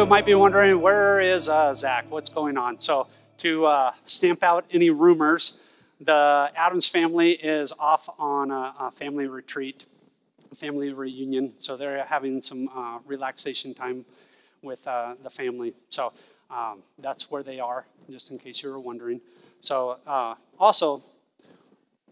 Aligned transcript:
you 0.00 0.06
might 0.06 0.24
be 0.24 0.34
wondering, 0.34 0.80
where 0.80 1.20
is 1.20 1.46
uh, 1.46 1.74
Zach? 1.74 2.06
What's 2.08 2.30
going 2.30 2.56
on? 2.56 2.80
So, 2.80 3.06
to 3.36 3.66
uh, 3.66 3.92
stamp 4.06 4.42
out 4.42 4.64
any 4.70 4.88
rumors, 4.88 5.60
the 6.00 6.50
Adams 6.56 6.86
family 6.86 7.32
is 7.32 7.70
off 7.78 8.08
on 8.18 8.50
a, 8.50 8.74
a 8.80 8.90
family 8.90 9.26
retreat, 9.26 9.84
family 10.54 10.94
reunion. 10.94 11.52
So, 11.58 11.76
they're 11.76 12.02
having 12.06 12.40
some 12.40 12.70
uh, 12.74 13.00
relaxation 13.04 13.74
time 13.74 14.06
with 14.62 14.88
uh, 14.88 15.16
the 15.22 15.28
family. 15.28 15.74
So, 15.90 16.14
um, 16.50 16.82
that's 16.98 17.30
where 17.30 17.42
they 17.42 17.60
are, 17.60 17.84
just 18.08 18.30
in 18.30 18.38
case 18.38 18.62
you 18.62 18.70
were 18.70 18.80
wondering. 18.80 19.20
So, 19.60 19.98
uh, 20.06 20.34
also, 20.58 21.02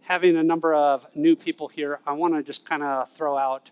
having 0.03 0.37
a 0.37 0.43
number 0.43 0.75
of 0.75 1.07
new 1.17 1.35
people 1.35 1.69
here, 1.69 2.01
I 2.07 2.13
want 2.13 2.35
to 2.35 2.43
just 2.43 2.69
kind 2.69 2.83
of 2.83 3.11
throw 3.13 3.39
out 3.39 3.71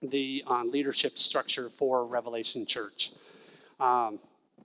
the 0.00 0.44
uh, 0.46 0.62
leadership 0.62 1.18
structure 1.18 1.68
for 1.68 2.06
Revelation 2.06 2.66
Church. 2.66 3.10
Um, 3.82 4.20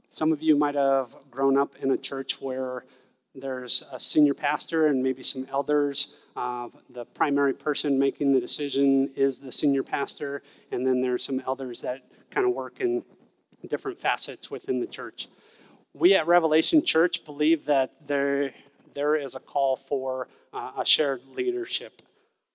some 0.09 0.31
of 0.31 0.43
you 0.43 0.55
might 0.55 0.75
have 0.75 1.15
grown 1.31 1.57
up 1.57 1.75
in 1.81 1.89
a 1.89 1.97
church 1.97 2.39
where 2.39 2.85
there's 3.33 3.83
a 3.91 3.99
senior 3.99 4.35
pastor 4.35 4.87
and 4.87 5.01
maybe 5.01 5.23
some 5.23 5.47
elders. 5.51 6.13
Uh, 6.35 6.69
the 6.91 7.03
primary 7.03 7.53
person 7.53 7.97
making 7.97 8.31
the 8.31 8.39
decision 8.39 9.09
is 9.15 9.39
the 9.39 9.51
senior 9.51 9.81
pastor, 9.81 10.43
and 10.71 10.85
then 10.85 11.01
there's 11.01 11.23
some 11.23 11.41
elders 11.47 11.81
that 11.81 12.03
kind 12.29 12.45
of 12.45 12.53
work 12.53 12.79
in 12.79 13.03
different 13.67 13.97
facets 13.97 14.51
within 14.51 14.79
the 14.79 14.85
church. 14.85 15.27
We 15.95 16.13
at 16.13 16.27
Revelation 16.27 16.85
Church 16.85 17.25
believe 17.25 17.65
that 17.65 17.91
there, 18.05 18.53
there 18.93 19.15
is 19.15 19.35
a 19.35 19.39
call 19.39 19.75
for 19.75 20.27
uh, 20.53 20.73
a 20.77 20.85
shared 20.85 21.21
leadership 21.33 22.03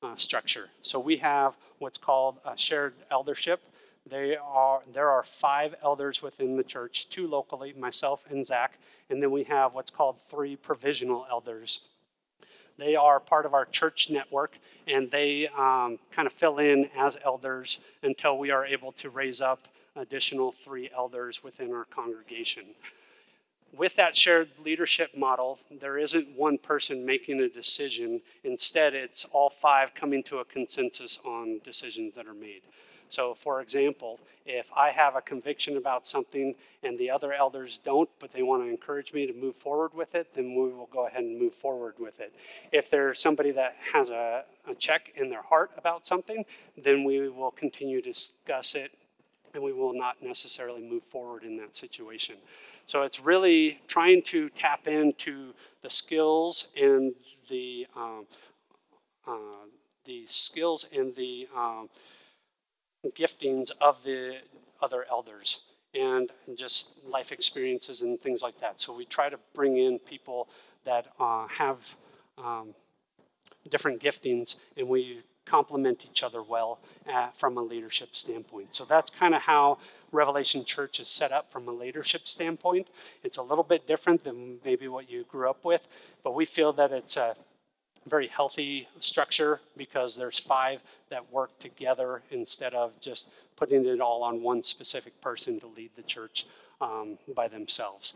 uh, 0.01 0.15
structure. 0.15 0.69
So 0.83 1.01
we 1.01 1.17
have 1.17 1.57
what's 1.79 1.99
called 1.99 2.39
a 2.45 2.57
shared 2.57 2.95
eldership. 3.11 3.63
They 4.09 4.37
are, 4.37 4.83
there 4.93 5.11
are 5.11 5.23
five 5.23 5.75
elders 5.83 6.23
within 6.23 6.57
the 6.57 6.65
church, 6.65 7.09
two 7.09 7.29
locally, 7.29 7.73
myself 7.73 8.27
and 8.29 8.45
Zach, 8.45 8.79
and 9.09 9.23
then 9.23 9.31
we 9.31 9.45
have 9.45 9.75
what's 9.75 9.91
called 9.91 10.19
three 10.21 10.57
provisional 10.57 11.27
elders. 11.31 11.89
They 12.79 12.97
are 12.97 13.21
part 13.21 13.47
of 13.47 13.55
our 13.55 13.65
church 13.65 14.11
network, 14.11 14.59
and 14.89 15.11
they 15.11 15.47
um, 15.49 15.99
kind 16.11 16.27
of 16.27 16.33
fill 16.33 16.59
in 16.59 16.89
as 16.97 17.17
elders 17.25 17.79
until 18.03 18.39
we 18.39 18.51
are 18.51 18.67
able 18.67 18.93
to 18.93 19.11
raise 19.11 19.41
up 19.41 19.69
additional 19.95 20.53
three 20.53 20.91
elders 20.95 21.45
within 21.45 21.73
our 21.73 21.85
congregation 21.85 22.65
with 23.77 23.97
that 23.97 24.15
shared 24.15 24.51
leadership 24.63 25.17
model, 25.17 25.59
there 25.81 25.97
isn't 25.97 26.37
one 26.37 26.59
person 26.59 27.07
making 27.07 27.41
a 27.41 27.49
decision. 27.49 28.21
Instead, 28.45 28.95
it's 28.95 29.25
all 29.33 29.49
five 29.49 29.95
coming 29.95 30.23
to 30.25 30.39
a 30.39 30.45
consensus 30.45 31.19
on 31.25 31.61
decisions 31.65 32.15
that 32.15 32.27
are 32.27 32.35
made. 32.35 32.63
So, 33.13 33.35
for 33.35 33.61
example, 33.61 34.21
if 34.47 34.71
I 34.75 34.89
have 34.89 35.17
a 35.17 35.21
conviction 35.21 35.77
about 35.77 36.09
something 36.09 36.55
and 36.83 36.99
the 36.99 37.11
other 37.11 37.35
elders 37.35 37.77
don't, 37.77 38.09
but 38.19 38.31
they 38.31 38.43
want 38.43 38.63
to 38.63 38.71
encourage 38.71 39.13
me 39.13 39.27
to 39.27 39.35
move 39.35 39.55
forward 39.55 39.93
with 39.93 40.15
it, 40.15 40.33
then 40.35 40.55
we 40.55 40.73
will 40.73 40.89
go 40.91 41.07
ahead 41.07 41.23
and 41.23 41.39
move 41.39 41.53
forward 41.53 41.97
with 41.99 42.21
it. 42.21 42.33
If 42.73 42.89
there's 42.89 43.21
somebody 43.21 43.51
that 43.51 43.77
has 43.93 44.09
a, 44.09 44.45
a 44.67 44.75
check 44.75 45.13
in 45.15 45.29
their 45.29 45.43
heart 45.43 45.73
about 45.77 46.07
something, 46.07 46.47
then 46.83 47.05
we 47.05 47.29
will 47.29 47.51
continue 47.51 48.01
to 48.01 48.09
discuss 48.09 48.75
it 48.75 48.95
and 49.53 49.63
we 49.63 49.75
will 49.75 49.93
not 49.93 50.23
necessarily 50.23 50.81
move 50.81 51.03
forward 51.03 51.43
in 51.43 51.59
that 51.59 51.77
situation. 51.77 52.37
So 52.87 53.03
it's 53.03 53.21
really 53.21 53.83
trying 53.89 54.23
to 54.23 54.49
tap 54.49 54.89
into 54.89 55.53
the 55.83 55.91
skills 55.91 56.73
and 56.81 57.13
the 57.51 57.87
um, 57.95 58.25
uh, 59.27 59.67
the 60.07 60.25
skills 60.27 60.87
and 60.97 61.15
the 61.15 61.47
um, 61.55 61.91
giftings 63.11 63.71
of 63.81 64.03
the 64.05 64.39
other 64.81 65.05
elders 65.11 65.61
and 65.95 66.31
just 66.57 66.91
life 67.07 67.33
experiences 67.33 68.03
and 68.03 68.19
things 68.21 68.43
like 68.43 68.59
that. 68.61 68.81
So 68.81 68.95
we 68.95 69.05
try 69.05 69.29
to 69.29 69.39
bring 69.55 69.77
in 69.77 69.99
people 69.99 70.49
that 70.85 71.07
uh, 71.21 71.47
have 71.49 71.95
um, 72.39 72.75
different 73.69 74.01
giftings, 74.01 74.57
and 74.77 74.89
we 74.89 75.21
complement 75.45 76.07
each 76.11 76.23
other 76.23 76.43
well 76.43 76.79
at, 77.07 77.37
from 77.37 77.59
a 77.59 77.63
leadership 77.63 78.17
standpoint. 78.17 78.75
So 78.75 78.85
that's 78.85 79.11
kind 79.11 79.35
of 79.35 79.43
how 79.43 79.79
Revelation 80.13 80.65
Church 80.65 81.01
is 81.01 81.09
set 81.09 81.33
up 81.33 81.51
from 81.51 81.69
a 81.69 81.73
leadership 81.73 82.29
standpoint. 82.29 82.89
It's 83.23 83.39
a 83.39 83.43
little 83.43 83.65
bit 83.65 83.87
different 83.87 84.25
than 84.25 84.59
maybe 84.65 84.89
what 84.89 85.11
you 85.11 85.25
grew 85.25 85.51
up 85.51 85.65
with, 85.65 85.89
but 86.23 86.35
we 86.35 86.45
feel 86.45 86.73
that 86.75 86.93
it's 86.93 87.17
a 87.17 87.37
very 88.07 88.27
healthy 88.27 88.89
structure 88.99 89.61
because 89.77 90.17
there's 90.17 90.39
five 90.39 90.83
that 91.11 91.33
work 91.33 91.59
together 91.59 92.23
instead 92.31 92.75
of 92.75 92.99
just 93.01 93.29
putting 93.57 93.85
it 93.87 94.01
all 94.01 94.23
on 94.23 94.43
one 94.43 94.63
specific 94.63 95.21
person 95.21 95.61
to 95.61 95.67
lead 95.67 95.91
the 95.97 96.03
church 96.03 96.47
um, 96.81 97.19
by 97.35 97.49
themselves. 97.49 98.15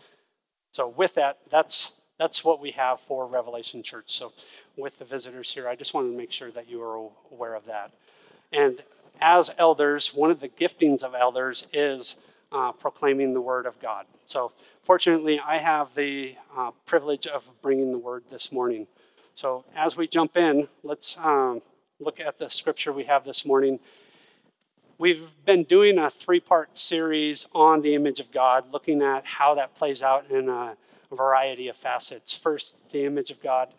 So 0.72 0.88
with 0.88 1.14
that, 1.14 1.38
that's 1.50 1.92
that's 2.18 2.44
what 2.44 2.60
we 2.60 2.70
have 2.72 3.00
for 3.00 3.26
Revelation 3.26 3.82
Church. 3.82 4.10
So, 4.10 4.32
with 4.76 4.98
the 4.98 5.04
visitors 5.04 5.52
here, 5.52 5.68
I 5.68 5.76
just 5.76 5.94
wanted 5.94 6.10
to 6.12 6.16
make 6.16 6.32
sure 6.32 6.50
that 6.50 6.68
you 6.68 6.82
are 6.82 7.10
aware 7.30 7.54
of 7.54 7.66
that. 7.66 7.92
And 8.52 8.82
as 9.20 9.50
elders, 9.58 10.14
one 10.14 10.30
of 10.30 10.40
the 10.40 10.48
giftings 10.48 11.02
of 11.02 11.14
elders 11.14 11.66
is 11.72 12.16
uh, 12.52 12.72
proclaiming 12.72 13.34
the 13.34 13.40
word 13.40 13.66
of 13.66 13.80
God. 13.80 14.06
So, 14.26 14.52
fortunately, 14.82 15.38
I 15.40 15.58
have 15.58 15.94
the 15.94 16.36
uh, 16.56 16.70
privilege 16.86 17.26
of 17.26 17.46
bringing 17.60 17.92
the 17.92 17.98
word 17.98 18.24
this 18.30 18.50
morning. 18.50 18.86
So, 19.36 19.66
as 19.76 19.98
we 19.98 20.08
jump 20.08 20.38
in, 20.38 20.66
let's 20.82 21.18
um, 21.18 21.60
look 22.00 22.20
at 22.20 22.38
the 22.38 22.48
scripture 22.48 22.90
we 22.90 23.04
have 23.04 23.26
this 23.26 23.44
morning. 23.44 23.80
We've 24.96 25.30
been 25.44 25.64
doing 25.64 25.98
a 25.98 26.08
three 26.08 26.40
part 26.40 26.78
series 26.78 27.46
on 27.54 27.82
the 27.82 27.94
image 27.94 28.18
of 28.18 28.32
God, 28.32 28.72
looking 28.72 29.02
at 29.02 29.26
how 29.26 29.54
that 29.56 29.74
plays 29.74 30.00
out 30.00 30.30
in 30.30 30.48
a 30.48 30.78
variety 31.12 31.68
of 31.68 31.76
facets. 31.76 32.34
First, 32.34 32.78
the 32.92 33.04
image 33.04 33.30
of 33.30 33.42
God, 33.42 33.74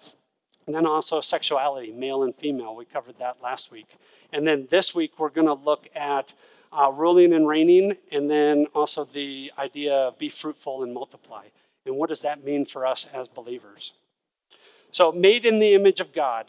and 0.68 0.76
then 0.76 0.86
also 0.86 1.22
sexuality, 1.22 1.92
male 1.92 2.22
and 2.22 2.36
female. 2.36 2.76
We 2.76 2.86
covered 2.86 3.18
that 3.18 3.42
last 3.42 3.72
week. 3.72 3.96
And 4.32 4.46
then 4.46 4.68
this 4.70 4.94
week, 4.94 5.18
we're 5.18 5.32
going 5.32 5.48
to 5.48 5.56
look 5.56 5.88
at 5.96 6.34
uh, 6.72 6.92
ruling 6.94 7.34
and 7.34 7.48
reigning, 7.48 7.98
and 8.12 8.30
then 8.30 8.68
also 8.76 9.06
the 9.06 9.52
idea 9.58 9.96
of 9.96 10.20
be 10.20 10.30
fruitful 10.30 10.84
and 10.84 10.94
multiply. 10.94 11.46
And 11.84 11.96
what 11.96 12.10
does 12.10 12.22
that 12.22 12.44
mean 12.44 12.64
for 12.64 12.86
us 12.86 13.08
as 13.12 13.28
believers? 13.28 13.94
So, 14.98 15.12
made 15.12 15.46
in 15.46 15.60
the 15.60 15.76
image 15.76 16.00
of 16.00 16.12
God. 16.12 16.48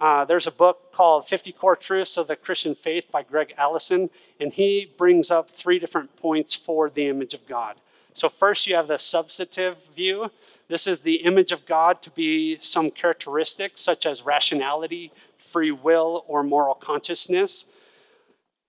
Uh, 0.00 0.24
there's 0.24 0.48
a 0.48 0.50
book 0.50 0.90
called 0.90 1.28
50 1.28 1.52
Core 1.52 1.76
Truths 1.76 2.16
of 2.16 2.26
the 2.26 2.34
Christian 2.34 2.74
Faith 2.74 3.08
by 3.12 3.22
Gregg 3.22 3.54
Allison, 3.56 4.10
and 4.40 4.52
he 4.52 4.92
brings 4.98 5.30
up 5.30 5.48
three 5.48 5.78
different 5.78 6.16
points 6.16 6.56
for 6.56 6.90
the 6.90 7.06
image 7.06 7.34
of 7.34 7.46
God. 7.46 7.76
So, 8.14 8.28
first, 8.28 8.66
you 8.66 8.74
have 8.74 8.88
the 8.88 8.98
substantive 8.98 9.76
view. 9.94 10.32
This 10.66 10.88
is 10.88 11.02
the 11.02 11.22
image 11.22 11.52
of 11.52 11.66
God 11.66 12.02
to 12.02 12.10
be 12.10 12.58
some 12.60 12.90
characteristics 12.90 13.80
such 13.80 14.06
as 14.06 14.22
rationality, 14.22 15.12
free 15.36 15.70
will, 15.70 16.24
or 16.26 16.42
moral 16.42 16.74
consciousness. 16.74 17.66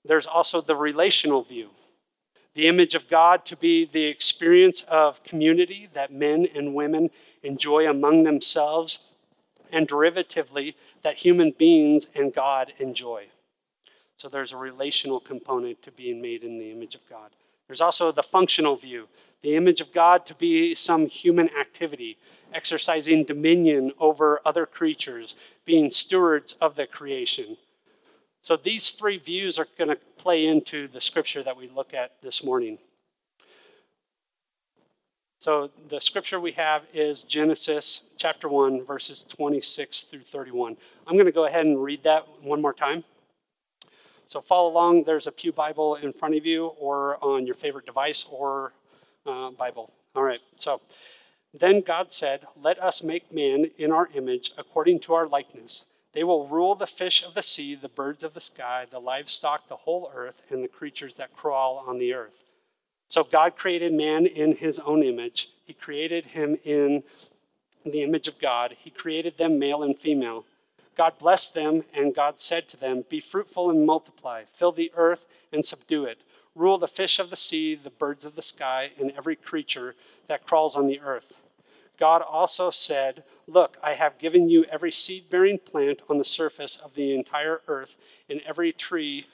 There's 0.06 0.28
also 0.28 0.62
the 0.62 0.76
relational 0.76 1.42
view. 1.42 1.70
The 2.56 2.68
image 2.68 2.96
of 2.96 3.08
God 3.10 3.46
to 3.46 3.56
be 3.56 3.86
the 3.86 4.06
experience 4.06 4.82
of 4.84 5.24
community 5.24 5.88
that 5.94 6.12
men 6.12 6.48
and 6.56 6.74
women 6.74 7.10
enjoy 7.44 7.90
among 7.90 8.24
themselves, 8.24 9.14
and 9.72 9.88
derivatively, 9.88 10.74
that 11.04 11.18
human 11.18 11.52
beings 11.52 12.08
and 12.16 12.34
God 12.34 12.74
enjoy. 12.80 13.28
So 14.18 14.28
there's 14.28 14.52
a 14.52 14.58
relational 14.58 15.20
component 15.20 15.82
to 15.84 15.92
being 15.92 16.22
made 16.22 16.44
in 16.44 16.60
the 16.60 16.72
image 16.72 16.96
of 16.96 17.08
God. 17.10 17.32
There's 17.68 17.82
also 17.82 18.12
the 18.12 18.24
functional 18.24 18.76
view 18.76 19.08
the 19.42 19.56
image 19.56 19.80
of 19.80 19.94
God 19.94 20.26
to 20.26 20.36
be 20.36 20.76
some 20.76 21.08
human 21.08 21.50
activity, 21.58 22.18
exercising 22.54 23.24
dominion 23.24 23.94
over 24.00 24.42
other 24.44 24.66
creatures, 24.66 25.34
being 25.64 25.90
stewards 25.90 26.54
of 26.54 26.76
the 26.76 26.86
creation. 26.86 27.56
So 28.42 28.56
these 28.56 28.92
three 28.92 29.18
views 29.18 29.60
are 29.60 29.68
going 29.78 29.90
to 29.90 29.98
play 30.18 30.46
into 30.46 30.88
the 30.88 31.02
scripture 31.02 31.44
that 31.44 31.58
we 31.58 31.68
look 31.68 31.94
at 31.94 32.22
this 32.22 32.44
morning. 32.44 32.78
So 35.40 35.70
the 35.88 36.02
scripture 36.02 36.40
we 36.40 36.52
have 36.54 36.84
is 36.94 37.22
Genesis 37.24 38.04
chapter 38.18 38.50
1, 38.50 38.86
verses 38.86 39.24
26 39.24 40.04
through 40.04 40.20
31. 40.20 40.76
I'm 41.08 41.14
going 41.14 41.26
to 41.26 41.32
go 41.32 41.46
ahead 41.46 41.66
and 41.66 41.82
read 41.82 42.04
that 42.04 42.28
one 42.42 42.62
more 42.62 42.74
time. 42.74 43.04
So 44.28 44.42
follow 44.42 44.70
along. 44.70 45.06
There's 45.06 45.28
a 45.28 45.32
Pew 45.32 45.52
Bible 45.52 45.96
in 45.96 46.14
front 46.14 46.36
of 46.36 46.46
you, 46.46 46.68
or 46.80 47.24
on 47.24 47.46
your 47.46 47.56
favorite 47.56 47.86
device, 47.86 48.28
or 48.30 48.74
uh, 49.26 49.52
Bible. 49.52 49.92
All 50.14 50.24
right. 50.24 50.42
So 50.58 50.82
then 51.54 51.82
God 51.82 52.14
said, 52.14 52.46
Let 52.62 52.78
us 52.78 53.02
make 53.02 53.34
man 53.34 53.72
in 53.78 53.92
our 53.92 54.10
image, 54.14 54.52
according 54.58 55.00
to 55.02 55.14
our 55.14 55.26
likeness. 55.26 55.86
They 56.14 56.24
will 56.24 56.48
rule 56.48 56.76
the 56.76 56.88
fish 56.88 57.24
of 57.24 57.34
the 57.34 57.44
sea, 57.44 57.76
the 57.76 57.90
birds 57.90 58.24
of 58.24 58.34
the 58.34 58.42
sky, 58.42 58.86
the 58.90 59.00
livestock, 59.00 59.68
the 59.68 59.76
whole 59.76 60.12
earth, 60.14 60.42
and 60.50 60.64
the 60.64 60.68
creatures 60.68 61.16
that 61.16 61.36
crawl 61.36 61.84
on 61.88 62.00
the 62.00 62.14
earth. 62.14 62.44
So 63.08 63.24
God 63.24 63.56
created 63.56 63.94
man 63.94 64.26
in 64.26 64.56
his 64.56 64.80
own 64.80 65.04
image. 65.04 65.50
He 65.66 65.74
created 65.74 66.28
him 66.28 66.58
in 66.64 67.04
the 67.86 68.04
image 68.04 68.28
of 68.28 68.40
God. 68.40 68.76
He 68.80 68.90
created 68.90 69.38
them 69.38 69.60
male 69.60 69.84
and 69.84 69.98
female. 69.98 70.46
God 70.96 71.18
blessed 71.18 71.54
them, 71.54 71.84
and 71.94 72.16
God 72.16 72.42
said 72.42 72.68
to 72.70 72.78
them, 72.78 73.06
Be 73.10 73.20
fruitful 73.20 73.70
and 73.70 73.86
multiply, 73.86 74.44
fill 74.44 74.72
the 74.72 74.92
earth 74.96 75.26
and 75.52 75.64
subdue 75.64 76.06
it 76.06 76.24
rule 76.60 76.78
the 76.78 76.88
fish 76.88 77.20
of 77.20 77.30
the 77.30 77.38
sea, 77.38 77.74
the 77.74 77.90
birds 77.90 78.26
of 78.26 78.36
the 78.36 78.42
sky, 78.42 78.92
and 79.00 79.12
every 79.18 79.36
creature 79.36 79.96
that 80.28 80.46
crawls 80.46 80.76
on 80.76 80.88
the 80.88 81.00
earth. 81.00 81.38
God 81.98 82.22
also 82.22 82.70
said, 82.70 83.24
Look, 83.50 83.78
I 83.82 83.94
have 83.94 84.20
given 84.20 84.48
you 84.48 84.64
every 84.66 84.92
seed 84.92 85.32
bearing 85.32 85.58
plant 85.58 86.04
on 86.08 86.20
the 86.20 86.26
surface 86.26 86.76
of 86.76 86.94
the 86.94 87.16
entire 87.16 87.62
earth, 87.68 87.98
and 88.30 88.42
every 88.46 88.72
tree 88.72 89.26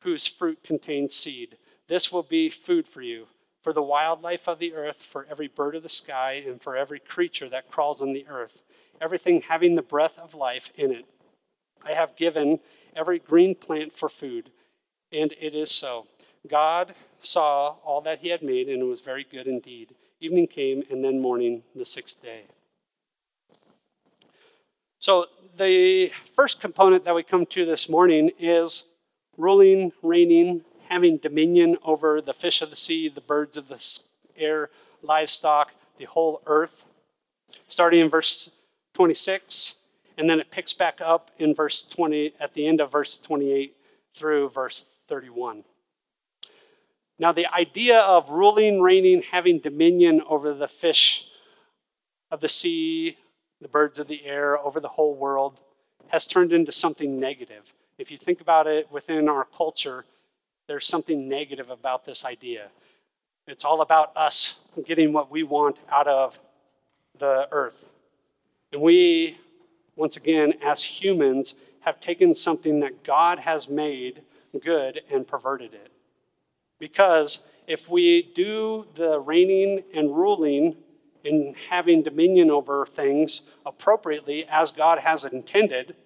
whose 0.00 0.26
fruit 0.26 0.64
contains 0.64 1.14
seed. 1.14 1.56
This 1.86 2.10
will 2.10 2.24
be 2.24 2.50
food 2.50 2.84
for 2.84 3.00
you, 3.00 3.28
for 3.62 3.72
the 3.72 3.80
wildlife 3.82 4.48
of 4.48 4.58
the 4.58 4.74
earth, 4.74 4.96
for 4.96 5.24
every 5.30 5.46
bird 5.46 5.76
of 5.76 5.84
the 5.84 5.88
sky, 5.88 6.42
and 6.44 6.60
for 6.60 6.76
every 6.76 6.98
creature 6.98 7.48
that 7.48 7.70
crawls 7.70 8.02
on 8.02 8.12
the 8.12 8.26
earth, 8.28 8.64
everything 9.00 9.42
having 9.42 9.76
the 9.76 9.82
breath 9.82 10.18
of 10.18 10.34
life 10.34 10.72
in 10.74 10.90
it. 10.90 11.06
I 11.84 11.92
have 11.92 12.16
given 12.16 12.58
every 12.96 13.20
green 13.20 13.54
plant 13.54 13.92
for 13.92 14.08
food, 14.08 14.50
and 15.12 15.32
it 15.40 15.54
is 15.54 15.70
so. 15.70 16.08
God 16.48 16.96
saw 17.20 17.76
all 17.84 18.00
that 18.00 18.18
he 18.18 18.30
had 18.30 18.42
made, 18.42 18.68
and 18.68 18.82
it 18.82 18.86
was 18.86 19.00
very 19.00 19.22
good 19.22 19.46
indeed. 19.46 19.94
Evening 20.18 20.48
came, 20.48 20.82
and 20.90 21.04
then 21.04 21.20
morning, 21.20 21.62
the 21.76 21.84
sixth 21.84 22.20
day. 22.20 22.46
So, 25.04 25.26
the 25.58 26.10
first 26.32 26.62
component 26.62 27.04
that 27.04 27.14
we 27.14 27.22
come 27.22 27.44
to 27.44 27.66
this 27.66 27.90
morning 27.90 28.30
is 28.38 28.84
ruling, 29.36 29.92
reigning, 30.02 30.64
having 30.88 31.18
dominion 31.18 31.76
over 31.84 32.22
the 32.22 32.32
fish 32.32 32.62
of 32.62 32.70
the 32.70 32.76
sea, 32.76 33.10
the 33.10 33.20
birds 33.20 33.58
of 33.58 33.68
the 33.68 33.86
air, 34.34 34.70
livestock, 35.02 35.74
the 35.98 36.06
whole 36.06 36.40
earth. 36.46 36.86
Starting 37.68 38.00
in 38.00 38.08
verse 38.08 38.50
26, 38.94 39.74
and 40.16 40.30
then 40.30 40.40
it 40.40 40.50
picks 40.50 40.72
back 40.72 41.02
up 41.02 41.30
in 41.36 41.54
verse 41.54 41.82
20, 41.82 42.32
at 42.40 42.54
the 42.54 42.66
end 42.66 42.80
of 42.80 42.90
verse 42.90 43.18
28 43.18 43.76
through 44.14 44.48
verse 44.48 44.86
31. 45.06 45.64
Now, 47.18 47.30
the 47.30 47.52
idea 47.54 48.00
of 48.00 48.30
ruling, 48.30 48.80
reigning, 48.80 49.20
having 49.20 49.58
dominion 49.58 50.22
over 50.26 50.54
the 50.54 50.66
fish 50.66 51.26
of 52.30 52.40
the 52.40 52.48
sea, 52.48 53.18
the 53.64 53.68
birds 53.68 53.98
of 53.98 54.08
the 54.08 54.26
air, 54.26 54.58
over 54.58 54.78
the 54.78 54.88
whole 54.88 55.14
world, 55.14 55.58
has 56.08 56.26
turned 56.26 56.52
into 56.52 56.70
something 56.70 57.18
negative. 57.18 57.72
If 57.96 58.10
you 58.10 58.18
think 58.18 58.42
about 58.42 58.66
it 58.66 58.92
within 58.92 59.26
our 59.26 59.46
culture, 59.46 60.04
there's 60.68 60.86
something 60.86 61.30
negative 61.30 61.70
about 61.70 62.04
this 62.04 62.26
idea. 62.26 62.68
It's 63.46 63.64
all 63.64 63.80
about 63.80 64.14
us 64.18 64.58
getting 64.84 65.14
what 65.14 65.30
we 65.30 65.44
want 65.44 65.80
out 65.90 66.06
of 66.06 66.38
the 67.18 67.48
earth. 67.52 67.88
And 68.70 68.82
we, 68.82 69.38
once 69.96 70.18
again, 70.18 70.52
as 70.62 70.84
humans, 70.84 71.54
have 71.80 72.00
taken 72.00 72.34
something 72.34 72.80
that 72.80 73.02
God 73.02 73.38
has 73.38 73.66
made 73.66 74.20
good 74.62 75.00
and 75.10 75.26
perverted 75.26 75.72
it. 75.72 75.90
Because 76.78 77.46
if 77.66 77.88
we 77.88 78.30
do 78.34 78.86
the 78.94 79.18
reigning 79.20 79.84
and 79.94 80.14
ruling 80.14 80.76
and 81.24 81.56
having 81.70 82.02
dominion 82.02 82.50
over 82.50 82.86
things 82.86 83.42
appropriately 83.64 84.46
as 84.48 84.70
God 84.70 84.98
has 84.98 85.24
intended, 85.24 85.96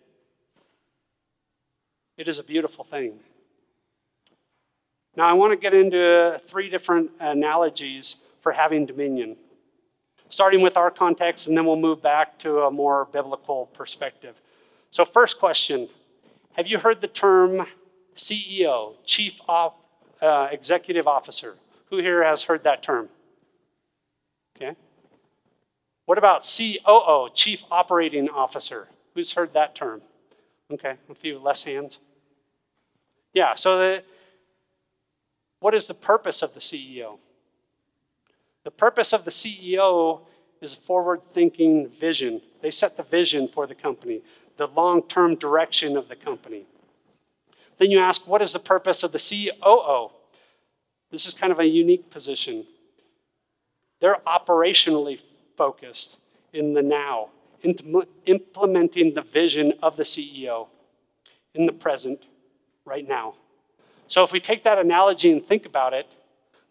it 2.17 2.29
is 2.29 2.39
a 2.39 2.45
beautiful 2.45 2.85
thing. 2.85 3.21
Now, 5.17 5.29
I 5.29 5.33
want 5.33 5.53
to 5.53 5.57
get 5.57 5.75
into 5.75 6.41
three 6.45 6.71
different 6.71 7.11
analogies 7.19 8.17
for 8.41 8.53
having 8.53 8.87
dominion, 8.87 9.37
starting 10.29 10.61
with 10.61 10.77
our 10.77 10.91
context, 10.91 11.49
and 11.49 11.57
then 11.57 11.67
we'll 11.67 11.77
move 11.77 12.01
back 12.01 12.39
to 12.41 12.61
a 12.61 12.71
more 12.71 13.07
biblical 13.07 13.67
perspective. 13.67 14.41
So, 14.91 15.05
first 15.05 15.39
question 15.39 15.89
Have 16.53 16.67
you 16.67 16.79
heard 16.79 17.01
the 17.01 17.09
term 17.09 17.67
CEO, 18.15 18.95
Chief 19.05 19.41
Op, 19.49 19.81
uh, 20.21 20.49
Executive 20.53 21.07
Officer? 21.09 21.57
Who 21.91 21.99
here 21.99 22.23
has 22.23 22.45
heard 22.45 22.63
that 22.65 22.83
term? 22.83 23.09
Okay. 24.57 24.77
What 26.09 26.17
about 26.17 26.51
COO, 26.57 27.29
Chief 27.35 27.65
Operating 27.71 28.31
Officer? 28.31 28.89
Who's 29.15 29.35
heard 29.35 29.53
that 29.53 29.75
term? 29.75 30.01
Okay, 30.73 30.95
a 31.11 31.15
few 31.15 31.39
less 31.39 31.65
hands. 31.65 31.99
Yeah, 33.35 33.55
so 33.55 33.79
the, 33.79 34.03
what 35.61 35.75
is 35.75 35.87
the 35.87 35.93
purpose 35.93 36.41
of 36.41 36.55
the 36.55 36.61
CEO? 36.61 37.19
The 38.65 38.71
purpose 38.71 39.13
of 39.13 39.27
the 39.27 39.31
CEO 39.31 40.23
is 40.63 40.73
forward 40.73 41.25
thinking 41.25 41.91
vision. 41.91 42.41
They 42.63 42.71
set 42.71 42.97
the 42.97 43.03
vision 43.03 43.47
for 43.47 43.67
the 43.67 43.75
company, 43.75 44.23
the 44.57 44.67
long 44.67 45.03
term 45.03 45.35
direction 45.35 45.95
of 45.95 46.09
the 46.09 46.17
company. 46.17 46.65
Then 47.77 47.91
you 47.91 47.99
ask, 47.99 48.27
what 48.27 48.41
is 48.41 48.55
the 48.55 48.61
purpose 48.61 49.03
of 49.03 49.13
the 49.13 49.19
COO? 49.19 50.11
This 51.11 51.27
is 51.27 51.35
kind 51.35 51.53
of 51.53 51.59
a 51.59 51.67
unique 51.67 52.09
position. 52.09 52.65
They're 54.01 54.23
operationally 54.27 55.21
focused 55.59 56.19
in 56.53 56.73
the 56.75 56.83
now, 56.83 57.31
implementing 58.25 59.13
the 59.15 59.23
vision 59.23 59.75
of 59.83 59.97
the 59.97 60.05
CEO 60.05 60.69
in 61.55 61.67
the 61.67 61.73
present, 61.73 62.21
right 62.85 63.07
now. 63.07 63.35
So 64.07 64.23
if 64.25 64.33
we 64.33 64.41
take 64.41 64.63
that 64.63 64.79
analogy 64.79 65.31
and 65.33 65.45
think 65.45 65.67
about 65.67 65.93
it, 65.93 66.07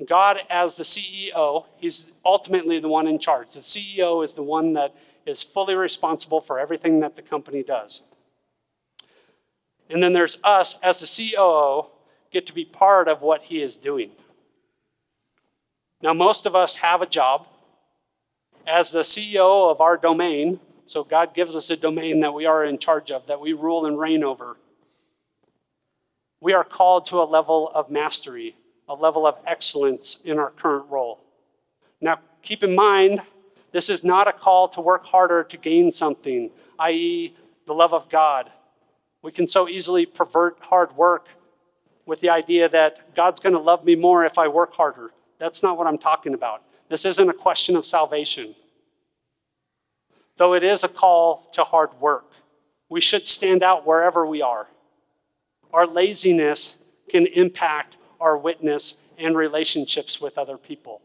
God, 0.06 0.40
as 0.50 0.78
the 0.78 0.84
CEO, 0.84 1.66
He's 1.78 2.12
ultimately 2.24 2.80
the 2.80 2.88
one 2.88 3.08
in 3.08 3.20
charge. 3.20 3.54
The 3.54 3.60
CEO 3.60 4.24
is 4.24 4.34
the 4.34 4.44
one 4.44 4.74
that 4.74 4.96
is 5.26 5.44
fully 5.44 5.76
responsible 5.76 6.40
for 6.40 6.58
everything 6.58 7.02
that 7.02 7.16
the 7.16 7.22
company 7.22 7.64
does. 7.64 8.02
And 9.90 10.02
then 10.02 10.14
there's 10.14 10.38
us 10.44 10.80
as 10.82 11.00
the 11.02 11.32
COO 11.36 11.88
get 12.32 12.46
to 12.48 12.54
be 12.54 12.66
part 12.66 13.08
of 13.08 13.22
what 13.22 13.44
he 13.44 13.62
is 13.62 13.78
doing. 13.78 14.12
Now, 16.02 16.14
most 16.14 16.46
of 16.46 16.56
us 16.56 16.76
have 16.76 17.02
a 17.02 17.08
job 17.08 17.48
as 18.68 18.92
the 18.92 19.02
CEO 19.02 19.72
of 19.72 19.82
our 19.82 19.98
domain. 19.98 20.60
So, 20.86 21.04
God 21.04 21.34
gives 21.34 21.56
us 21.56 21.70
a 21.70 21.78
domain 21.78 22.20
that 22.20 22.34
we 22.34 22.46
are 22.46 22.64
in 22.64 22.78
charge 22.78 23.10
of, 23.12 23.26
that 23.28 23.40
we 23.40 23.54
rule 23.54 23.86
and 23.86 23.98
reign 23.98 24.24
over. 24.24 24.58
We 26.40 26.54
are 26.54 26.64
called 26.64 27.08
to 27.08 27.22
a 27.22 27.24
level 27.24 27.72
of 27.74 27.90
mastery, 27.90 28.56
a 28.88 28.94
level 28.94 29.26
of 29.26 29.38
excellence 29.46 30.22
in 30.24 30.38
our 30.38 30.52
current 30.52 30.86
role. 30.90 31.20
Now, 32.00 32.20
keep 32.44 32.62
in 32.64 32.76
mind, 32.76 33.22
this 33.72 33.90
is 33.90 34.04
not 34.04 34.28
a 34.28 34.34
call 34.34 34.68
to 34.70 34.82
work 34.82 35.06
harder 35.06 35.44
to 35.44 35.58
gain 35.58 35.92
something, 35.92 36.52
i.e., 36.80 37.34
the 37.66 37.74
love 37.74 37.94
of 37.94 38.08
God. 38.08 38.52
We 39.22 39.32
can 39.32 39.48
so 39.48 39.68
easily 39.68 40.06
pervert 40.06 40.58
hard 40.62 40.96
work 40.96 41.28
with 42.06 42.22
the 42.22 42.30
idea 42.30 42.70
that 42.70 43.14
God's 43.16 43.42
going 43.42 43.54
to 43.54 43.60
love 43.60 43.84
me 43.84 43.96
more 43.96 44.24
if 44.24 44.38
I 44.38 44.48
work 44.48 44.74
harder. 44.74 45.12
That's 45.40 45.64
not 45.64 45.78
what 45.78 45.88
I'm 45.88 45.98
talking 45.98 46.34
about. 46.34 46.62
This 46.90 47.06
isn't 47.06 47.30
a 47.30 47.34
question 47.34 47.76
of 47.76 47.86
salvation. 47.86 48.56
Though 50.38 50.54
it 50.54 50.64
is 50.64 50.84
a 50.84 50.88
call 50.88 51.48
to 51.54 51.64
hard 51.64 52.00
work, 52.00 52.32
we 52.90 53.02
should 53.02 53.28
stand 53.28 53.64
out 53.64 53.86
wherever 53.86 54.26
we 54.26 54.42
are. 54.42 54.68
Our 55.74 55.86
laziness 55.86 56.76
can 57.10 57.26
impact 57.28 57.98
our 58.22 58.38
witness 58.38 59.02
and 59.18 59.36
relationships 59.36 60.22
with 60.22 60.38
other 60.38 60.58
people. 60.58 61.02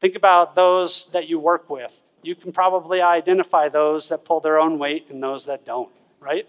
Think 0.00 0.16
about 0.16 0.54
those 0.54 1.10
that 1.10 1.28
you 1.28 1.38
work 1.38 1.68
with. 1.70 2.00
You 2.22 2.34
can 2.34 2.52
probably 2.52 3.00
identify 3.00 3.68
those 3.68 4.08
that 4.08 4.24
pull 4.24 4.40
their 4.40 4.58
own 4.58 4.78
weight 4.78 5.10
and 5.10 5.22
those 5.22 5.46
that 5.46 5.64
don't, 5.64 5.90
right? 6.18 6.48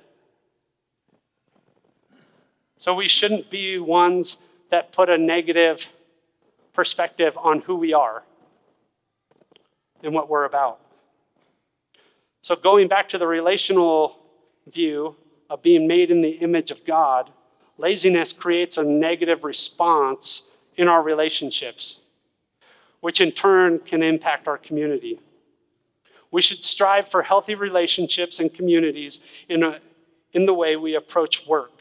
So 2.77 2.95
we 2.95 3.07
shouldn't 3.07 3.49
be 3.49 3.77
ones 3.77 4.37
that 4.69 4.91
put 4.91 5.09
a 5.09 5.17
negative 5.17 5.89
perspective 6.73 7.37
on 7.37 7.59
who 7.59 7.75
we 7.75 7.93
are 7.93 8.23
and 10.03 10.13
what 10.13 10.29
we're 10.29 10.45
about. 10.45 10.79
So, 12.41 12.55
going 12.55 12.87
back 12.87 13.09
to 13.09 13.17
the 13.17 13.27
relational 13.27 14.17
view 14.67 15.15
of 15.49 15.61
being 15.61 15.87
made 15.87 16.09
in 16.09 16.21
the 16.21 16.31
image 16.31 16.71
of 16.71 16.83
God, 16.85 17.29
laziness 17.77 18.33
creates 18.33 18.77
a 18.77 18.83
negative 18.83 19.43
response 19.43 20.49
in 20.75 20.87
our 20.87 21.03
relationships, 21.03 21.99
which 22.99 23.21
in 23.21 23.31
turn 23.31 23.79
can 23.79 24.01
impact 24.01 24.47
our 24.47 24.57
community. 24.57 25.19
We 26.31 26.41
should 26.41 26.63
strive 26.63 27.09
for 27.09 27.23
healthy 27.23 27.55
relationships 27.55 28.39
and 28.39 28.53
communities 28.53 29.19
in, 29.49 29.63
a, 29.63 29.79
in 30.31 30.45
the 30.45 30.53
way 30.53 30.77
we 30.77 30.95
approach 30.95 31.45
work. 31.45 31.73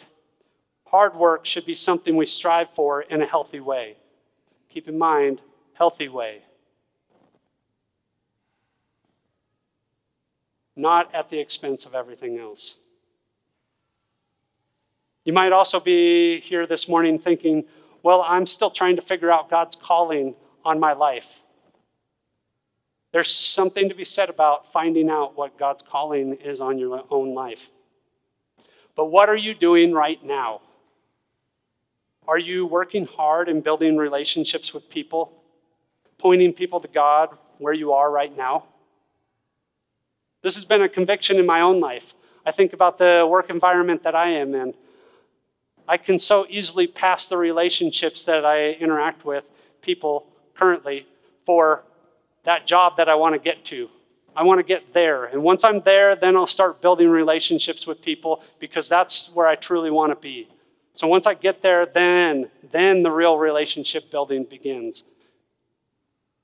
Hard 0.86 1.14
work 1.14 1.46
should 1.46 1.64
be 1.64 1.76
something 1.76 2.16
we 2.16 2.26
strive 2.26 2.70
for 2.74 3.02
in 3.02 3.22
a 3.22 3.26
healthy 3.26 3.60
way. 3.60 3.96
Keep 4.68 4.88
in 4.88 4.98
mind, 4.98 5.40
healthy 5.74 6.08
way. 6.08 6.42
Not 10.80 11.14
at 11.14 11.28
the 11.28 11.38
expense 11.38 11.84
of 11.84 11.94
everything 11.94 12.38
else. 12.38 12.76
You 15.25 15.34
might 15.34 15.52
also 15.52 15.78
be 15.78 16.40
here 16.40 16.66
this 16.66 16.88
morning 16.88 17.18
thinking, 17.18 17.64
well, 18.02 18.25
I'm 18.26 18.46
still 18.46 18.70
trying 18.70 18.96
to 18.96 19.02
figure 19.02 19.30
out 19.30 19.50
God's 19.50 19.76
calling 19.76 20.34
on 20.64 20.80
my 20.80 20.94
life. 20.94 21.42
There's 23.12 23.30
something 23.30 23.90
to 23.90 23.94
be 23.94 24.06
said 24.06 24.30
about 24.30 24.72
finding 24.72 25.10
out 25.10 25.37
what 25.37 25.58
God's 25.58 25.82
calling 25.82 26.32
is 26.34 26.62
on 26.62 26.78
your 26.78 27.04
own 27.10 27.34
life. 27.34 27.68
But 28.96 29.06
what 29.06 29.28
are 29.28 29.37
you 29.37 29.54
doing 29.54 29.92
right 29.92 30.22
now? 30.25 30.62
Are 32.26 32.38
you 32.38 32.64
working 32.64 33.04
hard 33.04 33.50
and 33.50 33.62
building 33.62 33.99
relationships 33.99 34.72
with 34.72 34.88
people, 34.88 35.42
pointing 36.16 36.54
people 36.54 36.80
to 36.80 36.88
God 36.88 37.37
where 37.58 37.75
you 37.75 37.92
are 37.92 38.10
right 38.10 38.34
now? 38.34 38.64
This 40.42 40.54
has 40.54 40.64
been 40.64 40.82
a 40.82 40.88
conviction 40.88 41.38
in 41.38 41.47
my 41.47 41.61
own 41.61 41.80
life. 41.80 42.14
I 42.47 42.50
think 42.50 42.73
about 42.73 42.99
the 42.99 43.26
work 43.28 43.50
environment 43.50 44.02
that 44.04 44.14
I 44.14 44.30
am 44.30 44.54
in. 44.54 44.75
I 45.87 45.97
can 45.97 46.18
so 46.18 46.47
easily 46.49 46.87
pass 46.87 47.26
the 47.26 47.37
relationships 47.37 48.25
that 48.25 48.44
I 48.44 48.73
interact 48.73 49.25
with 49.25 49.44
people 49.82 50.26
currently 50.54 51.06
for 51.44 51.85
that 52.44 52.66
job 52.66 52.97
that 52.97 53.09
I 53.09 53.14
want 53.16 53.35
to 53.35 53.40
get 53.40 53.64
to. 53.66 53.90
I 54.35 54.44
want 54.44 54.61
to 54.61 54.62
get 54.62 54.94
there. 54.94 55.25
And 55.25 55.42
once 55.42 55.64
I'm 55.64 55.80
there, 55.80 56.14
then 56.16 56.37
I'll 56.37 56.47
start 56.47 56.80
building 56.80 57.09
relationships 57.09 57.87
with 57.87 58.00
people 58.00 58.42
because 58.59 58.88
that's 58.88 59.30
where 59.35 59.47
I 59.47 59.56
truly 59.56 59.90
want 59.90 60.12
to 60.12 60.16
be. 60.16 60.49
So 60.94 61.06
once 61.06 61.26
I 61.26 61.35
get 61.35 61.62
there, 61.62 61.87
then 61.87 62.50
then 62.70 63.02
the 63.02 63.11
real 63.11 63.37
relationship 63.37 64.11
building 64.11 64.44
begins. 64.44 65.02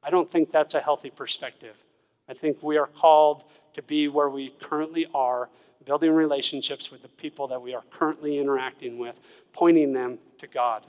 I 0.03 0.11
don't 0.11 0.31
think 0.31 0.51
that's 0.51 0.75
a 0.75 0.81
healthy 0.81 1.11
perspective. 1.11 1.85
I 2.29 2.35
think 2.35 2.63
we 2.63 2.77
are 2.77 2.87
called 2.87 3.45
to 3.77 3.83
be 3.83 4.09
where 4.09 4.31
we 4.31 4.49
currently 4.59 5.07
are, 5.15 5.51
building 5.85 6.11
relationships 6.11 6.91
with 6.91 7.03
the 7.03 7.09
people 7.09 7.47
that 7.47 7.61
we 7.61 7.75
are 7.75 7.85
currently 7.91 8.39
interacting 8.39 8.99
with, 8.99 9.21
pointing 9.53 9.93
them 9.93 10.19
to 10.39 10.47
God. 10.47 10.85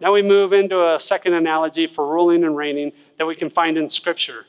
Now 0.00 0.12
we 0.12 0.22
move 0.22 0.52
into 0.52 0.84
a 0.84 0.98
second 0.98 1.34
analogy 1.34 1.86
for 1.86 2.04
ruling 2.04 2.42
and 2.42 2.56
reigning 2.56 2.90
that 3.16 3.26
we 3.26 3.36
can 3.36 3.48
find 3.48 3.78
in 3.78 3.88
Scripture. 3.88 4.46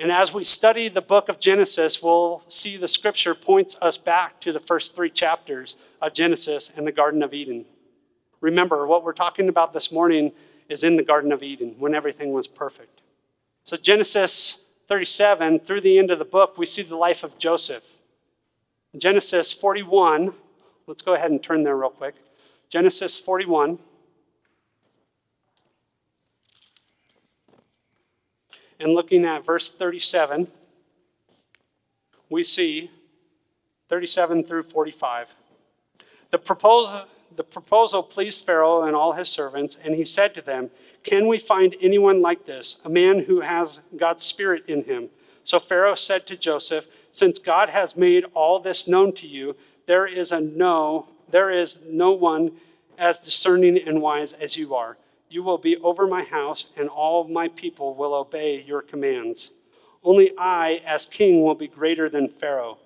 And 0.00 0.10
as 0.10 0.34
we 0.34 0.42
study 0.42 0.88
the 0.88 1.00
book 1.00 1.28
of 1.28 1.38
Genesis, 1.38 2.02
we'll 2.02 2.42
see 2.48 2.76
the 2.76 2.88
Scripture 2.88 3.36
points 3.36 3.78
us 3.80 3.96
back 3.96 4.40
to 4.40 4.52
the 4.52 4.58
first 4.58 4.96
three 4.96 5.10
chapters 5.10 5.76
of 6.02 6.14
Genesis 6.14 6.76
and 6.76 6.84
the 6.84 6.92
Garden 6.92 7.22
of 7.22 7.32
Eden. 7.32 7.64
Remember, 8.40 8.88
what 8.88 9.04
we're 9.04 9.12
talking 9.12 9.48
about 9.48 9.72
this 9.72 9.92
morning 9.92 10.32
is 10.68 10.82
in 10.82 10.96
the 10.96 11.04
Garden 11.04 11.30
of 11.30 11.44
Eden 11.44 11.76
when 11.78 11.94
everything 11.94 12.32
was 12.32 12.48
perfect. 12.48 13.02
So, 13.68 13.76
Genesis 13.76 14.64
37, 14.86 15.60
through 15.60 15.82
the 15.82 15.98
end 15.98 16.10
of 16.10 16.18
the 16.18 16.24
book, 16.24 16.56
we 16.56 16.64
see 16.64 16.80
the 16.80 16.96
life 16.96 17.22
of 17.22 17.36
Joseph. 17.36 17.84
Genesis 18.96 19.52
41, 19.52 20.32
let's 20.86 21.02
go 21.02 21.12
ahead 21.12 21.30
and 21.30 21.42
turn 21.42 21.64
there 21.64 21.76
real 21.76 21.90
quick. 21.90 22.14
Genesis 22.70 23.20
41. 23.20 23.78
And 28.80 28.94
looking 28.94 29.26
at 29.26 29.44
verse 29.44 29.70
37, 29.70 30.46
we 32.30 32.44
see 32.44 32.90
37 33.90 34.44
through 34.44 34.62
45. 34.62 35.34
The 36.30 36.38
proposal, 36.38 37.04
the 37.38 37.44
proposal 37.44 38.02
pleased 38.02 38.44
Pharaoh 38.44 38.82
and 38.82 38.96
all 38.96 39.12
his 39.12 39.28
servants, 39.28 39.78
and 39.84 39.94
he 39.94 40.04
said 40.04 40.34
to 40.34 40.42
them, 40.42 40.70
Can 41.04 41.28
we 41.28 41.38
find 41.38 41.76
anyone 41.80 42.20
like 42.20 42.46
this, 42.46 42.80
a 42.84 42.88
man 42.88 43.20
who 43.20 43.42
has 43.42 43.78
God's 43.96 44.24
Spirit 44.26 44.66
in 44.66 44.82
him? 44.82 45.08
So 45.44 45.60
Pharaoh 45.60 45.94
said 45.94 46.26
to 46.26 46.36
Joseph, 46.36 46.88
Since 47.12 47.38
God 47.38 47.70
has 47.70 47.96
made 47.96 48.24
all 48.34 48.58
this 48.58 48.88
known 48.88 49.12
to 49.12 49.26
you, 49.28 49.54
there 49.86 50.04
is 50.04 50.32
a 50.32 50.40
no, 50.40 51.10
there 51.30 51.48
is 51.48 51.78
no 51.86 52.10
one 52.10 52.50
as 52.98 53.20
discerning 53.20 53.78
and 53.86 54.02
wise 54.02 54.32
as 54.32 54.56
you 54.56 54.74
are. 54.74 54.98
You 55.30 55.44
will 55.44 55.58
be 55.58 55.76
over 55.76 56.08
my 56.08 56.24
house, 56.24 56.66
and 56.76 56.88
all 56.88 57.28
my 57.28 57.46
people 57.46 57.94
will 57.94 58.14
obey 58.14 58.64
your 58.66 58.82
commands. 58.82 59.52
Only 60.02 60.32
I, 60.36 60.82
as 60.84 61.06
king, 61.06 61.44
will 61.44 61.54
be 61.54 61.68
greater 61.68 62.08
than 62.08 62.28
Pharaoh, 62.28 62.78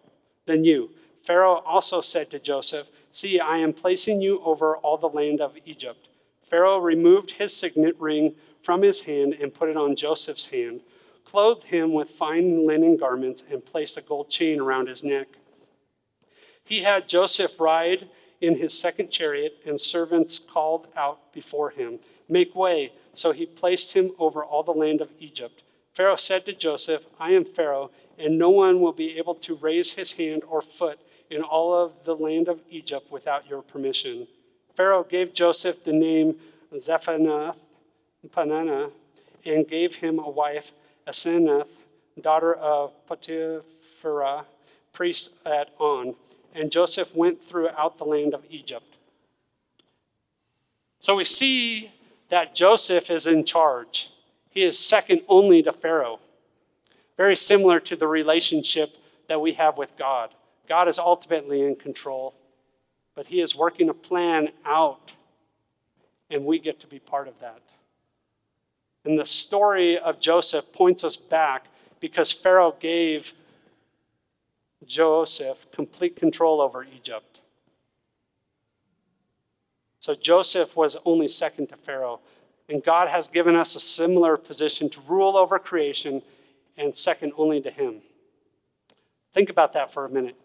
than 0.44 0.62
you. 0.62 0.90
Pharaoh 1.22 1.62
also 1.64 2.02
said 2.02 2.30
to 2.30 2.38
Joseph, 2.38 2.90
See, 3.12 3.38
I 3.38 3.58
am 3.58 3.72
placing 3.72 4.20
you 4.20 4.40
over 4.44 4.76
all 4.76 4.96
the 4.96 5.08
land 5.08 5.40
of 5.40 5.56
Egypt. 5.64 6.08
Pharaoh 6.42 6.78
removed 6.78 7.32
his 7.32 7.54
signet 7.54 7.98
ring 8.00 8.34
from 8.62 8.82
his 8.82 9.02
hand 9.02 9.34
and 9.40 9.54
put 9.54 9.68
it 9.68 9.76
on 9.76 9.96
Joseph's 9.96 10.46
hand, 10.46 10.80
clothed 11.24 11.64
him 11.64 11.92
with 11.92 12.10
fine 12.10 12.66
linen 12.66 12.96
garments, 12.96 13.44
and 13.50 13.64
placed 13.64 13.96
a 13.96 14.02
gold 14.02 14.28
chain 14.28 14.60
around 14.60 14.88
his 14.88 15.04
neck. 15.04 15.28
He 16.64 16.80
had 16.80 17.08
Joseph 17.08 17.60
ride 17.60 18.08
in 18.40 18.56
his 18.56 18.76
second 18.76 19.10
chariot, 19.10 19.58
and 19.64 19.80
servants 19.80 20.38
called 20.38 20.88
out 20.96 21.32
before 21.32 21.70
him 21.70 22.00
Make 22.32 22.54
way. 22.54 22.92
So 23.12 23.32
he 23.32 23.44
placed 23.44 23.94
him 23.94 24.12
over 24.18 24.42
all 24.42 24.62
the 24.62 24.72
land 24.72 25.02
of 25.02 25.10
Egypt. 25.18 25.62
Pharaoh 25.92 26.16
said 26.16 26.46
to 26.46 26.54
Joseph, 26.54 27.06
I 27.20 27.32
am 27.32 27.44
Pharaoh, 27.44 27.90
and 28.18 28.38
no 28.38 28.48
one 28.48 28.80
will 28.80 28.92
be 28.92 29.18
able 29.18 29.34
to 29.34 29.54
raise 29.56 29.92
his 29.92 30.12
hand 30.12 30.42
or 30.48 30.62
foot 30.62 30.98
in 31.32 31.42
all 31.42 31.74
of 31.74 32.04
the 32.04 32.14
land 32.14 32.46
of 32.46 32.60
Egypt 32.70 33.10
without 33.10 33.48
your 33.48 33.62
permission. 33.62 34.26
Pharaoh 34.74 35.02
gave 35.02 35.32
Joseph 35.32 35.82
the 35.82 35.92
name 35.92 36.36
Zephanath 36.74 37.58
Panana 38.28 38.90
and 39.44 39.66
gave 39.66 39.96
him 39.96 40.18
a 40.18 40.28
wife, 40.28 40.72
Asenath, 41.06 41.68
daughter 42.20 42.54
of 42.54 42.92
Potiphera, 43.06 44.44
priest 44.92 45.34
at 45.46 45.70
On. 45.78 46.14
And 46.54 46.70
Joseph 46.70 47.14
went 47.16 47.42
throughout 47.42 47.98
the 47.98 48.04
land 48.04 48.34
of 48.34 48.44
Egypt. 48.50 48.96
So 51.00 51.16
we 51.16 51.24
see 51.24 51.90
that 52.28 52.54
Joseph 52.54 53.10
is 53.10 53.26
in 53.26 53.44
charge. 53.44 54.10
He 54.50 54.62
is 54.62 54.78
second 54.78 55.22
only 55.28 55.62
to 55.62 55.72
Pharaoh. 55.72 56.20
Very 57.16 57.36
similar 57.36 57.80
to 57.80 57.96
the 57.96 58.06
relationship 58.06 58.96
that 59.28 59.40
we 59.40 59.54
have 59.54 59.78
with 59.78 59.96
God. 59.96 60.30
God 60.68 60.88
is 60.88 60.98
ultimately 60.98 61.62
in 61.62 61.76
control, 61.76 62.34
but 63.14 63.26
He 63.26 63.40
is 63.40 63.56
working 63.56 63.88
a 63.88 63.94
plan 63.94 64.50
out, 64.64 65.12
and 66.30 66.44
we 66.44 66.58
get 66.58 66.80
to 66.80 66.86
be 66.86 66.98
part 66.98 67.28
of 67.28 67.38
that. 67.40 67.62
And 69.04 69.18
the 69.18 69.26
story 69.26 69.98
of 69.98 70.20
Joseph 70.20 70.72
points 70.72 71.04
us 71.04 71.16
back 71.16 71.66
because 72.00 72.32
Pharaoh 72.32 72.76
gave 72.78 73.32
Joseph 74.86 75.70
complete 75.70 76.16
control 76.16 76.60
over 76.60 76.84
Egypt. 76.84 77.40
So 80.00 80.14
Joseph 80.14 80.76
was 80.76 80.96
only 81.04 81.28
second 81.28 81.68
to 81.68 81.76
Pharaoh. 81.76 82.20
And 82.68 82.82
God 82.82 83.08
has 83.08 83.28
given 83.28 83.54
us 83.54 83.76
a 83.76 83.80
similar 83.80 84.36
position 84.36 84.88
to 84.90 85.00
rule 85.02 85.36
over 85.36 85.58
creation 85.58 86.22
and 86.76 86.96
second 86.96 87.32
only 87.36 87.60
to 87.60 87.70
Him. 87.70 88.02
Think 89.32 89.48
about 89.50 89.72
that 89.74 89.92
for 89.92 90.04
a 90.04 90.08
minute. 90.08 90.36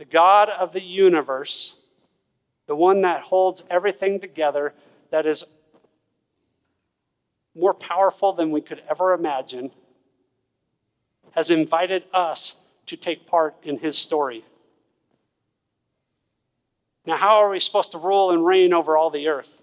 The 0.00 0.06
God 0.06 0.48
of 0.48 0.72
the 0.72 0.80
universe, 0.80 1.74
the 2.66 2.74
one 2.74 3.02
that 3.02 3.20
holds 3.20 3.62
everything 3.68 4.18
together, 4.18 4.72
that 5.10 5.26
is 5.26 5.44
more 7.54 7.74
powerful 7.74 8.32
than 8.32 8.50
we 8.50 8.62
could 8.62 8.82
ever 8.88 9.12
imagine, 9.12 9.72
has 11.32 11.50
invited 11.50 12.04
us 12.14 12.56
to 12.86 12.96
take 12.96 13.26
part 13.26 13.54
in 13.62 13.80
His 13.80 13.98
story. 13.98 14.42
Now, 17.04 17.18
how 17.18 17.34
are 17.34 17.50
we 17.50 17.60
supposed 17.60 17.92
to 17.92 17.98
rule 17.98 18.30
and 18.30 18.42
reign 18.42 18.72
over 18.72 18.96
all 18.96 19.10
the 19.10 19.28
earth? 19.28 19.60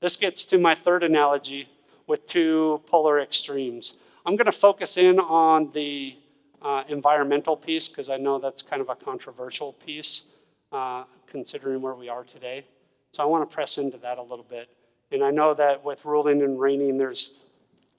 This 0.00 0.16
gets 0.16 0.46
to 0.46 0.56
my 0.56 0.74
third 0.74 1.04
analogy 1.04 1.68
with 2.06 2.26
two 2.26 2.80
polar 2.86 3.20
extremes. 3.20 3.92
I'm 4.24 4.36
going 4.36 4.46
to 4.46 4.52
focus 4.52 4.96
in 4.96 5.20
on 5.20 5.72
the 5.72 6.16
uh, 6.62 6.84
environmental 6.88 7.56
piece 7.56 7.88
because 7.88 8.08
I 8.08 8.16
know 8.16 8.38
that's 8.38 8.62
kind 8.62 8.80
of 8.80 8.88
a 8.88 8.94
controversial 8.94 9.72
piece 9.72 10.26
uh, 10.70 11.04
considering 11.26 11.82
where 11.82 11.94
we 11.94 12.08
are 12.08 12.24
today. 12.24 12.64
So 13.12 13.22
I 13.22 13.26
want 13.26 13.48
to 13.48 13.54
press 13.54 13.78
into 13.78 13.98
that 13.98 14.18
a 14.18 14.22
little 14.22 14.46
bit. 14.48 14.68
And 15.10 15.22
I 15.22 15.30
know 15.30 15.52
that 15.54 15.84
with 15.84 16.04
ruling 16.04 16.42
and 16.42 16.58
reigning, 16.58 16.96
there's 16.96 17.44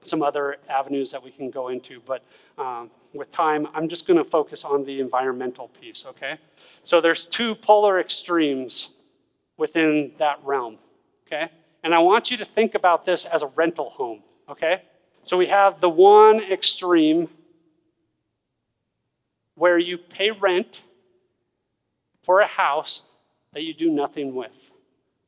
some 0.01 0.21
other 0.21 0.57
avenues 0.67 1.11
that 1.11 1.23
we 1.23 1.31
can 1.31 1.49
go 1.49 1.69
into, 1.69 2.01
but 2.05 2.23
um, 2.57 2.89
with 3.13 3.31
time, 3.31 3.67
I'm 3.73 3.87
just 3.87 4.07
going 4.07 4.17
to 4.17 4.23
focus 4.23 4.65
on 4.65 4.83
the 4.83 4.99
environmental 4.99 5.67
piece, 5.67 6.05
okay? 6.05 6.37
So 6.83 6.99
there's 6.99 7.25
two 7.25 7.55
polar 7.55 7.99
extremes 7.99 8.93
within 9.57 10.11
that 10.17 10.39
realm, 10.43 10.77
okay? 11.27 11.49
And 11.83 11.93
I 11.93 11.99
want 11.99 12.31
you 12.31 12.37
to 12.37 12.45
think 12.45 12.75
about 12.75 13.05
this 13.05 13.25
as 13.25 13.43
a 13.43 13.47
rental 13.47 13.91
home, 13.91 14.23
okay? 14.49 14.81
So 15.23 15.37
we 15.37 15.47
have 15.47 15.79
the 15.79 15.89
one 15.89 16.41
extreme 16.41 17.29
where 19.55 19.77
you 19.77 19.97
pay 19.97 20.31
rent 20.31 20.81
for 22.21 22.39
a 22.39 22.47
house 22.47 23.03
that 23.53 23.63
you 23.63 23.73
do 23.73 23.89
nothing 23.89 24.33
with. 24.33 24.71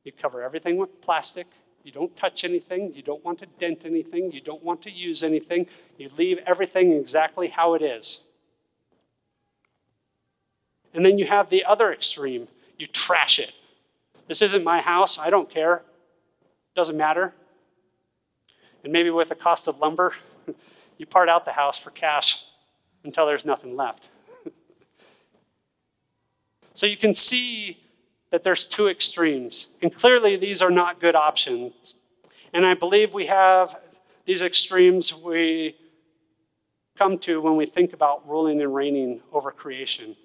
You 0.04 0.12
cover 0.12 0.42
everything 0.42 0.78
with 0.78 1.02
plastic. 1.02 1.48
You 1.84 1.92
don't 1.92 2.16
touch 2.16 2.44
anything. 2.44 2.94
You 2.94 3.02
don't 3.02 3.24
want 3.24 3.40
to 3.40 3.46
dent 3.46 3.86
anything. 3.86 4.32
You 4.32 4.42
don't 4.42 4.64
want 4.64 4.82
to 4.84 4.92
use 4.92 5.24
anything. 5.24 5.68
You 5.98 6.10
leave 6.18 6.40
everything 6.46 6.92
exactly 6.92 7.48
how 7.48 7.76
it 7.76 7.82
is. 7.82 8.24
And 10.94 11.06
then 11.06 11.18
you 11.18 11.26
have 11.26 11.50
the 11.50 11.66
other 11.66 11.92
extreme 11.92 12.48
you 12.78 12.88
trash 12.88 13.40
it. 13.40 13.54
This 14.28 14.42
isn't 14.42 14.64
my 14.64 14.82
house. 14.82 15.18
I 15.18 15.30
don't 15.30 15.50
care. 15.50 15.82
Doesn't 16.76 16.98
matter. 16.98 17.34
And 18.84 18.92
maybe 18.92 19.10
with 19.10 19.30
the 19.30 19.36
cost 19.36 19.68
of 19.68 19.80
lumber, 19.80 20.14
you 20.98 21.06
part 21.06 21.30
out 21.30 21.46
the 21.46 21.52
house 21.52 21.78
for 21.78 21.92
cash 21.92 22.44
until 23.04 23.26
there's 23.26 23.46
nothing 23.46 23.76
left. 23.76 24.10
So 26.76 26.86
you 26.86 26.98
can 26.98 27.14
see 27.14 27.80
that 28.32 28.44
there's 28.44 28.68
two 28.68 28.90
extremes. 28.90 29.70
And 29.82 29.94
clearly, 29.94 30.36
these 30.36 30.62
are 30.62 30.70
not 30.70 31.00
good 31.00 31.16
options. 31.16 31.96
And 32.54 32.66
I 32.66 32.74
believe 32.74 33.14
we 33.14 33.26
have 33.28 33.78
these 34.26 34.42
extremes 34.42 35.16
we 35.16 35.78
come 36.98 37.18
to 37.20 37.42
when 37.42 37.56
we 37.56 37.66
think 37.66 37.94
about 37.94 38.28
ruling 38.28 38.62
and 38.62 38.76
reigning 38.76 39.22
over 39.32 39.52
creation. 39.52 40.16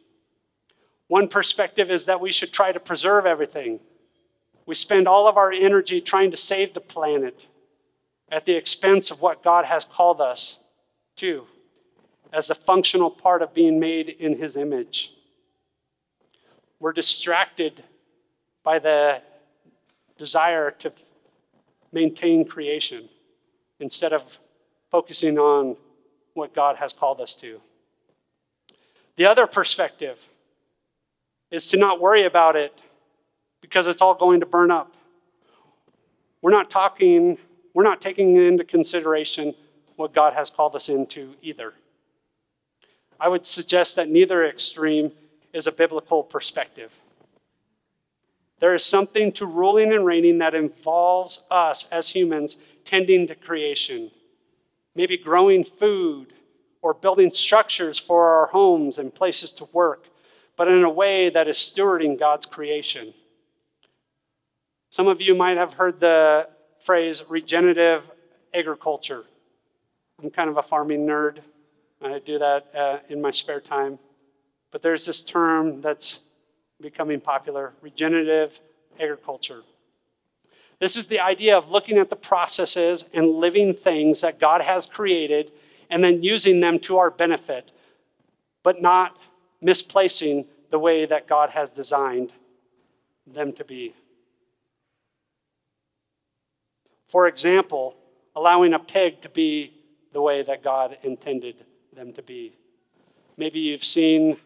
One 1.06 1.28
perspective 1.28 1.90
is 1.90 2.06
that 2.06 2.20
we 2.20 2.32
should 2.32 2.52
try 2.52 2.72
to 2.72 2.80
preserve 2.80 3.26
everything. 3.26 3.80
We 4.66 4.74
spend 4.74 5.06
all 5.06 5.28
of 5.28 5.36
our 5.36 5.52
energy 5.52 6.00
trying 6.00 6.30
to 6.32 6.36
save 6.36 6.74
the 6.74 6.80
planet 6.80 7.46
at 8.30 8.44
the 8.44 8.54
expense 8.54 9.10
of 9.10 9.20
what 9.20 9.42
God 9.42 9.66
has 9.66 9.84
called 9.84 10.20
us 10.20 10.60
to 11.16 11.46
as 12.32 12.50
a 12.50 12.54
functional 12.54 13.10
part 13.10 13.42
of 13.42 13.54
being 13.54 13.80
made 13.80 14.08
in 14.08 14.38
His 14.38 14.56
image. 14.56 15.12
We're 16.80 16.92
distracted 16.92 17.84
by 18.62 18.78
the 18.78 19.22
desire 20.16 20.70
to 20.70 20.92
maintain 21.92 22.44
creation 22.44 23.08
instead 23.78 24.12
of 24.14 24.38
focusing 24.90 25.38
on 25.38 25.76
what 26.34 26.54
God 26.54 26.76
has 26.76 26.92
called 26.94 27.20
us 27.20 27.34
to. 27.36 27.60
The 29.16 29.26
other 29.26 29.46
perspective 29.46 30.26
is 31.50 31.68
to 31.68 31.76
not 31.76 32.00
worry 32.00 32.24
about 32.24 32.56
it 32.56 32.80
because 33.60 33.86
it's 33.86 34.00
all 34.00 34.14
going 34.14 34.40
to 34.40 34.46
burn 34.46 34.70
up. 34.70 34.96
We're 36.40 36.50
not 36.50 36.70
talking, 36.70 37.36
we're 37.74 37.82
not 37.82 38.00
taking 38.00 38.36
into 38.36 38.64
consideration 38.64 39.54
what 39.96 40.14
God 40.14 40.32
has 40.32 40.48
called 40.48 40.74
us 40.74 40.88
into 40.88 41.34
either. 41.42 41.74
I 43.18 43.28
would 43.28 43.46
suggest 43.46 43.96
that 43.96 44.08
neither 44.08 44.46
extreme 44.46 45.12
is 45.52 45.66
a 45.66 45.72
biblical 45.72 46.22
perspective. 46.22 46.98
There 48.60 48.74
is 48.74 48.84
something 48.84 49.32
to 49.32 49.46
ruling 49.46 49.92
and 49.92 50.04
reigning 50.04 50.38
that 50.38 50.54
involves 50.54 51.46
us 51.50 51.88
as 51.90 52.10
humans 52.10 52.58
tending 52.84 53.26
to 53.28 53.34
creation, 53.34 54.10
maybe 54.94 55.16
growing 55.16 55.64
food 55.64 56.34
or 56.82 56.94
building 56.94 57.32
structures 57.32 57.98
for 57.98 58.28
our 58.28 58.46
homes 58.46 58.98
and 58.98 59.14
places 59.14 59.52
to 59.52 59.64
work, 59.72 60.08
but 60.56 60.68
in 60.68 60.82
a 60.82 60.90
way 60.90 61.30
that 61.30 61.48
is 61.48 61.56
stewarding 61.56 62.18
God's 62.18 62.46
creation. 62.46 63.14
Some 64.90 65.08
of 65.08 65.20
you 65.20 65.34
might 65.34 65.56
have 65.56 65.74
heard 65.74 66.00
the 66.00 66.48
phrase 66.80 67.22
regenerative 67.28 68.10
agriculture. 68.52 69.24
I'm 70.22 70.30
kind 70.30 70.50
of 70.50 70.56
a 70.58 70.62
farming 70.62 71.06
nerd. 71.06 71.38
I 72.02 72.18
do 72.18 72.38
that 72.38 72.74
uh, 72.74 72.98
in 73.08 73.22
my 73.22 73.30
spare 73.30 73.60
time. 73.60 73.98
But 74.70 74.82
there's 74.82 75.06
this 75.06 75.22
term 75.22 75.80
that's 75.80 76.20
becoming 76.80 77.20
popular 77.20 77.74
regenerative 77.80 78.60
agriculture. 78.98 79.62
This 80.78 80.96
is 80.96 81.08
the 81.08 81.20
idea 81.20 81.56
of 81.56 81.70
looking 81.70 81.98
at 81.98 82.08
the 82.08 82.16
processes 82.16 83.10
and 83.12 83.28
living 83.28 83.74
things 83.74 84.22
that 84.22 84.40
God 84.40 84.62
has 84.62 84.86
created 84.86 85.52
and 85.90 86.02
then 86.02 86.22
using 86.22 86.60
them 86.60 86.78
to 86.80 86.98
our 86.98 87.10
benefit, 87.10 87.70
but 88.62 88.80
not 88.80 89.18
misplacing 89.60 90.46
the 90.70 90.78
way 90.78 91.04
that 91.04 91.26
God 91.26 91.50
has 91.50 91.70
designed 91.70 92.32
them 93.26 93.52
to 93.54 93.64
be. 93.64 93.92
For 97.08 97.26
example, 97.26 97.96
allowing 98.36 98.72
a 98.72 98.78
pig 98.78 99.20
to 99.22 99.28
be 99.28 99.74
the 100.12 100.22
way 100.22 100.42
that 100.42 100.62
God 100.62 100.96
intended 101.02 101.56
them 101.92 102.12
to 102.14 102.22
be. 102.22 102.52
Maybe 103.36 103.58
you've 103.58 103.84
seen 103.84 104.36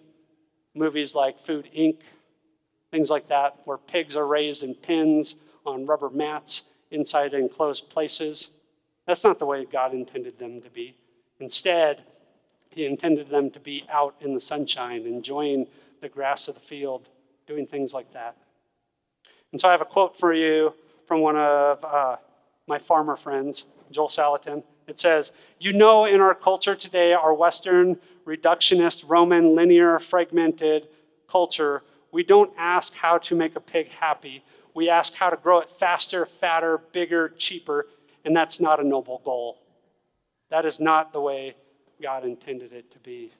movies 0.75 1.15
like 1.15 1.39
Food 1.39 1.69
Inc., 1.77 1.99
things 2.91 3.11
like 3.11 3.29
that, 3.29 3.57
where 3.65 3.79
pigs 3.79 4.17
are 4.17 4.27
raised 4.27 4.63
in 4.63 4.75
pens 4.75 5.37
on 5.65 5.87
rubber 5.87 6.11
mats 6.11 6.63
inside 6.91 7.35
enclosed 7.35 7.89
places. 7.91 8.51
That's 9.07 9.25
not 9.25 9.39
the 9.39 9.47
way 9.47 9.65
God 9.65 9.93
intended 9.95 10.39
them 10.39 10.61
to 10.63 10.71
be. 10.71 10.95
Instead, 11.41 12.03
He 12.71 12.87
intended 12.87 13.29
them 13.29 13.51
to 13.51 13.61
be 13.61 13.85
out 13.91 14.15
in 14.21 14.35
the 14.35 14.41
sunshine, 14.41 15.07
enjoying 15.07 15.67
the 16.01 16.09
grass 16.09 16.49
of 16.49 16.55
the 16.55 16.61
field, 16.61 17.09
doing 17.47 17.67
things 17.67 17.95
like 17.95 18.13
that. 18.13 18.37
And 19.53 19.61
so 19.61 19.69
I 19.69 19.73
have 19.73 19.81
a 19.81 19.87
quote 19.87 20.17
for 20.17 20.33
you 20.33 20.75
from 21.07 21.21
one 21.21 21.37
of 21.37 21.85
uh, 21.85 22.17
my 22.67 22.79
farmer 22.79 23.17
friends, 23.17 23.67
Joel 23.91 24.09
Salatin. 24.09 24.63
It 24.87 24.99
says, 24.99 25.33
You 25.59 25.73
know, 25.73 26.05
in 26.05 26.20
our 26.20 26.35
culture 26.35 26.75
today, 26.75 27.12
our 27.12 27.35
Western, 27.35 27.99
reductionist, 28.27 29.05
Roman, 29.07 29.55
linear, 29.55 29.99
fragmented 29.99 30.88
culture, 31.29 31.83
we 32.12 32.23
don't 32.23 32.53
ask 32.57 32.94
how 32.94 33.18
to 33.18 33.35
make 33.35 33.57
a 33.57 33.61
pig 33.61 33.88
happy. 33.88 34.44
We 34.73 34.88
ask 34.88 35.14
how 35.14 35.31
to 35.31 35.37
grow 35.37 35.61
it 35.61 35.68
faster, 35.68 36.25
fatter, 36.27 36.79
bigger, 36.92 37.29
cheaper, 37.29 37.87
and 38.25 38.35
that's 38.35 38.61
not 38.61 38.81
a 38.81 38.85
noble 38.85 39.20
goal. 39.25 39.59
That 40.51 40.64
is 40.64 40.79
not 40.79 41.12
the 41.12 41.20
way 41.20 41.57
God 42.01 42.25
intended 42.25 42.73
it 42.73 42.90
to 42.92 42.99
be. 42.99 43.33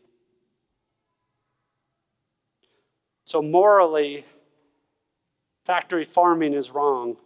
So, 3.25 3.41
morally, 3.41 4.25
factory 5.65 6.05
farming 6.05 6.53
is 6.53 6.71
wrong. 6.71 7.17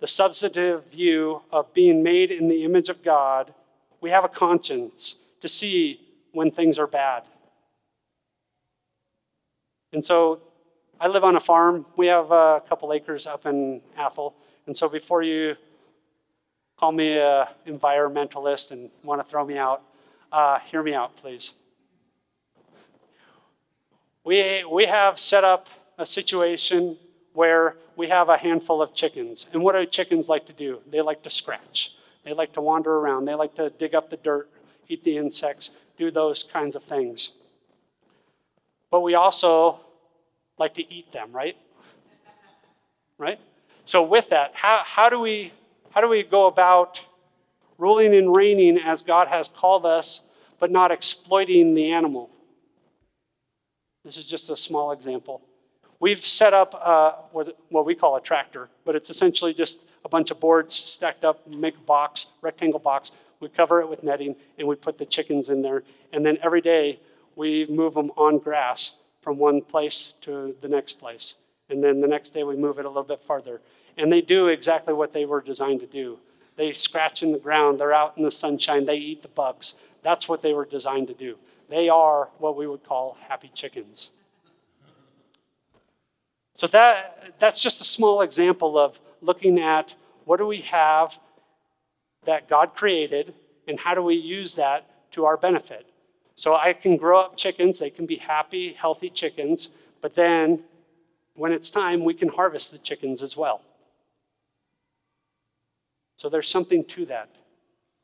The 0.00 0.06
substantive 0.06 0.90
view 0.90 1.42
of 1.50 1.72
being 1.72 2.02
made 2.02 2.30
in 2.30 2.48
the 2.48 2.64
image 2.64 2.88
of 2.88 3.02
God, 3.02 3.54
we 4.00 4.10
have 4.10 4.24
a 4.24 4.28
conscience 4.28 5.22
to 5.40 5.48
see 5.48 6.00
when 6.32 6.50
things 6.50 6.78
are 6.78 6.86
bad. 6.86 7.22
And 9.92 10.04
so 10.04 10.42
I 11.00 11.08
live 11.08 11.24
on 11.24 11.36
a 11.36 11.40
farm. 11.40 11.86
We 11.96 12.08
have 12.08 12.30
a 12.30 12.62
couple 12.68 12.92
acres 12.92 13.26
up 13.26 13.46
in 13.46 13.80
Athol. 13.96 14.34
And 14.66 14.76
so 14.76 14.88
before 14.88 15.22
you 15.22 15.56
call 16.76 16.92
me 16.92 17.18
an 17.18 17.46
environmentalist 17.66 18.72
and 18.72 18.90
want 19.02 19.22
to 19.22 19.28
throw 19.28 19.44
me 19.44 19.56
out, 19.56 19.82
uh, 20.30 20.58
hear 20.58 20.82
me 20.82 20.92
out, 20.92 21.16
please. 21.16 21.54
We, 24.24 24.64
we 24.64 24.84
have 24.86 25.18
set 25.18 25.44
up 25.44 25.68
a 25.96 26.04
situation 26.04 26.98
where 27.36 27.76
we 27.96 28.08
have 28.08 28.30
a 28.30 28.38
handful 28.38 28.80
of 28.80 28.94
chickens. 28.94 29.46
And 29.52 29.62
what 29.62 29.72
do 29.72 29.84
chickens 29.84 30.26
like 30.26 30.46
to 30.46 30.54
do? 30.54 30.80
They 30.90 31.02
like 31.02 31.22
to 31.24 31.30
scratch. 31.30 31.94
They 32.24 32.32
like 32.32 32.54
to 32.54 32.62
wander 32.62 32.96
around. 32.96 33.26
They 33.26 33.34
like 33.34 33.54
to 33.56 33.68
dig 33.68 33.94
up 33.94 34.08
the 34.08 34.16
dirt, 34.16 34.48
eat 34.88 35.04
the 35.04 35.18
insects, 35.18 35.70
do 35.98 36.10
those 36.10 36.42
kinds 36.42 36.74
of 36.74 36.82
things. 36.82 37.32
But 38.90 39.02
we 39.02 39.14
also 39.14 39.80
like 40.58 40.72
to 40.74 40.92
eat 40.92 41.12
them, 41.12 41.30
right? 41.30 41.58
Right? 43.18 43.38
So 43.84 44.02
with 44.02 44.30
that, 44.30 44.54
how, 44.54 44.82
how 44.84 45.10
do 45.10 45.20
we 45.20 45.52
how 45.90 46.00
do 46.02 46.08
we 46.08 46.22
go 46.22 46.46
about 46.46 47.02
ruling 47.78 48.14
and 48.14 48.34
reigning 48.34 48.78
as 48.78 49.00
God 49.00 49.28
has 49.28 49.48
called 49.48 49.86
us, 49.86 50.22
but 50.58 50.70
not 50.70 50.90
exploiting 50.90 51.74
the 51.74 51.90
animal? 51.92 52.28
This 54.04 54.18
is 54.18 54.26
just 54.26 54.50
a 54.50 54.56
small 54.56 54.92
example. 54.92 55.42
We've 55.98 56.24
set 56.24 56.52
up 56.52 56.74
uh, 56.80 57.12
what 57.32 57.86
we 57.86 57.94
call 57.94 58.16
a 58.16 58.20
tractor, 58.20 58.68
but 58.84 58.94
it's 58.94 59.08
essentially 59.08 59.54
just 59.54 59.86
a 60.04 60.08
bunch 60.08 60.30
of 60.30 60.38
boards 60.38 60.74
stacked 60.74 61.24
up, 61.24 61.46
make 61.46 61.76
a 61.76 61.80
box, 61.80 62.26
rectangle 62.42 62.80
box. 62.80 63.12
We 63.40 63.48
cover 63.48 63.80
it 63.80 63.88
with 63.88 64.02
netting, 64.02 64.36
and 64.58 64.68
we 64.68 64.76
put 64.76 64.98
the 64.98 65.06
chickens 65.06 65.48
in 65.48 65.62
there. 65.62 65.82
And 66.12 66.24
then 66.24 66.38
every 66.42 66.60
day, 66.60 67.00
we 67.34 67.66
move 67.66 67.94
them 67.94 68.10
on 68.16 68.38
grass 68.38 68.96
from 69.20 69.38
one 69.38 69.62
place 69.62 70.14
to 70.22 70.54
the 70.60 70.68
next 70.68 70.94
place. 70.98 71.34
And 71.68 71.82
then 71.82 72.00
the 72.00 72.08
next 72.08 72.30
day, 72.30 72.44
we 72.44 72.56
move 72.56 72.78
it 72.78 72.84
a 72.84 72.88
little 72.88 73.02
bit 73.02 73.22
farther. 73.22 73.60
And 73.96 74.12
they 74.12 74.20
do 74.20 74.48
exactly 74.48 74.94
what 74.94 75.12
they 75.12 75.24
were 75.24 75.40
designed 75.40 75.80
to 75.80 75.86
do. 75.86 76.18
They 76.56 76.72
scratch 76.72 77.22
in 77.22 77.32
the 77.32 77.38
ground, 77.38 77.80
they're 77.80 77.92
out 77.92 78.16
in 78.16 78.22
the 78.22 78.30
sunshine, 78.30 78.86
they 78.86 78.96
eat 78.96 79.22
the 79.22 79.28
bugs. 79.28 79.74
That's 80.02 80.28
what 80.28 80.40
they 80.40 80.54
were 80.54 80.64
designed 80.64 81.08
to 81.08 81.14
do. 81.14 81.36
They 81.68 81.88
are 81.88 82.30
what 82.38 82.56
we 82.56 82.66
would 82.66 82.84
call 82.84 83.18
happy 83.28 83.50
chickens. 83.52 84.10
So 86.56 86.66
that, 86.68 87.34
that's 87.38 87.62
just 87.62 87.80
a 87.80 87.84
small 87.84 88.22
example 88.22 88.78
of 88.78 88.98
looking 89.20 89.60
at 89.60 89.94
what 90.24 90.38
do 90.38 90.46
we 90.46 90.62
have 90.62 91.18
that 92.24 92.48
God 92.48 92.74
created 92.74 93.34
and 93.68 93.78
how 93.78 93.94
do 93.94 94.02
we 94.02 94.14
use 94.14 94.54
that 94.54 95.12
to 95.12 95.26
our 95.26 95.36
benefit. 95.36 95.86
So 96.34 96.54
I 96.54 96.72
can 96.72 96.96
grow 96.96 97.20
up 97.20 97.36
chickens, 97.36 97.78
they 97.78 97.90
can 97.90 98.06
be 98.06 98.16
happy, 98.16 98.72
healthy 98.72 99.10
chickens, 99.10 99.68
but 100.00 100.14
then 100.14 100.62
when 101.34 101.52
it's 101.52 101.70
time, 101.70 102.04
we 102.04 102.14
can 102.14 102.28
harvest 102.28 102.72
the 102.72 102.78
chickens 102.78 103.22
as 103.22 103.36
well. 103.36 103.60
So 106.16 106.30
there's 106.30 106.48
something 106.48 106.84
to 106.84 107.04
that. 107.06 107.28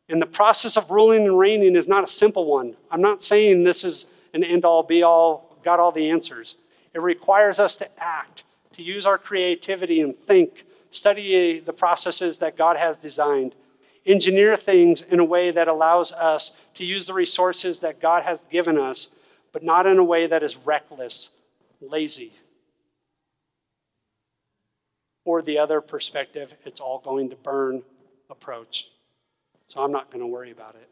And 0.09 0.21
the 0.21 0.27
process 0.27 0.77
of 0.77 0.91
ruling 0.91 1.27
and 1.27 1.39
reigning 1.39 1.75
is 1.75 1.89
not 1.89 2.05
a 2.05 2.09
simple 2.09 2.45
one. 2.45 2.77
I'm 2.91 3.01
not 3.01 3.23
saying 3.23 3.65
this 3.65 3.83
is 3.83 4.13
an 4.35 4.45
end 4.45 4.67
all 4.67 4.83
be 4.83 5.03
all, 5.03 5.57
got 5.63 5.81
all 5.81 5.93
the 5.93 6.11
answers. 6.11 6.57
It 6.95 7.01
requires 7.01 7.59
us 7.59 7.77
to 7.77 7.89
act, 8.03 8.43
to 8.75 8.83
use 8.83 9.07
our 9.07 9.19
creativity 9.19 10.01
and 10.01 10.15
think, 10.17 10.65
study 10.91 11.59
the 11.59 11.73
processes 11.73 12.39
that 12.39 12.57
God 12.57 12.77
has 12.77 12.99
designed, 12.99 13.55
engineer 14.05 14.57
things 14.57 15.01
in 15.01 15.21
a 15.21 15.25
way 15.25 15.51
that 15.51 15.69
allows 15.69 16.13
us 16.13 16.61
to 16.75 16.85
use 16.85 17.07
the 17.07 17.15
resources 17.15 17.81
that 17.81 18.01
God 18.01 18.25
has 18.25 18.43
given 18.45 18.79
us, 18.79 19.09
but 19.53 19.63
not 19.63 19.87
in 19.87 19.99
a 19.99 20.05
way 20.05 20.27
that 20.27 20.43
is 20.43 20.57
reckless, 20.57 21.33
lazy. 21.81 22.33
Or 25.25 25.41
the 25.41 25.59
other 25.59 25.81
perspective, 25.81 26.55
it's 26.65 26.81
all 26.81 26.99
going 26.99 27.31
to 27.31 27.37
burn 27.37 27.83
approach. 28.29 28.89
So 29.69 29.83
I'm 29.83 29.93
not 29.93 30.11
going 30.11 30.21
to 30.21 30.27
worry 30.27 30.51
about 30.51 30.75
it. 30.75 30.89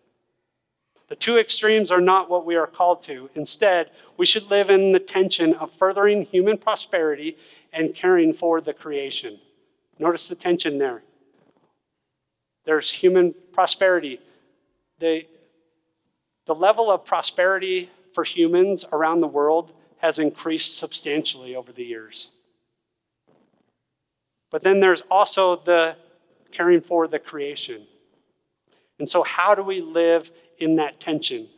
The 1.10 1.16
two 1.16 1.38
extremes 1.38 1.90
are 1.90 2.00
not 2.00 2.30
what 2.30 2.46
we 2.46 2.54
are 2.54 2.68
called 2.68 3.02
to. 3.02 3.28
Instead, 3.34 3.90
we 4.16 4.24
should 4.24 4.48
live 4.48 4.70
in 4.70 4.92
the 4.92 5.00
tension 5.00 5.54
of 5.54 5.72
furthering 5.72 6.22
human 6.22 6.56
prosperity 6.56 7.36
and 7.72 7.92
caring 7.92 8.32
for 8.32 8.60
the 8.60 8.72
creation. 8.72 9.40
Notice 9.98 10.28
the 10.28 10.36
tension 10.36 10.78
there. 10.78 11.02
There's 12.64 12.92
human 12.92 13.34
prosperity. 13.52 14.20
The, 15.00 15.26
the 16.46 16.54
level 16.54 16.92
of 16.92 17.04
prosperity 17.04 17.90
for 18.14 18.22
humans 18.22 18.84
around 18.92 19.20
the 19.20 19.26
world 19.26 19.72
has 19.98 20.20
increased 20.20 20.78
substantially 20.78 21.56
over 21.56 21.72
the 21.72 21.84
years. 21.84 22.28
But 24.52 24.62
then 24.62 24.78
there's 24.78 25.02
also 25.10 25.56
the 25.56 25.96
caring 26.52 26.80
for 26.80 27.08
the 27.08 27.18
creation. 27.18 27.88
And 29.00 29.10
so, 29.10 29.24
how 29.24 29.54
do 29.56 29.62
we 29.62 29.80
live 29.80 30.30
in 30.60 30.76
that 30.76 31.00
tension? 31.00 31.48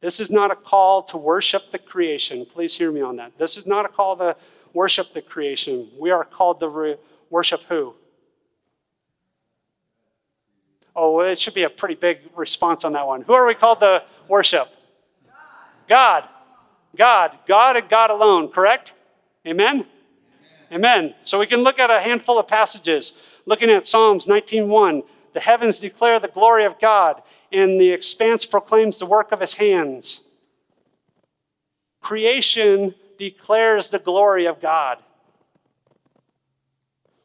This 0.00 0.20
is 0.20 0.30
not 0.30 0.50
a 0.50 0.56
call 0.56 1.02
to 1.04 1.16
worship 1.16 1.72
the 1.72 1.78
creation. 1.78 2.46
Please 2.46 2.76
hear 2.76 2.92
me 2.92 3.00
on 3.00 3.16
that. 3.16 3.36
This 3.38 3.56
is 3.56 3.66
not 3.66 3.84
a 3.84 3.88
call 3.88 4.16
to 4.18 4.36
worship 4.72 5.12
the 5.12 5.22
creation. 5.22 5.88
We 5.98 6.10
are 6.10 6.24
called 6.24 6.60
to 6.60 6.68
re- 6.68 6.96
worship 7.30 7.64
who? 7.64 7.94
Oh, 10.94 11.20
it 11.20 11.38
should 11.38 11.54
be 11.54 11.62
a 11.62 11.70
pretty 11.70 11.94
big 11.94 12.20
response 12.36 12.84
on 12.84 12.92
that 12.92 13.06
one. 13.06 13.22
Who 13.22 13.32
are 13.32 13.46
we 13.46 13.54
called 13.54 13.80
to 13.80 14.04
worship? 14.28 14.68
God. 15.88 16.28
God. 16.96 17.38
God 17.46 17.76
and 17.76 17.88
God 17.88 18.10
alone, 18.10 18.48
correct? 18.48 18.92
Amen? 19.46 19.86
Amen. 20.70 21.14
So 21.22 21.38
we 21.38 21.46
can 21.46 21.62
look 21.62 21.78
at 21.78 21.90
a 21.90 22.00
handful 22.00 22.38
of 22.38 22.46
passages. 22.46 23.36
Looking 23.46 23.70
at 23.70 23.86
Psalms 23.86 24.26
19:1, 24.26 25.02
the 25.38 25.44
heavens 25.44 25.78
declare 25.78 26.18
the 26.18 26.26
glory 26.26 26.64
of 26.64 26.80
God, 26.80 27.22
and 27.52 27.80
the 27.80 27.92
expanse 27.92 28.44
proclaims 28.44 28.98
the 28.98 29.06
work 29.06 29.30
of 29.30 29.38
his 29.38 29.54
hands. 29.54 30.24
Creation 32.00 32.92
declares 33.18 33.90
the 33.90 34.00
glory 34.00 34.46
of 34.46 34.60
God. 34.60 34.98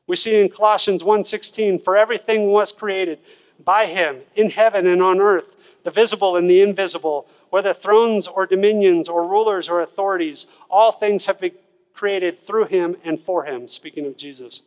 We 0.06 0.16
see 0.16 0.40
in 0.40 0.50
Colossians 0.50 1.04
1:16, 1.04 1.80
for 1.80 1.98
everything 1.98 2.52
was 2.52 2.72
created 2.72 3.18
by 3.58 3.88
him 3.88 4.22
in 4.36 4.52
heaven 4.52 4.86
and 4.86 5.02
on 5.02 5.20
earth, 5.20 5.56
the 5.82 5.90
visible 5.90 6.36
and 6.36 6.48
the 6.48 6.62
invisible, 6.62 7.28
whether 7.50 7.74
thrones 7.74 8.28
or 8.28 8.46
dominions 8.46 9.10
or 9.10 9.26
rulers 9.26 9.68
or 9.70 9.82
authorities, 9.82 10.46
all 10.70 10.92
things 10.92 11.26
have 11.26 11.40
been 11.40 11.58
created 11.96 12.38
through 12.38 12.66
him 12.66 12.96
and 13.04 13.20
for 13.20 13.46
him, 13.46 13.68
speaking 13.68 14.06
of 14.06 14.18
Jesus. 14.18 14.62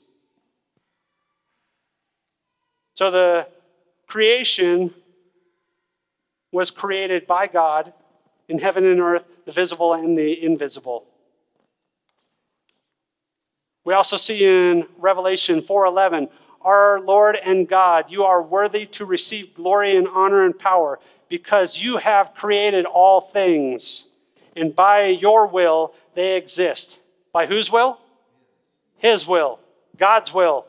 So 2.97 3.11
the 3.11 3.47
creation 4.07 4.95
was 6.51 6.71
created 6.71 7.27
by 7.27 7.47
God 7.47 7.93
in 8.49 8.59
heaven 8.59 8.87
and 8.87 9.01
earth, 9.01 9.25
the 9.45 9.53
visible 9.53 9.93
and 9.93 10.17
the 10.17 10.43
invisible. 10.43 11.05
We 13.85 13.93
also 13.93 14.17
see 14.17 14.45
in 14.45 14.89
Revelation 14.97 15.61
4:11, 15.61 16.31
"Our 16.63 17.01
Lord 17.01 17.37
and 17.37 17.69
God, 17.69 18.11
you 18.11 18.25
are 18.25 18.43
worthy 18.43 18.87
to 18.87 19.05
receive 19.05 19.55
glory 19.55 19.95
and 19.95 20.09
honor 20.09 20.45
and 20.45 20.59
power 20.59 20.99
because 21.29 21.77
you 21.77 21.99
have 21.99 22.35
created 22.35 22.87
all 22.87 23.21
things, 23.21 24.09
and 24.57 24.75
by 24.75 25.05
your 25.05 25.47
will 25.47 25.93
they 26.15 26.35
exist." 26.35 26.97
By 27.31 27.45
whose 27.45 27.71
will? 27.71 28.01
His 28.97 29.27
will. 29.27 29.61
God's 29.99 30.33
will. 30.33 30.67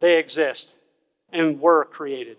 They 0.00 0.16
exist 0.18 0.75
and 1.36 1.60
were 1.60 1.84
created. 1.84 2.38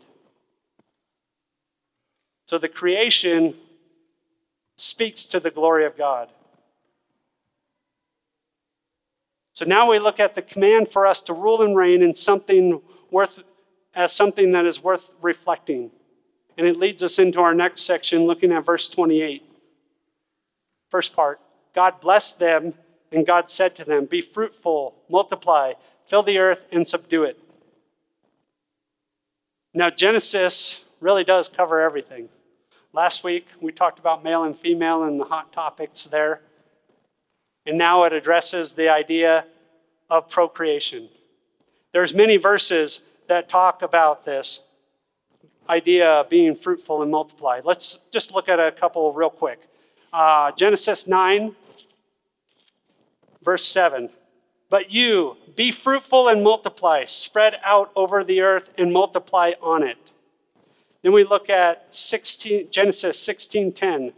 So 2.47 2.57
the 2.57 2.67
creation 2.67 3.53
speaks 4.75 5.23
to 5.25 5.39
the 5.39 5.51
glory 5.51 5.85
of 5.85 5.95
God. 5.95 6.29
So 9.53 9.65
now 9.65 9.89
we 9.89 9.99
look 9.99 10.19
at 10.19 10.33
the 10.33 10.41
command 10.41 10.87
for 10.87 11.05
us 11.05 11.21
to 11.21 11.33
rule 11.33 11.61
and 11.61 11.75
reign 11.75 12.01
in 12.01 12.15
something 12.15 12.81
worth 13.11 13.39
as 13.95 14.15
something 14.15 14.51
that 14.51 14.65
is 14.65 14.83
worth 14.83 15.11
reflecting. 15.21 15.91
And 16.57 16.67
it 16.67 16.77
leads 16.77 17.03
us 17.03 17.19
into 17.19 17.39
our 17.39 17.53
next 17.53 17.81
section 17.81 18.25
looking 18.25 18.51
at 18.51 18.65
verse 18.65 18.87
28. 18.87 19.43
First 20.89 21.13
part. 21.13 21.39
God 21.73 22.01
blessed 22.01 22.39
them 22.39 22.73
and 23.11 23.25
God 23.25 23.51
said 23.51 23.75
to 23.75 23.85
them, 23.85 24.05
Be 24.05 24.21
fruitful, 24.21 24.95
multiply, 25.09 25.73
fill 26.05 26.23
the 26.23 26.39
earth, 26.39 26.65
and 26.71 26.87
subdue 26.87 27.23
it. 27.23 27.39
Now, 29.73 29.89
Genesis 29.89 30.89
really 30.99 31.23
does 31.23 31.47
cover 31.47 31.81
everything. 31.81 32.29
Last 32.93 33.23
week, 33.23 33.47
we 33.61 33.71
talked 33.71 33.99
about 33.99 34.23
male 34.23 34.43
and 34.43 34.57
female 34.57 35.03
and 35.03 35.19
the 35.19 35.25
hot 35.25 35.53
topics 35.53 36.05
there. 36.05 36.41
And 37.65 37.77
now 37.77 38.03
it 38.05 38.13
addresses 38.13 38.75
the 38.75 38.89
idea 38.89 39.45
of 40.09 40.29
procreation. 40.29 41.09
There's 41.91 42.13
many 42.13 42.37
verses 42.37 43.01
that 43.27 43.49
talk 43.49 43.81
about 43.81 44.25
this 44.25 44.61
idea 45.69 46.09
of 46.09 46.29
being 46.29 46.55
fruitful 46.55 47.01
and 47.01 47.11
multiply. 47.11 47.59
Let's 47.63 47.99
just 48.11 48.33
look 48.33 48.47
at 48.47 48.59
a 48.59 48.71
couple 48.71 49.11
real 49.11 49.29
quick. 49.29 49.67
Uh, 50.13 50.51
Genesis 50.53 51.07
9, 51.07 51.55
Verse 53.47 53.65
7 53.65 54.09
But 54.69 54.91
you, 54.91 55.37
be 55.55 55.71
fruitful 55.71 56.27
and 56.27 56.43
multiply, 56.43 57.05
spread 57.05 57.59
out 57.63 57.91
over 57.95 58.23
the 58.23 58.41
earth 58.41 58.71
and 58.77 58.91
multiply 58.91 59.53
on 59.61 59.83
it. 59.83 59.97
Then 61.01 61.13
we 61.13 61.23
look 61.23 61.49
at 61.49 61.95
16, 61.95 62.69
Genesis 62.69 63.17
16:10. 63.25 64.13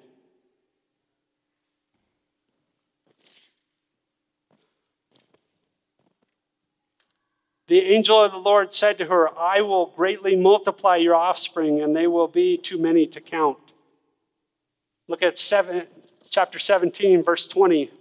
The 7.68 7.82
angel 7.82 8.24
of 8.24 8.32
the 8.32 8.40
Lord 8.40 8.74
said 8.74 8.98
to 8.98 9.06
her, 9.06 9.38
I 9.38 9.62
will 9.62 9.86
greatly 9.86 10.36
multiply 10.36 10.96
your 10.96 11.14
offspring, 11.14 11.80
and 11.80 11.96
they 11.96 12.08
will 12.08 12.28
be 12.28 12.58
too 12.58 12.80
many 12.80 13.06
to 13.06 13.22
count. 13.22 13.60
Look 15.08 15.22
at 15.22 15.38
seven, 15.38 15.86
chapter 16.28 16.58
17, 16.58 17.22
verse 17.22 17.46
20. 17.46 17.92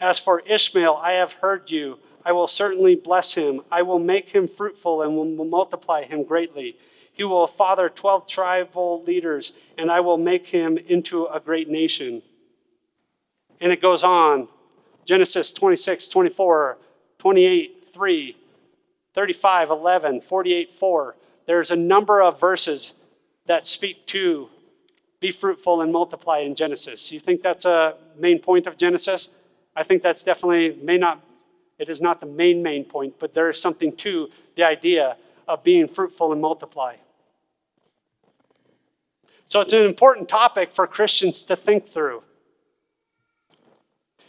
As 0.00 0.18
for 0.18 0.40
Ishmael, 0.40 0.98
I 1.02 1.12
have 1.12 1.34
heard 1.34 1.70
you. 1.70 1.98
I 2.24 2.32
will 2.32 2.48
certainly 2.48 2.94
bless 2.94 3.34
him. 3.34 3.60
I 3.70 3.82
will 3.82 3.98
make 3.98 4.30
him 4.30 4.48
fruitful 4.48 5.02
and 5.02 5.16
will 5.16 5.44
multiply 5.44 6.04
him 6.04 6.24
greatly. 6.24 6.76
He 7.12 7.22
will 7.22 7.46
father 7.46 7.88
12 7.88 8.26
tribal 8.26 9.02
leaders, 9.04 9.52
and 9.78 9.90
I 9.90 10.00
will 10.00 10.18
make 10.18 10.48
him 10.48 10.76
into 10.76 11.26
a 11.26 11.38
great 11.38 11.68
nation. 11.68 12.22
And 13.60 13.70
it 13.70 13.80
goes 13.80 14.02
on 14.02 14.48
Genesis 15.04 15.52
26, 15.52 16.08
24, 16.08 16.78
28, 17.18 17.88
3, 17.92 18.36
35, 19.12 19.70
11, 19.70 20.20
48, 20.22 20.72
4. 20.72 21.16
There's 21.46 21.70
a 21.70 21.76
number 21.76 22.20
of 22.20 22.40
verses 22.40 22.94
that 23.46 23.66
speak 23.66 24.06
to 24.06 24.48
be 25.20 25.30
fruitful 25.30 25.82
and 25.82 25.92
multiply 25.92 26.38
in 26.38 26.54
Genesis. 26.54 27.12
You 27.12 27.20
think 27.20 27.42
that's 27.42 27.64
a 27.64 27.94
main 28.18 28.40
point 28.40 28.66
of 28.66 28.76
Genesis? 28.76 29.30
I 29.76 29.82
think 29.82 30.02
that's 30.02 30.22
definitely, 30.22 30.78
may 30.82 30.98
not, 30.98 31.20
it 31.78 31.88
is 31.88 32.00
not 32.00 32.20
the 32.20 32.26
main, 32.26 32.62
main 32.62 32.84
point, 32.84 33.14
but 33.18 33.34
there 33.34 33.50
is 33.50 33.60
something 33.60 33.94
to 33.96 34.30
the 34.54 34.62
idea 34.62 35.16
of 35.48 35.64
being 35.64 35.88
fruitful 35.88 36.32
and 36.32 36.40
multiply. 36.40 36.96
So 39.46 39.60
it's 39.60 39.72
an 39.72 39.84
important 39.84 40.28
topic 40.28 40.72
for 40.72 40.86
Christians 40.86 41.42
to 41.44 41.56
think 41.56 41.88
through. 41.88 42.22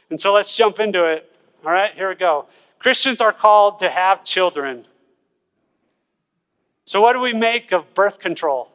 And 0.09 0.19
so 0.19 0.33
let's 0.33 0.55
jump 0.55 0.79
into 0.79 1.05
it. 1.05 1.31
All 1.65 1.71
right, 1.71 1.91
here 1.93 2.09
we 2.09 2.15
go. 2.15 2.45
Christians 2.79 3.21
are 3.21 3.33
called 3.33 3.79
to 3.79 3.89
have 3.89 4.23
children. 4.23 4.85
So, 6.85 7.01
what 7.01 7.13
do 7.13 7.19
we 7.19 7.33
make 7.33 7.71
of 7.71 7.95
birth 7.95 8.19
control? 8.19 8.69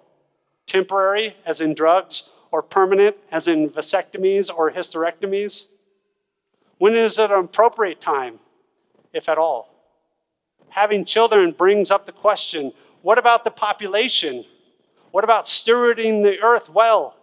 Temporary, 0.67 1.37
as 1.47 1.61
in 1.61 1.75
drugs, 1.75 2.33
or 2.51 2.63
permanent, 2.63 3.17
as 3.31 3.47
in 3.47 3.71
vasectomies 3.71 4.51
or 4.53 4.73
hysterectomies? 4.73 5.67
When 6.81 6.95
is 6.95 7.19
it 7.19 7.31
an 7.31 7.45
appropriate 7.45 8.01
time, 8.01 8.39
if 9.13 9.29
at 9.29 9.37
all? 9.37 9.69
Having 10.71 11.05
children 11.05 11.53
brings 11.53 11.91
up 11.91 12.07
the 12.07 12.13
question 12.13 12.73
what 13.03 13.19
about 13.19 13.45
the 13.45 13.51
population? 13.51 14.47
What 15.11 15.23
about 15.23 15.45
stewarding 15.45 16.23
the 16.23 16.41
earth 16.41 16.71
well? 16.71 17.17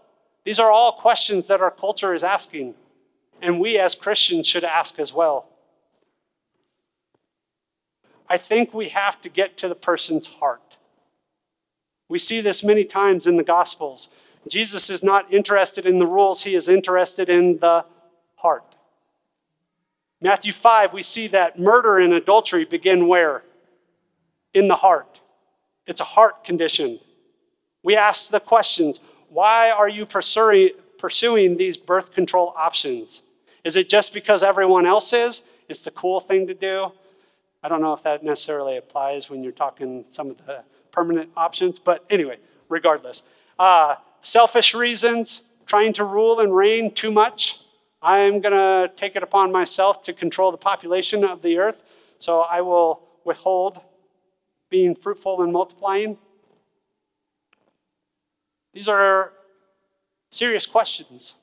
These 0.44 0.60
are 0.60 0.72
all 0.72 0.92
questions 0.92 1.48
that 1.48 1.60
our 1.60 1.72
culture 1.72 2.14
is 2.14 2.24
asking, 2.24 2.76
and 3.42 3.60
we 3.60 3.80
as 3.80 3.96
Christians 3.96 4.48
should 4.48 4.64
ask 4.64 5.00
as 5.00 5.12
well. 5.12 5.50
I 8.30 8.38
think 8.38 8.76
we 8.76 8.90
have 8.90 9.20
to 9.22 9.30
get 9.30 9.58
to 9.58 9.68
the 9.68 9.76
person's 9.76 10.28
heart. 10.28 10.78
We 12.10 12.20
see 12.20 12.42
this 12.42 12.64
many 12.64 12.84
times 12.84 13.26
in 13.26 13.38
the 13.38 13.44
Gospels. 13.44 14.10
Jesus 14.48 14.92
is 14.92 15.04
not 15.04 15.34
interested 15.34 15.88
in 15.88 15.98
the 15.98 16.06
rules, 16.06 16.44
he 16.44 16.54
is 16.54 16.70
interested 16.70 17.28
in 17.28 17.58
the 17.58 17.86
heart. 18.36 18.77
Matthew 20.22 20.52
5, 20.52 20.94
we 20.94 21.04
see 21.04 21.28
that 21.28 21.60
murder 21.60 21.98
and 21.98 22.14
adultery 22.14 22.66
begin 22.66 23.08
where? 23.08 23.44
In 24.54 24.68
the 24.68 24.76
heart. 24.76 25.22
It's 25.86 26.02
a 26.02 26.06
heart 26.06 26.44
condition. 26.44 27.00
We 27.84 27.96
ask 27.96 28.30
the 28.30 28.40
questions 28.40 29.00
why 29.30 29.70
are 29.70 29.90
you 29.90 30.06
pursuing, 30.06 31.58
these 31.58 31.78
birth 31.78 32.14
control 32.14 32.54
options? 32.58 33.22
Is 33.64 33.76
it 33.76 33.90
just 33.90 34.14
because 34.14 34.42
everyone 34.42 34.86
else 34.86 35.12
is? 35.12 35.44
It's 35.68 35.84
the 35.84 35.92
cool 35.92 36.20
thing 36.20 36.48
to 36.48 36.54
do? 36.54 36.92
I 37.62 37.68
don't 37.68 37.82
know 37.82 37.94
if 37.94 38.04
that 38.04 38.24
necessarily 38.24 38.78
applies 38.78 39.30
when 39.30 39.44
you're 39.44 39.52
talking 39.52 40.06
some 40.08 40.30
of 40.30 40.46
the 40.46 40.64
permanent 40.92 41.30
options, 41.36 41.78
but 41.78 42.06
anyway, 42.10 42.38
regardless. 42.70 43.24
Uh, 43.60 43.96
selfish 44.22 44.74
reasons, 44.74 45.44
trying 45.66 45.92
to 45.94 46.04
rule 46.04 46.40
and 46.40 46.56
reign 46.56 46.94
too 46.94 47.12
much. 47.12 47.60
I'm 48.02 48.40
going 48.42 48.54
to 48.54 48.92
take 48.96 49.16
it 49.16 49.24
upon 49.24 49.52
myself 49.52 50.04
to 50.04 50.14
control 50.14 50.52
the 50.52 50.58
population 50.58 51.24
of 51.24 51.42
the 51.42 51.58
earth, 51.58 51.84
so 52.20 52.42
I 52.42 52.62
will 52.62 53.02
withhold 53.24 53.82
being 54.70 54.96
fruitful 54.96 55.42
and 55.42 55.52
multiplying. 55.52 56.18
These 58.74 58.88
are 58.88 59.34
serious 60.30 60.66
questions 60.66 61.36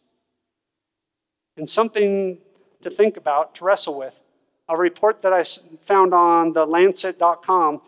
and 1.57 1.69
something 1.69 2.39
to 2.83 2.91
think 2.91 3.17
about, 3.17 3.55
to 3.57 3.65
wrestle 3.65 3.99
with. 3.99 4.21
A 4.69 4.77
report 4.77 5.23
that 5.23 5.33
I 5.33 5.43
found 5.85 6.15
on 6.15 6.53
the 6.53 6.65
Lancet.com 6.65 7.83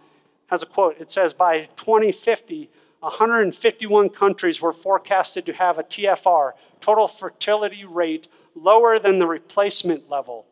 has 0.49 0.63
a 0.63 0.67
quote. 0.67 0.99
It 1.01 1.11
says 1.11 1.33
by 1.33 1.69
2050, 1.77 2.71
151 3.01 4.11
countries 4.11 4.61
were 4.61 4.73
forecasted 4.73 5.47
to 5.47 5.53
have 5.53 5.79
a 5.79 5.83
TFR, 5.83 6.53
total 6.81 7.09
fertility 7.09 7.85
rate, 7.85 8.29
lower 8.57 8.99
than 8.99 9.19
the 9.19 9.27
replacement 9.27 10.11
level. 10.11 10.47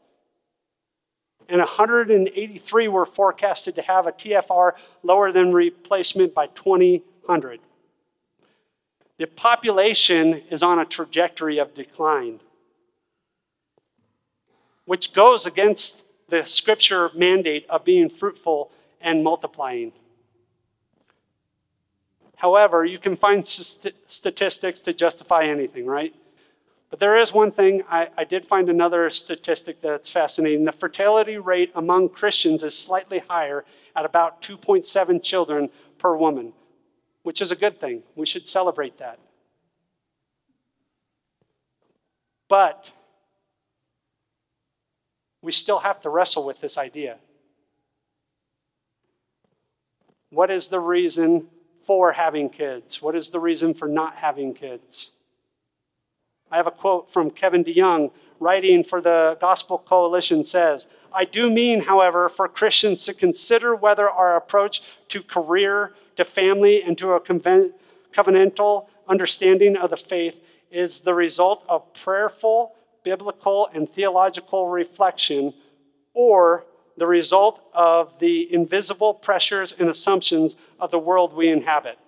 And 1.48 1.58
183 1.58 2.88
were 2.88 3.04
forecasted 3.04 3.74
to 3.74 3.82
have 3.82 4.06
a 4.06 4.12
TFR 4.12 4.72
lower 5.02 5.32
than 5.32 5.52
replacement 5.52 6.34
by 6.34 6.46
2000. 6.48 7.58
The 9.16 9.26
population 9.26 10.42
is 10.50 10.62
on 10.62 10.78
a 10.78 10.84
trajectory 10.84 11.58
of 11.58 11.74
decline, 11.74 12.40
which 14.86 15.12
goes 15.12 15.46
against 15.46 16.02
the 16.28 16.44
scripture 16.44 17.10
mandate 17.14 17.66
of 17.68 17.84
being 17.84 18.08
fruitful 18.08 18.70
and 19.00 19.22
multiplying. 19.22 19.92
However, 22.36 22.84
you 22.84 22.98
can 22.98 23.16
find 23.16 23.46
st- 23.46 23.94
statistics 24.06 24.80
to 24.80 24.92
justify 24.92 25.44
anything, 25.44 25.86
right? 25.86 26.14
But 26.94 27.00
there 27.00 27.16
is 27.16 27.32
one 27.32 27.50
thing, 27.50 27.82
I, 27.90 28.08
I, 28.16 28.22
did 28.22 28.46
find 28.46 28.68
another 28.68 29.10
statistic 29.10 29.80
that's 29.80 30.08
fascinating. 30.08 30.64
The 30.64 30.70
fertility 30.70 31.38
rate 31.38 31.72
among 31.74 32.10
Christians 32.10 32.62
is 32.62 32.78
slightly 32.78 33.20
higher 33.28 33.64
at 33.96 34.04
about 34.04 34.40
2.7 34.42 35.20
children 35.20 35.70
per 35.98 36.14
woman, 36.14 36.52
which 37.24 37.42
is 37.42 37.50
a 37.50 37.56
good 37.56 37.80
thing. 37.80 38.04
We 38.14 38.26
should 38.26 38.46
celebrate 38.46 38.98
that. 38.98 39.18
But 42.46 42.92
we 45.42 45.50
still 45.50 45.80
have 45.80 45.98
to 46.02 46.10
wrestle 46.10 46.46
with 46.46 46.60
this 46.60 46.78
idea. 46.78 47.16
What 50.30 50.48
is 50.48 50.68
the 50.68 50.78
reason 50.78 51.48
for 51.82 52.12
having 52.12 52.50
kids? 52.50 53.02
What 53.02 53.16
is 53.16 53.30
the 53.30 53.40
reason 53.40 53.74
for 53.74 53.88
not 53.88 54.14
having 54.14 54.54
kids? 54.54 55.10
I 56.54 56.58
have 56.58 56.68
a 56.68 56.70
quote 56.70 57.10
from 57.10 57.32
Kevin 57.32 57.64
DeYoung, 57.64 58.12
writing 58.38 58.84
for 58.84 59.00
the 59.00 59.36
Gospel 59.40 59.76
Coalition, 59.76 60.44
says, 60.44 60.86
I 61.12 61.24
do 61.24 61.50
mean, 61.50 61.80
however, 61.80 62.28
for 62.28 62.46
Christians 62.46 63.04
to 63.06 63.12
consider 63.12 63.74
whether 63.74 64.08
our 64.08 64.36
approach 64.36 64.80
to 65.08 65.20
career, 65.20 65.94
to 66.14 66.24
family, 66.24 66.80
and 66.80 66.96
to 66.98 67.14
a 67.14 67.20
covenantal 67.20 68.86
understanding 69.08 69.76
of 69.76 69.90
the 69.90 69.96
faith 69.96 70.44
is 70.70 71.00
the 71.00 71.12
result 71.12 71.64
of 71.68 71.92
prayerful, 71.92 72.76
biblical, 73.02 73.68
and 73.74 73.90
theological 73.90 74.68
reflection, 74.68 75.54
or 76.12 76.66
the 76.96 77.08
result 77.08 77.68
of 77.74 78.20
the 78.20 78.54
invisible 78.54 79.12
pressures 79.12 79.72
and 79.72 79.88
assumptions 79.88 80.54
of 80.78 80.92
the 80.92 81.00
world 81.00 81.34
we 81.34 81.48
inhabit. 81.48 81.98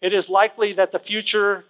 It 0.00 0.12
is 0.12 0.28
likely 0.28 0.72
that 0.72 0.90
the 0.90 0.98
future, 0.98 1.66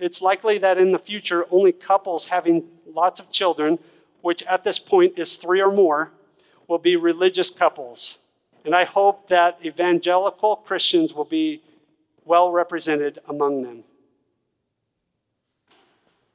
it's 0.00 0.22
likely 0.22 0.58
that 0.58 0.78
in 0.78 0.92
the 0.92 0.98
future, 0.98 1.44
only 1.50 1.72
couples 1.72 2.26
having 2.26 2.64
lots 2.92 3.20
of 3.20 3.30
children, 3.30 3.78
which 4.22 4.42
at 4.44 4.64
this 4.64 4.78
point 4.78 5.18
is 5.18 5.36
three 5.36 5.60
or 5.60 5.70
more, 5.70 6.10
will 6.66 6.78
be 6.78 6.96
religious 6.96 7.50
couples. 7.50 8.18
And 8.64 8.74
I 8.74 8.84
hope 8.84 9.28
that 9.28 9.58
evangelical 9.64 10.56
Christians 10.56 11.12
will 11.12 11.24
be 11.24 11.62
well 12.24 12.50
represented 12.50 13.18
among 13.28 13.62
them. 13.62 13.84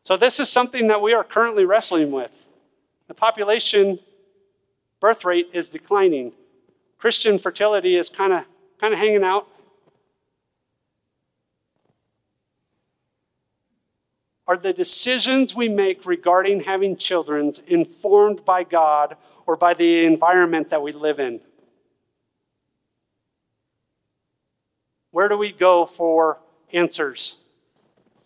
So, 0.04 0.15
this 0.15 0.39
is 0.39 0.51
something 0.51 0.88
that 0.88 1.01
we 1.01 1.13
are 1.13 1.23
currently 1.23 1.65
wrestling 1.65 2.12
with. 2.12 2.47
The 3.08 3.13
population 3.15 3.99
birth 4.99 5.25
rate 5.25 5.49
is 5.54 5.69
declining. 5.69 6.32
Christian 6.97 7.39
fertility 7.39 7.95
is 7.95 8.10
kind 8.10 8.34
of 8.34 8.45
kind 8.80 8.93
of 8.93 8.99
hanging 8.99 9.23
out. 9.23 9.47
Are 14.48 14.58
the 14.58 14.74
decisions 14.74 15.56
we 15.56 15.70
make 15.70 16.06
regarding 16.06 16.62
having 16.62 16.98
children 16.98 17.52
informed 17.68 18.46
by 18.46 18.64
God 18.64 19.18
or 19.48 19.56
by 19.56 19.74
the 19.74 20.06
environment 20.06 20.70
that 20.70 20.82
we 20.82 20.92
live 20.92 21.20
in? 21.20 21.42
Where 25.10 25.30
do 25.30 25.38
we 25.38 25.52
go 25.52 25.86
for 25.86 26.40
answers? 26.74 27.38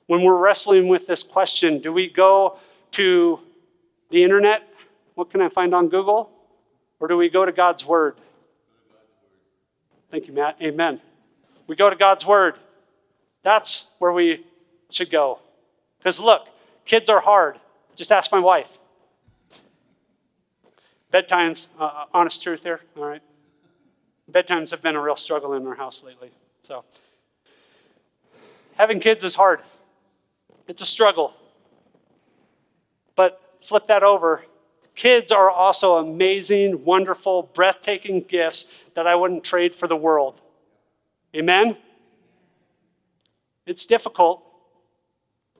When 0.08 0.24
we're 0.24 0.38
wrestling 0.38 0.88
with 0.88 1.08
this 1.08 1.24
question, 1.24 1.80
do 1.80 1.94
we 1.94 2.10
go 2.10 2.58
to 2.94 3.40
the 4.10 4.24
internet? 4.24 4.68
What 5.14 5.30
can 5.30 5.40
I 5.40 5.50
find 5.50 5.74
on 5.74 5.88
Google? 5.88 6.32
Or 7.00 7.08
do 7.08 7.16
we 7.16 7.30
go 7.30 7.46
to 7.46 7.52
God's 7.52 7.86
Word? 7.86 8.16
Thank 10.12 10.28
you, 10.28 10.34
Matt. 10.34 10.58
Amen. 10.62 11.00
We 11.68 11.76
go 11.76 11.90
to 11.90 11.96
God's 11.96 12.26
Word. 12.26 12.56
That's 13.44 13.86
where 14.00 14.12
we 14.12 14.44
should 14.90 15.12
go. 15.12 15.40
Because 16.00 16.20
look, 16.20 16.48
kids 16.86 17.10
are 17.10 17.20
hard. 17.20 17.60
Just 17.96 18.12
ask 18.12 18.32
my 18.32 18.40
wife. 18.40 18.80
Bedtimes, 21.12 21.68
uh, 21.80 21.84
uh, 21.84 22.06
honest 22.14 22.44
truth 22.44 22.64
here, 22.64 22.82
all 22.98 23.06
right? 23.06 23.22
Bedtimes 24.32 24.72
have 24.72 24.82
been 24.82 24.96
a 24.96 25.02
real 25.02 25.16
struggle 25.16 25.54
in 25.54 25.66
our 25.66 25.76
house 25.76 26.04
lately. 26.04 26.32
So, 26.64 26.84
having 28.78 29.00
kids 29.00 29.24
is 29.24 29.36
hard, 29.36 29.62
it's 30.68 30.82
a 30.82 30.86
struggle. 30.86 31.34
But 33.16 33.42
flip 33.60 33.88
that 33.88 34.04
over 34.04 34.44
Kids 35.00 35.32
are 35.32 35.50
also 35.50 35.96
amazing, 35.96 36.84
wonderful, 36.84 37.44
breathtaking 37.54 38.20
gifts 38.20 38.90
that 38.96 39.08
I 39.08 39.16
wouldn't 39.16 39.46
trade 39.46 39.74
for 39.74 39.88
the 39.88 39.96
world. 39.96 40.42
Amen? 41.34 41.78
It's 43.66 43.86
difficult, 43.86 44.44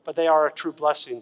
but 0.10 0.16
they 0.16 0.26
are 0.26 0.48
a 0.48 0.52
true 0.52 0.72
blessing. 0.72 1.22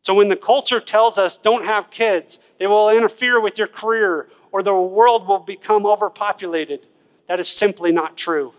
So 0.00 0.12
when 0.12 0.28
the 0.28 0.34
culture 0.34 0.80
tells 0.80 1.16
us 1.16 1.36
don't 1.36 1.64
have 1.66 1.88
kids, 1.88 2.40
they 2.58 2.66
will 2.66 2.90
interfere 2.90 3.40
with 3.40 3.58
your 3.58 3.68
career 3.68 4.26
or 4.50 4.60
the 4.60 4.74
world 4.74 5.28
will 5.28 5.38
become 5.38 5.86
overpopulated, 5.86 6.80
that 7.28 7.38
is 7.38 7.46
simply 7.46 7.92
not 7.92 8.16
true. 8.16 8.54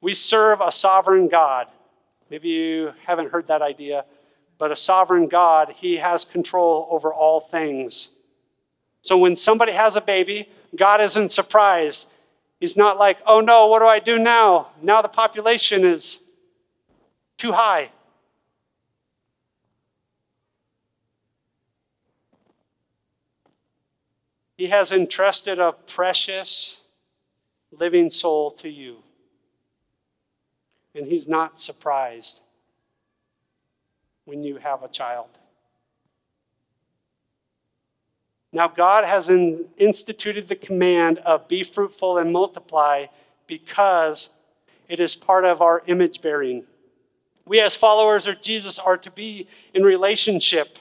We 0.00 0.14
serve 0.14 0.60
a 0.60 0.72
sovereign 0.72 1.28
God. 1.28 1.68
Maybe 2.28 2.48
you 2.48 2.94
haven't 3.06 3.30
heard 3.30 3.46
that 3.46 3.62
idea 3.62 4.04
but 4.58 4.72
a 4.72 4.76
sovereign 4.76 5.28
God, 5.28 5.74
He 5.76 5.98
has 5.98 6.24
control 6.24 6.88
over 6.90 7.14
all 7.14 7.38
things. 7.38 8.10
So 9.00 9.16
when 9.16 9.36
somebody 9.36 9.70
has 9.70 9.94
a 9.94 10.00
baby, 10.00 10.48
God 10.74 11.00
isn't 11.00 11.30
surprised. 11.30 12.11
He's 12.62 12.76
not 12.76 12.96
like, 12.96 13.18
oh 13.26 13.40
no, 13.40 13.66
what 13.66 13.80
do 13.80 13.86
I 13.86 13.98
do 13.98 14.20
now? 14.20 14.68
Now 14.80 15.02
the 15.02 15.08
population 15.08 15.84
is 15.84 16.28
too 17.36 17.50
high. 17.50 17.90
He 24.56 24.68
has 24.68 24.92
entrusted 24.92 25.58
a 25.58 25.72
precious 25.72 26.82
living 27.72 28.10
soul 28.10 28.52
to 28.52 28.68
you. 28.68 28.98
And 30.94 31.08
he's 31.08 31.26
not 31.26 31.60
surprised 31.60 32.42
when 34.24 34.44
you 34.44 34.58
have 34.58 34.84
a 34.84 34.88
child. 34.88 35.30
Now, 38.52 38.68
God 38.68 39.04
has 39.04 39.30
instituted 39.30 40.48
the 40.48 40.56
command 40.56 41.18
of 41.18 41.48
be 41.48 41.62
fruitful 41.62 42.18
and 42.18 42.32
multiply 42.32 43.06
because 43.46 44.28
it 44.88 45.00
is 45.00 45.14
part 45.14 45.46
of 45.46 45.62
our 45.62 45.82
image 45.86 46.20
bearing. 46.20 46.64
We, 47.46 47.60
as 47.60 47.74
followers 47.74 48.26
of 48.26 48.42
Jesus, 48.42 48.78
are 48.78 48.98
to 48.98 49.10
be 49.10 49.48
in 49.72 49.82
relationship. 49.82 50.78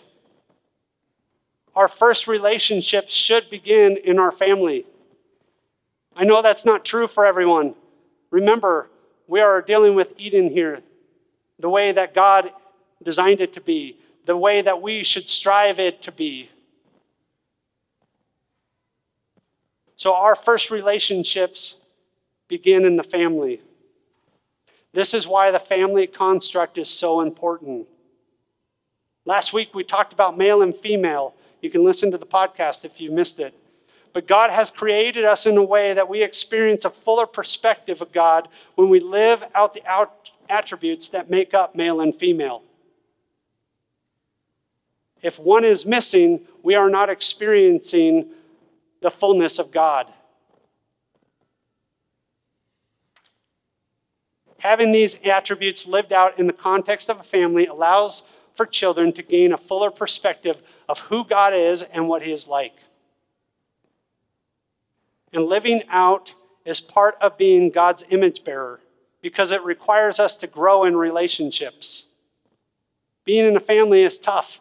Our 1.75 1.87
first 1.87 2.27
relationship 2.27 3.09
should 3.09 3.49
begin 3.49 3.97
in 3.97 4.19
our 4.19 4.31
family. 4.31 4.85
I 6.13 6.25
know 6.25 6.41
that's 6.41 6.65
not 6.65 6.83
true 6.83 7.07
for 7.07 7.25
everyone. 7.25 7.75
Remember, 8.31 8.89
we 9.27 9.39
are 9.39 9.61
dealing 9.61 9.95
with 9.95 10.13
Eden 10.17 10.49
here, 10.49 10.81
the 11.57 11.69
way 11.69 11.93
that 11.93 12.13
God 12.13 12.51
designed 13.01 13.39
it 13.39 13.53
to 13.53 13.61
be, 13.61 13.97
the 14.25 14.35
way 14.35 14.61
that 14.61 14.81
we 14.81 15.03
should 15.03 15.29
strive 15.29 15.79
it 15.79 16.01
to 16.01 16.11
be. 16.11 16.49
So, 20.01 20.15
our 20.15 20.33
first 20.33 20.71
relationships 20.71 21.79
begin 22.47 22.85
in 22.85 22.95
the 22.95 23.03
family. 23.03 23.61
This 24.93 25.13
is 25.13 25.27
why 25.27 25.51
the 25.51 25.59
family 25.59 26.07
construct 26.07 26.79
is 26.79 26.89
so 26.89 27.21
important. 27.21 27.87
Last 29.25 29.53
week 29.53 29.75
we 29.75 29.83
talked 29.83 30.11
about 30.11 30.39
male 30.39 30.63
and 30.63 30.75
female. 30.75 31.35
You 31.61 31.69
can 31.69 31.83
listen 31.83 32.09
to 32.09 32.17
the 32.17 32.25
podcast 32.25 32.83
if 32.83 32.99
you 32.99 33.11
missed 33.11 33.39
it. 33.39 33.53
But 34.11 34.27
God 34.27 34.49
has 34.49 34.71
created 34.71 35.23
us 35.23 35.45
in 35.45 35.55
a 35.55 35.63
way 35.63 35.93
that 35.93 36.09
we 36.09 36.23
experience 36.23 36.83
a 36.83 36.89
fuller 36.89 37.27
perspective 37.27 38.01
of 38.01 38.11
God 38.11 38.47
when 38.73 38.89
we 38.89 38.99
live 38.99 39.43
out 39.53 39.75
the 39.75 39.85
out 39.85 40.31
attributes 40.49 41.09
that 41.09 41.29
make 41.29 41.53
up 41.53 41.75
male 41.75 42.01
and 42.01 42.15
female. 42.15 42.63
If 45.21 45.37
one 45.37 45.63
is 45.63 45.85
missing, 45.85 46.39
we 46.63 46.73
are 46.73 46.89
not 46.89 47.11
experiencing 47.11 48.31
the 49.01 49.11
fullness 49.11 49.59
of 49.59 49.71
God. 49.71 50.07
Having 54.59 54.91
these 54.91 55.19
attributes 55.25 55.87
lived 55.87 56.13
out 56.13 56.39
in 56.39 56.45
the 56.45 56.53
context 56.53 57.09
of 57.09 57.19
a 57.19 57.23
family 57.23 57.65
allows 57.65 58.23
for 58.53 58.65
children 58.67 59.11
to 59.13 59.23
gain 59.23 59.53
a 59.53 59.57
fuller 59.57 59.89
perspective 59.89 60.61
of 60.87 60.99
who 60.99 61.25
God 61.25 61.53
is 61.53 61.81
and 61.81 62.07
what 62.07 62.21
He 62.21 62.31
is 62.31 62.47
like. 62.47 62.75
And 65.33 65.45
living 65.45 65.81
out 65.89 66.35
is 66.63 66.79
part 66.79 67.15
of 67.21 67.37
being 67.37 67.71
God's 67.71 68.03
image 68.09 68.43
bearer 68.43 68.81
because 69.21 69.51
it 69.51 69.63
requires 69.63 70.19
us 70.19 70.37
to 70.37 70.47
grow 70.47 70.83
in 70.83 70.95
relationships. 70.95 72.09
Being 73.25 73.45
in 73.45 73.55
a 73.55 73.59
family 73.59 74.03
is 74.03 74.19
tough, 74.19 74.59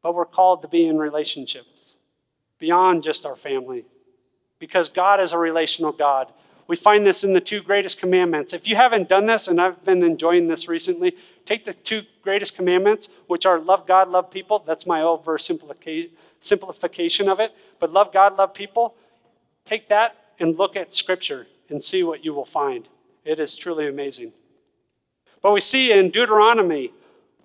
but 0.00 0.14
we're 0.14 0.24
called 0.26 0.62
to 0.62 0.68
be 0.68 0.86
in 0.86 0.98
relationships 0.98 1.74
beyond 2.64 3.02
just 3.02 3.26
our 3.26 3.36
family 3.36 3.84
because 4.58 4.88
God 4.88 5.20
is 5.20 5.32
a 5.32 5.38
relational 5.38 5.92
God. 5.92 6.32
We 6.66 6.76
find 6.76 7.06
this 7.06 7.22
in 7.22 7.34
the 7.34 7.40
two 7.42 7.60
greatest 7.60 8.00
commandments. 8.00 8.54
If 8.54 8.66
you 8.66 8.74
haven't 8.74 9.06
done 9.06 9.26
this, 9.26 9.48
and 9.48 9.60
I've 9.60 9.84
been 9.84 10.02
enjoying 10.02 10.48
this 10.48 10.66
recently, 10.66 11.14
take 11.44 11.66
the 11.66 11.74
two 11.74 12.04
greatest 12.22 12.56
commandments, 12.56 13.10
which 13.26 13.44
are 13.44 13.58
love 13.58 13.86
God, 13.86 14.08
love 14.08 14.30
people. 14.30 14.60
That's 14.66 14.86
my 14.86 15.02
simplification 16.40 17.28
of 17.28 17.38
it. 17.38 17.54
But 17.80 17.92
love 17.92 18.10
God, 18.14 18.38
love 18.38 18.54
people. 18.54 18.94
Take 19.66 19.90
that 19.90 20.16
and 20.40 20.56
look 20.56 20.74
at 20.74 20.94
Scripture 20.94 21.46
and 21.68 21.84
see 21.84 22.02
what 22.02 22.24
you 22.24 22.32
will 22.32 22.46
find. 22.46 22.88
It 23.26 23.38
is 23.38 23.56
truly 23.56 23.86
amazing. 23.86 24.32
But 25.42 25.52
we 25.52 25.60
see 25.60 25.92
in 25.92 26.08
Deuteronomy 26.08 26.92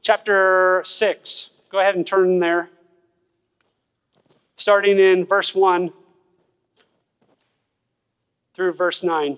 chapter 0.01 0.81
6, 0.85 1.51
go 1.69 1.79
ahead 1.79 1.97
and 1.97 2.07
turn 2.07 2.39
there, 2.39 2.69
starting 4.59 4.99
in 4.99 5.25
verse 5.25 5.55
1 5.55 5.91
through 8.53 8.73
verse 8.73 9.03
9. 9.03 9.37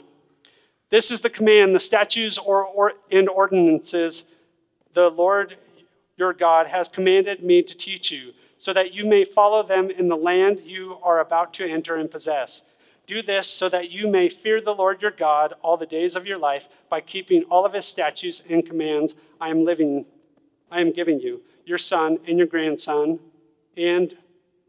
This 0.90 1.12
is 1.12 1.22
the 1.22 1.30
command, 1.30 1.74
the 1.74 1.80
statutes 1.80 2.38
or, 2.38 2.66
or, 2.66 2.94
and 3.12 3.30
ordinances 3.30 4.26
the 4.94 5.10
Lord 5.10 5.56
your 6.18 6.34
God 6.34 6.68
has 6.68 6.90
commanded 6.90 7.42
me 7.42 7.64
to 7.64 7.78
teach 7.78 8.12
you, 8.12 8.34
so 8.58 8.74
that 8.74 8.94
you 8.94 9.06
may 9.06 9.24
follow 9.24 9.64
them 9.64 9.90
in 9.90 10.08
the 10.10 10.18
land 10.18 10.60
you 10.62 10.98
are 11.02 11.20
about 11.20 11.54
to 11.56 11.66
enter 11.66 11.96
and 11.96 12.12
possess. 12.12 12.64
Do 13.08 13.22
this 13.22 13.48
so 13.48 13.70
that 13.70 13.90
you 13.90 14.08
may 14.08 14.28
fear 14.28 14.60
the 14.60 14.76
Lord 14.76 15.02
your 15.02 15.12
God 15.12 15.54
all 15.62 15.78
the 15.78 15.86
days 15.86 16.16
of 16.16 16.28
your 16.28 16.38
life 16.38 16.68
by 16.90 17.02
keeping 17.02 17.44
all 17.44 17.66
of 17.66 17.74
his 17.74 17.86
statutes 17.86 18.44
and 18.50 18.66
commands 18.66 19.16
I 19.40 19.50
am 19.50 19.64
living 19.66 20.06
I 20.72 20.80
am 20.80 20.92
giving 20.92 21.20
you, 21.20 21.42
your 21.66 21.78
son 21.78 22.20
and 22.28 22.38
your 22.38 22.48
grandson, 22.48 23.20
and 23.76 24.16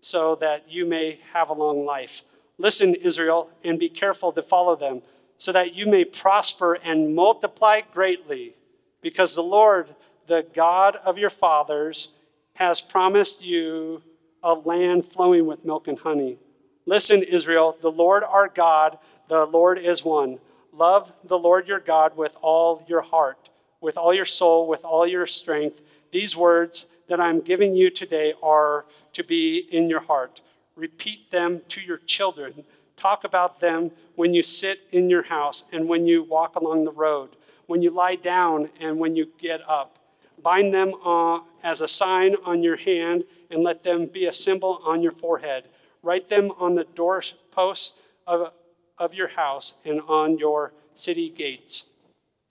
so 0.02 0.34
that 0.34 0.70
you 0.70 0.84
may 0.84 1.20
have 1.32 1.48
a 1.48 1.54
long 1.54 1.86
life. 1.86 2.22
Listen, 2.58 2.94
Israel, 2.94 3.48
and 3.64 3.78
be 3.78 3.88
careful 3.88 4.32
to 4.32 4.42
follow 4.42 4.76
them, 4.76 5.00
so 5.38 5.52
that 5.52 5.74
you 5.74 5.86
may 5.86 6.04
prosper 6.04 6.74
and 6.74 7.14
multiply 7.14 7.80
greatly, 7.94 8.54
because 9.00 9.34
the 9.34 9.42
Lord, 9.42 9.94
the 10.26 10.44
God 10.52 10.96
of 10.96 11.18
your 11.18 11.30
fathers, 11.30 12.08
has 12.54 12.80
promised 12.80 13.42
you 13.42 14.02
a 14.42 14.54
land 14.54 15.04
flowing 15.04 15.46
with 15.46 15.64
milk 15.64 15.88
and 15.88 15.98
honey. 15.98 16.36
Listen, 16.84 17.22
Israel, 17.22 17.76
the 17.80 17.90
Lord 17.90 18.24
our 18.24 18.48
God, 18.48 18.98
the 19.28 19.46
Lord 19.46 19.78
is 19.78 20.04
one. 20.04 20.38
Love 20.72 21.12
the 21.24 21.38
Lord 21.38 21.68
your 21.68 21.80
God 21.80 22.16
with 22.16 22.36
all 22.42 22.84
your 22.88 23.02
heart, 23.02 23.50
with 23.80 23.96
all 23.96 24.12
your 24.12 24.24
soul, 24.24 24.66
with 24.66 24.84
all 24.84 25.06
your 25.06 25.26
strength. 25.26 25.80
These 26.10 26.36
words 26.36 26.86
that 27.08 27.20
I'm 27.20 27.40
giving 27.40 27.74
you 27.74 27.90
today 27.90 28.34
are 28.42 28.86
to 29.12 29.24
be 29.24 29.68
in 29.70 29.88
your 29.88 30.00
heart. 30.00 30.40
Repeat 30.76 31.30
them 31.30 31.60
to 31.68 31.80
your 31.80 31.98
children. 31.98 32.64
Talk 32.96 33.24
about 33.24 33.60
them 33.60 33.90
when 34.14 34.32
you 34.34 34.42
sit 34.42 34.80
in 34.92 35.10
your 35.10 35.24
house 35.24 35.64
and 35.72 35.88
when 35.88 36.06
you 36.06 36.22
walk 36.22 36.56
along 36.56 36.84
the 36.84 36.92
road, 36.92 37.30
when 37.66 37.82
you 37.82 37.90
lie 37.90 38.14
down 38.14 38.70
and 38.80 38.98
when 38.98 39.16
you 39.16 39.28
get 39.38 39.60
up. 39.68 39.98
Bind 40.42 40.72
them 40.72 40.94
uh, 41.04 41.40
as 41.62 41.80
a 41.80 41.88
sign 41.88 42.36
on 42.44 42.62
your 42.62 42.76
hand 42.76 43.24
and 43.50 43.62
let 43.62 43.84
them 43.84 44.06
be 44.06 44.26
a 44.26 44.32
symbol 44.32 44.80
on 44.84 45.02
your 45.02 45.12
forehead. 45.12 45.64
Write 46.02 46.28
them 46.28 46.52
on 46.58 46.74
the 46.74 46.84
doorposts 46.84 47.92
of, 48.26 48.52
of 48.98 49.14
your 49.14 49.28
house 49.28 49.74
and 49.84 50.00
on 50.02 50.38
your 50.38 50.72
city 50.94 51.28
gates. 51.28 51.90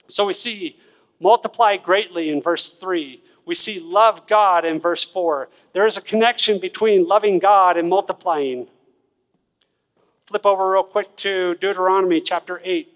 So 0.08 0.26
we 0.26 0.34
see 0.34 0.78
multiply 1.20 1.76
greatly 1.76 2.28
in 2.28 2.42
verse 2.42 2.68
3 2.68 3.21
we 3.44 3.54
see 3.54 3.80
love 3.80 4.26
God 4.26 4.64
in 4.64 4.78
verse 4.78 5.04
4. 5.04 5.48
There 5.72 5.86
is 5.86 5.96
a 5.96 6.02
connection 6.02 6.58
between 6.58 7.06
loving 7.06 7.38
God 7.38 7.76
and 7.76 7.88
multiplying. 7.88 8.68
Flip 10.26 10.46
over 10.46 10.70
real 10.70 10.84
quick 10.84 11.14
to 11.16 11.56
Deuteronomy 11.56 12.20
chapter 12.20 12.60
8. 12.62 12.88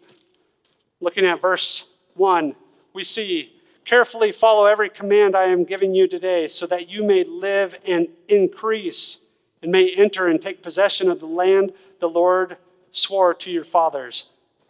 Looking 1.00 1.26
at 1.26 1.40
verse 1.40 1.86
1, 2.14 2.54
we 2.94 3.04
see 3.04 3.52
carefully 3.84 4.32
follow 4.32 4.66
every 4.66 4.88
command 4.88 5.36
I 5.36 5.44
am 5.44 5.64
giving 5.64 5.94
you 5.94 6.08
today 6.08 6.48
so 6.48 6.66
that 6.66 6.88
you 6.88 7.04
may 7.04 7.24
live 7.24 7.78
and 7.86 8.08
increase 8.28 9.18
and 9.62 9.72
may 9.72 9.90
enter 9.90 10.28
and 10.28 10.40
take 10.40 10.62
possession 10.62 11.10
of 11.10 11.20
the 11.20 11.26
land 11.26 11.72
the 12.00 12.08
Lord 12.08 12.56
swore 12.90 13.34
to 13.34 13.50
your 13.50 13.64
fathers. 13.64 14.26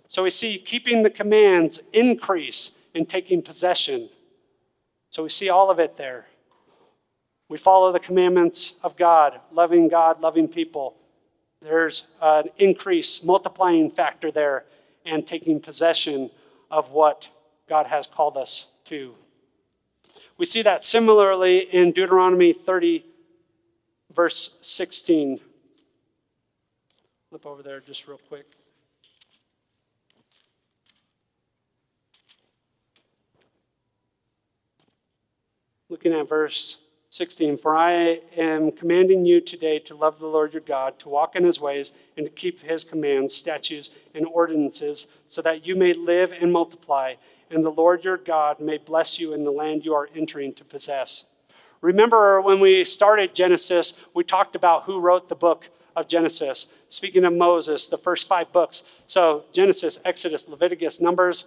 So 0.09 0.23
we 0.23 0.31
see 0.31 0.59
keeping 0.59 1.03
the 1.03 1.11
commands 1.11 1.83
increase 1.93 2.77
and 2.95 3.09
taking 3.09 3.43
possession. 3.43 4.09
So 5.11 5.23
we 5.23 5.29
see 5.29 5.49
all 5.49 5.71
of 5.71 5.79
it 5.79 5.97
there. 5.97 6.27
We 7.49 7.59
follow 7.59 7.93
the 7.93 8.01
commandments 8.01 8.77
of 8.83 8.97
God, 8.97 9.41
loving 9.53 9.89
God, 9.89 10.21
loving 10.21 10.49
people. 10.49 10.97
There's 11.63 12.07
an 12.21 12.49
increase, 12.59 13.23
multiplying 13.23 13.91
factor 13.91 14.31
there, 14.31 14.65
and 15.05 15.27
taking 15.27 15.61
possession 15.61 16.31
of 16.71 16.91
what 16.91 17.29
God 17.69 17.87
has 17.87 18.07
called 18.07 18.37
us 18.37 18.73
to. 18.87 19.15
We 20.39 20.47
see 20.47 20.63
that 20.63 20.85
similarly 20.85 21.59
in 21.59 21.93
Deuteronomy 21.93 22.53
30, 22.53 23.05
verse 24.13 24.59
16. 24.61 25.41
Flip 27.31 27.47
over 27.47 27.63
there 27.63 27.81
just 27.81 28.07
real 28.09 28.21
quick. 28.29 28.47
Looking 35.89 36.13
at 36.13 36.29
verse 36.29 36.79
16 37.11 37.59
For 37.59 37.77
I 37.77 38.21
am 38.37 38.73
commanding 38.73 39.25
you 39.25 39.41
today 39.41 39.79
to 39.81 39.95
love 39.95 40.19
the 40.19 40.27
Lord 40.27 40.53
your 40.53 40.63
God, 40.63 40.99
to 41.01 41.09
walk 41.09 41.37
in 41.37 41.45
his 41.45 41.61
ways, 41.61 41.93
and 42.17 42.27
to 42.27 42.31
keep 42.31 42.61
his 42.61 42.85
commands, 42.85 43.35
statutes, 43.35 43.91
and 44.15 44.27
ordinances, 44.27 45.07
so 45.29 45.41
that 45.43 45.67
you 45.67 45.77
may 45.77 45.93
live 45.93 46.33
and 46.33 46.53
multiply, 46.53 47.15
and 47.51 47.65
the 47.65 47.71
Lord 47.71 48.05
your 48.05 48.17
God 48.17 48.59
may 48.61 48.79
bless 48.79 49.21
you 49.21 49.33
in 49.33 49.45
the 49.45 49.53
land 49.53 49.85
you 49.85 49.95
are 49.95 50.09
entering 50.15 50.53
to 50.55 50.65
possess. 50.65 51.27
Remember 51.81 52.41
when 52.41 52.59
we 52.59 52.85
started 52.85 53.35
Genesis, 53.35 54.01
we 54.13 54.25
talked 54.25 54.57
about 54.57 54.85
who 54.85 54.99
wrote 54.99 55.29
the 55.29 55.37
book 55.37 55.69
of 55.95 56.09
Genesis. 56.09 56.73
Speaking 56.89 57.25
of 57.25 57.33
Moses, 57.33 57.87
the 57.87 57.97
first 57.97 58.27
five 58.27 58.51
books. 58.51 58.83
So 59.07 59.45
Genesis, 59.53 60.01
Exodus, 60.05 60.49
Leviticus, 60.49 61.01
Numbers, 61.01 61.45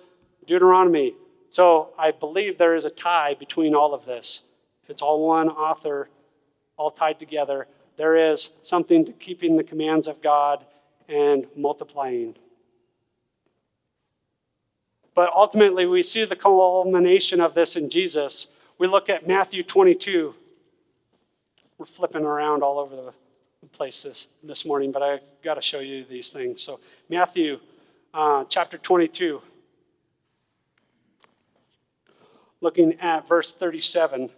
Deuteronomy, 0.48 1.16
so 1.50 1.90
I 1.98 2.12
believe 2.12 2.58
there 2.58 2.76
is 2.76 2.86
a 2.86 2.90
tie 2.90 3.34
between 3.34 3.76
all 3.76 3.94
of 3.94 4.06
this. 4.06 4.44
It's 4.88 5.02
all 5.02 5.28
one 5.28 5.50
author, 5.50 6.10
all 6.78 6.92
tied 6.92 7.20
together. 7.20 7.68
There 7.98 8.16
is 8.16 8.54
something 8.64 9.06
to 9.06 9.12
keeping 9.12 9.58
the 9.58 9.64
commands 9.64 10.08
of 10.08 10.22
God 10.22 10.66
and 11.08 11.48
multiplying. 11.56 12.36
But 15.14 15.32
ultimately, 15.36 15.86
we 15.86 16.04
see 16.04 16.24
the 16.24 16.36
culmination 16.36 17.42
of 17.42 17.54
this 17.54 17.76
in 17.76 17.90
Jesus. 17.90 18.48
We 18.78 18.88
look 18.88 19.10
at 19.10 19.28
Matthew 19.28 19.64
22. 19.64 20.34
We're 21.78 21.86
flipping 21.86 22.24
around 22.24 22.64
all 22.64 22.80
over 22.80 22.96
the 22.96 23.14
place 23.72 24.04
this, 24.04 24.28
this 24.44 24.66
morning, 24.66 24.92
but 24.92 25.04
I 25.04 25.20
got 25.44 25.56
to 25.56 25.62
show 25.62 25.80
you 25.80 26.06
these 26.06 26.30
things. 26.30 26.62
So, 26.62 26.80
Matthew 27.10 27.60
uh, 28.14 28.46
chapter 28.46 28.78
22, 28.78 29.42
looking 32.62 32.94
at 33.00 33.28
verse 33.28 33.54
37. 33.54 34.30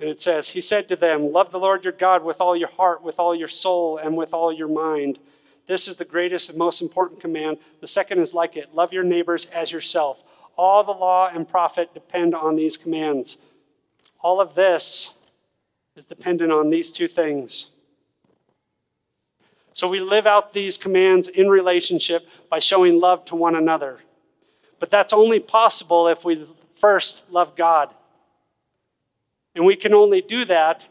And 0.00 0.08
it 0.10 0.20
says, 0.20 0.50
He 0.50 0.60
said 0.60 0.88
to 0.88 0.96
them, 0.96 1.32
Love 1.32 1.50
the 1.50 1.58
Lord 1.58 1.84
your 1.84 1.92
God 1.92 2.24
with 2.24 2.40
all 2.40 2.56
your 2.56 2.68
heart, 2.68 3.02
with 3.02 3.18
all 3.18 3.34
your 3.34 3.48
soul, 3.48 3.96
and 3.96 4.16
with 4.16 4.34
all 4.34 4.52
your 4.52 4.68
mind. 4.68 5.18
This 5.66 5.88
is 5.88 5.96
the 5.96 6.04
greatest 6.04 6.50
and 6.50 6.58
most 6.58 6.82
important 6.82 7.20
command. 7.20 7.58
The 7.80 7.88
second 7.88 8.18
is 8.18 8.34
like 8.34 8.56
it 8.56 8.74
love 8.74 8.92
your 8.92 9.04
neighbors 9.04 9.46
as 9.46 9.72
yourself. 9.72 10.22
All 10.56 10.84
the 10.84 10.92
law 10.92 11.30
and 11.32 11.48
prophet 11.48 11.94
depend 11.94 12.34
on 12.34 12.54
these 12.56 12.76
commands. 12.76 13.38
All 14.20 14.40
of 14.40 14.54
this 14.54 15.18
is 15.96 16.04
dependent 16.04 16.52
on 16.52 16.70
these 16.70 16.90
two 16.90 17.08
things. 17.08 17.70
So 19.74 19.88
we 19.88 19.98
live 19.98 20.24
out 20.26 20.52
these 20.52 20.78
commands 20.78 21.26
in 21.26 21.48
relationship 21.48 22.28
by 22.48 22.60
showing 22.60 23.00
love 23.00 23.24
to 23.26 23.34
one 23.34 23.56
another. 23.56 23.98
But 24.78 24.88
that's 24.88 25.12
only 25.12 25.40
possible 25.40 26.06
if 26.06 26.24
we 26.24 26.46
first 26.76 27.28
love 27.30 27.56
God. 27.56 27.92
And 29.56 29.66
we 29.66 29.74
can 29.74 29.92
only 29.92 30.20
do 30.20 30.44
that 30.44 30.86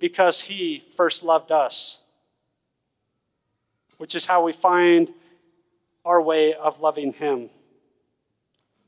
because 0.00 0.40
He 0.40 0.82
first 0.96 1.22
loved 1.22 1.52
us, 1.52 2.02
which 3.98 4.16
is 4.16 4.26
how 4.26 4.42
we 4.42 4.52
find 4.52 5.12
our 6.04 6.20
way 6.20 6.54
of 6.54 6.80
loving 6.80 7.12
Him. 7.12 7.48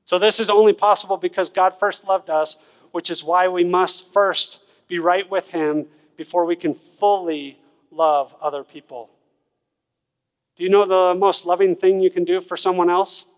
So, 0.05 0.19
this 0.19 0.41
is 0.41 0.51
only 0.51 0.73
possible 0.73 1.17
because 1.17 1.49
God 1.49 1.79
first 1.79 2.09
loved 2.09 2.29
us, 2.29 2.57
which 2.91 3.09
is 3.09 3.23
why 3.23 3.47
we 3.47 3.63
must 3.63 4.13
first 4.13 4.59
be 4.89 4.99
right 4.99 5.31
with 5.31 5.49
Him 5.49 5.87
before 6.17 6.45
we 6.45 6.57
can 6.57 6.75
fully 6.75 7.59
love 7.95 8.35
other 8.41 8.65
people. 8.65 9.11
Do 10.57 10.63
you 10.63 10.71
know 10.71 10.87
the 10.87 11.19
most 11.19 11.47
loving 11.47 11.75
thing 11.75 12.01
you 12.01 12.11
can 12.11 12.25
do 12.25 12.41
for 12.41 12.57
someone 12.57 12.91
else? 12.91 13.29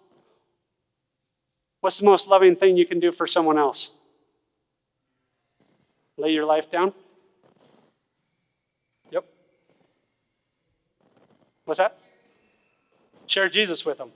What's 1.80 1.98
the 1.98 2.06
most 2.06 2.28
loving 2.28 2.56
thing 2.56 2.76
you 2.76 2.86
can 2.86 3.00
do 3.00 3.12
for 3.12 3.26
someone 3.26 3.58
else? 3.58 3.90
Lay 6.18 6.32
your 6.32 6.44
life 6.44 6.70
down? 6.70 6.92
Yep. 9.10 9.24
What's 11.64 11.78
that? 11.78 11.98
Share 13.26 13.48
Jesus 13.48 13.84
with 13.84 13.98
them. 13.98 14.10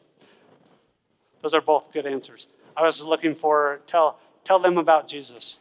Those 1.43 1.55
are 1.55 1.61
both 1.61 1.93
good 1.93 2.07
answers. 2.07 2.47
I 2.77 2.83
was 2.83 3.05
looking 3.05 3.35
for 3.35 3.81
tell 3.87 4.19
tell 4.45 4.59
them 4.59 4.79
about 4.79 5.09
Jesus. 5.09 5.59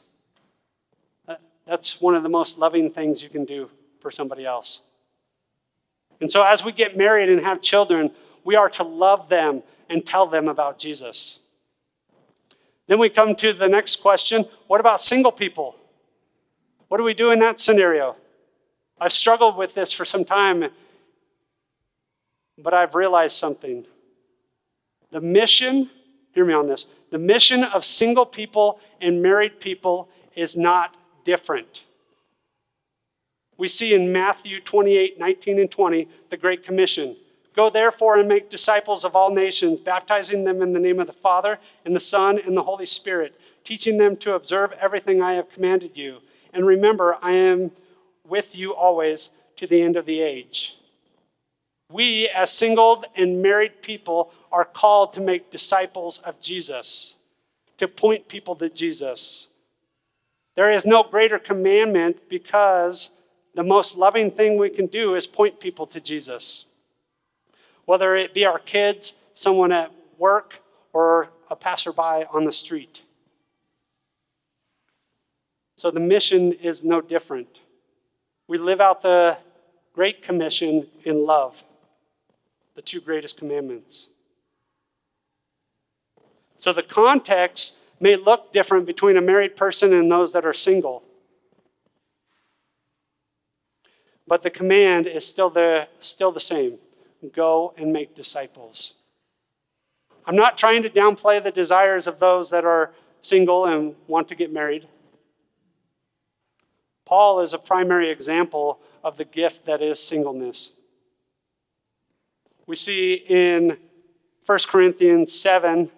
That's 1.66 2.02
one 2.02 2.16
of 2.16 2.24
the 2.24 2.30
most 2.30 2.58
loving 2.58 2.90
things 2.90 3.22
you 3.22 3.30
can 3.30 3.46
do 3.46 3.70
for 4.00 4.12
somebody 4.12 4.46
else. 4.46 4.82
And 6.22 6.32
so 6.32 6.44
as 6.44 6.64
we 6.64 6.72
get 6.72 6.98
married 6.98 7.30
and 7.30 7.42
have 7.42 7.62
children, 7.62 8.12
we 8.44 8.56
are 8.56 8.70
to 8.72 8.84
love 8.84 9.30
them 9.30 9.64
and 9.90 10.06
tell 10.06 10.28
them 10.28 10.48
about 10.48 10.78
Jesus. 10.78 11.40
Then 12.88 13.00
we 13.00 13.10
come 13.10 13.36
to 13.36 13.54
the 13.54 13.68
next 13.68 13.98
question 13.98 14.46
what 14.68 14.80
about 14.80 15.02
single 15.02 15.32
people? 15.32 15.78
What 16.88 16.98
do 16.98 17.04
we 17.04 17.14
do 17.14 17.32
in 17.32 17.40
that 17.40 17.60
scenario? 17.60 18.16
I've 19.00 19.14
struggled 19.14 19.56
with 19.56 19.76
this 19.76 19.94
for 19.94 20.06
some 20.06 20.26
time, 20.26 20.66
but 22.58 22.74
I've 22.74 22.96
realized 22.96 23.38
something. 23.38 23.86
The 25.12 25.22
mission, 25.22 25.90
hear 26.34 26.46
me 26.46 26.54
on 26.54 26.68
this, 26.68 26.88
the 27.12 27.18
mission 27.18 27.64
of 27.64 27.86
single 27.86 28.26
people 28.26 28.80
and 29.00 29.22
married 29.22 29.60
people 29.60 30.10
is 30.36 30.58
not 30.58 30.96
different. 31.24 31.84
We 33.60 33.68
see 33.68 33.94
in 33.94 34.12
Matthew 34.14 34.62
28 34.62 35.20
19 35.20 35.60
and 35.60 35.70
20 35.70 36.08
the 36.30 36.38
Great 36.38 36.64
Commission. 36.64 37.18
Go 37.54 37.70
therefore 37.70 38.18
and 38.18 38.28
make 38.28 38.50
disciples 38.50 39.04
of 39.04 39.18
all 39.18 39.32
nations, 39.32 39.82
baptizing 39.82 40.46
them 40.46 40.62
in 40.62 40.72
the 40.72 40.80
name 40.80 40.98
of 40.98 41.08
the 41.08 41.14
Father, 41.14 41.60
and 41.84 41.94
the 41.94 42.00
Son, 42.00 42.40
and 42.40 42.56
the 42.56 42.64
Holy 42.64 42.86
Spirit, 42.86 43.38
teaching 43.66 43.98
them 43.98 44.16
to 44.16 44.34
observe 44.34 44.72
everything 44.80 45.22
I 45.22 45.34
have 45.34 45.52
commanded 45.52 45.98
you. 45.98 46.20
And 46.54 46.66
remember, 46.66 47.18
I 47.22 47.34
am 47.34 47.72
with 48.26 48.56
you 48.56 48.74
always 48.74 49.32
to 49.58 49.68
the 49.68 49.82
end 49.82 49.98
of 49.98 50.06
the 50.06 50.22
age. 50.22 50.78
We, 51.92 52.30
as 52.30 52.54
single 52.54 53.04
and 53.18 53.42
married 53.42 53.82
people, 53.82 54.32
are 54.54 54.64
called 54.64 55.12
to 55.14 55.22
make 55.22 55.52
disciples 55.52 56.20
of 56.20 56.40
Jesus, 56.40 57.16
to 57.78 57.90
point 57.90 58.30
people 58.30 58.56
to 58.56 58.70
Jesus. 58.70 59.50
There 60.56 60.72
is 60.72 60.86
no 60.86 61.04
greater 61.04 61.40
commandment 61.40 62.30
because 62.30 63.19
the 63.56 63.64
most 63.64 63.98
loving 63.98 64.32
thing 64.32 64.58
we 64.58 64.70
can 64.70 64.86
do 64.88 65.16
is 65.16 65.28
point 65.28 65.60
people 65.60 65.86
to 65.88 66.00
Jesus. 66.00 66.66
Whether 67.86 68.16
it 68.16 68.34
be 68.34 68.46
our 68.46 68.60
kids, 68.60 69.16
someone 69.34 69.72
at 69.72 69.92
work, 70.18 70.62
or 70.94 71.30
a 71.50 71.56
passerby 71.56 72.26
on 72.32 72.46
the 72.46 72.54
street. 72.54 73.02
So 75.76 75.90
the 75.90 76.00
mission 76.00 76.52
is 76.52 76.84
no 76.84 77.02
different. 77.02 77.60
We 78.48 78.58
live 78.58 78.82
out 78.82 79.02
the 79.02 79.38
Great 79.94 80.22
Commission 80.22 80.88
in 81.04 81.26
love, 81.26 81.64
the 82.76 82.82
two 82.82 83.02
greatest 83.02 83.38
commandments. 83.38 84.10
So 86.58 86.74
the 86.74 86.84
context 86.84 87.80
may 88.00 88.16
look 88.16 88.52
different 88.52 88.86
between 88.86 89.18
a 89.18 89.22
married 89.22 89.56
person 89.56 89.94
and 89.94 90.12
those 90.12 90.34
that 90.34 90.46
are 90.46 90.54
single. 90.54 91.04
But 94.30 94.44
the 94.44 94.52
command 94.52 95.08
is 95.08 95.28
still 95.28 95.50
the, 95.50 95.88
still 96.00 96.32
the 96.32 96.40
same 96.40 96.78
go 97.34 97.74
and 97.78 97.92
make 97.92 98.16
disciples. 98.16 98.94
I'm 100.26 100.36
not 100.36 100.58
trying 100.58 100.84
to 100.84 100.90
downplay 100.90 101.44
the 101.44 101.52
desires 101.52 102.06
of 102.08 102.20
those 102.20 102.52
that 102.52 102.64
are 102.64 102.94
single 103.22 103.66
and 103.66 103.96
want 104.08 104.28
to 104.30 104.36
get 104.36 104.54
married. 104.54 104.88
Paul 107.06 107.42
is 107.42 107.56
a 107.56 107.58
primary 107.58 108.12
example 108.12 108.80
of 109.04 109.18
the 109.18 109.26
gift 109.26 109.66
that 109.66 109.82
is 109.82 110.02
singleness. 110.02 110.74
We 112.68 112.76
see 112.76 113.16
in 113.16 113.78
1 114.46 114.60
Corinthians 114.68 115.34
7 115.34 115.90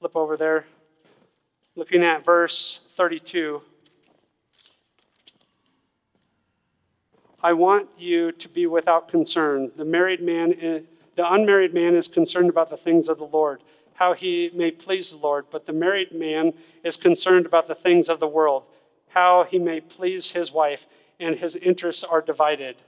Flip 0.00 0.16
over 0.16 0.36
there. 0.36 0.66
Looking 1.74 2.02
at 2.02 2.24
verse 2.24 2.82
32. 2.96 3.62
I 7.46 7.52
want 7.52 7.90
you 7.96 8.32
to 8.32 8.48
be 8.48 8.66
without 8.66 9.06
concern. 9.06 9.70
The 9.76 9.84
married 9.84 10.20
man, 10.20 10.48
the 11.14 11.32
unmarried 11.32 11.72
man 11.72 11.94
is 11.94 12.08
concerned 12.08 12.50
about 12.50 12.70
the 12.70 12.76
things 12.76 13.08
of 13.08 13.18
the 13.18 13.24
Lord, 13.24 13.62
how 13.94 14.14
he 14.14 14.50
may 14.52 14.72
please 14.72 15.12
the 15.12 15.18
Lord, 15.18 15.44
but 15.48 15.64
the 15.64 15.72
married 15.72 16.10
man 16.10 16.54
is 16.82 16.96
concerned 16.96 17.46
about 17.46 17.68
the 17.68 17.76
things 17.76 18.08
of 18.08 18.18
the 18.18 18.26
world, 18.26 18.66
how 19.10 19.44
he 19.44 19.60
may 19.60 19.80
please 19.80 20.32
his 20.32 20.50
wife, 20.50 20.88
and 21.20 21.36
his 21.36 21.54
interests 21.54 22.02
are 22.02 22.20
divided. 22.20 22.78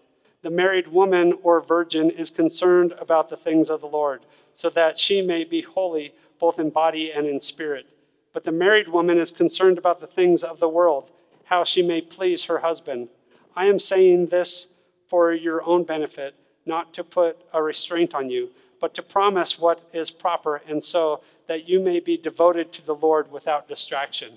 The 0.42 0.50
married 0.50 0.88
woman 0.88 1.34
or 1.44 1.60
virgin 1.60 2.10
is 2.10 2.28
concerned 2.28 2.94
about 2.98 3.28
the 3.28 3.36
things 3.36 3.70
of 3.70 3.80
the 3.80 3.86
Lord, 3.86 4.22
so 4.56 4.68
that 4.70 4.98
she 4.98 5.22
may 5.22 5.44
be 5.44 5.60
holy 5.60 6.14
both 6.40 6.58
in 6.58 6.70
body 6.70 7.12
and 7.12 7.28
in 7.28 7.40
spirit. 7.40 7.86
But 8.32 8.42
the 8.42 8.50
married 8.50 8.88
woman 8.88 9.18
is 9.18 9.30
concerned 9.30 9.78
about 9.78 10.00
the 10.00 10.08
things 10.08 10.42
of 10.42 10.58
the 10.58 10.68
world, 10.68 11.12
how 11.44 11.62
she 11.62 11.80
may 11.80 12.00
please 12.00 12.46
her 12.46 12.58
husband. 12.58 13.10
I 13.58 13.64
am 13.64 13.80
saying 13.80 14.26
this 14.26 14.72
for 15.08 15.32
your 15.32 15.64
own 15.64 15.82
benefit, 15.82 16.36
not 16.64 16.94
to 16.94 17.02
put 17.02 17.36
a 17.52 17.60
restraint 17.60 18.14
on 18.14 18.30
you, 18.30 18.50
but 18.80 18.94
to 18.94 19.02
promise 19.02 19.58
what 19.58 19.82
is 19.92 20.12
proper, 20.12 20.62
and 20.68 20.82
so 20.84 21.22
that 21.48 21.68
you 21.68 21.80
may 21.80 21.98
be 21.98 22.16
devoted 22.16 22.72
to 22.74 22.86
the 22.86 22.94
Lord 22.94 23.32
without 23.32 23.66
distraction. 23.66 24.34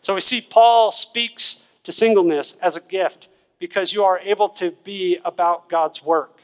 So 0.00 0.16
we 0.16 0.20
see 0.20 0.40
Paul 0.40 0.90
speaks 0.90 1.64
to 1.84 1.92
singleness 1.92 2.58
as 2.58 2.74
a 2.74 2.80
gift 2.80 3.28
because 3.60 3.92
you 3.92 4.02
are 4.02 4.18
able 4.18 4.48
to 4.48 4.72
be 4.82 5.18
about 5.24 5.68
God's 5.68 6.02
work. 6.02 6.40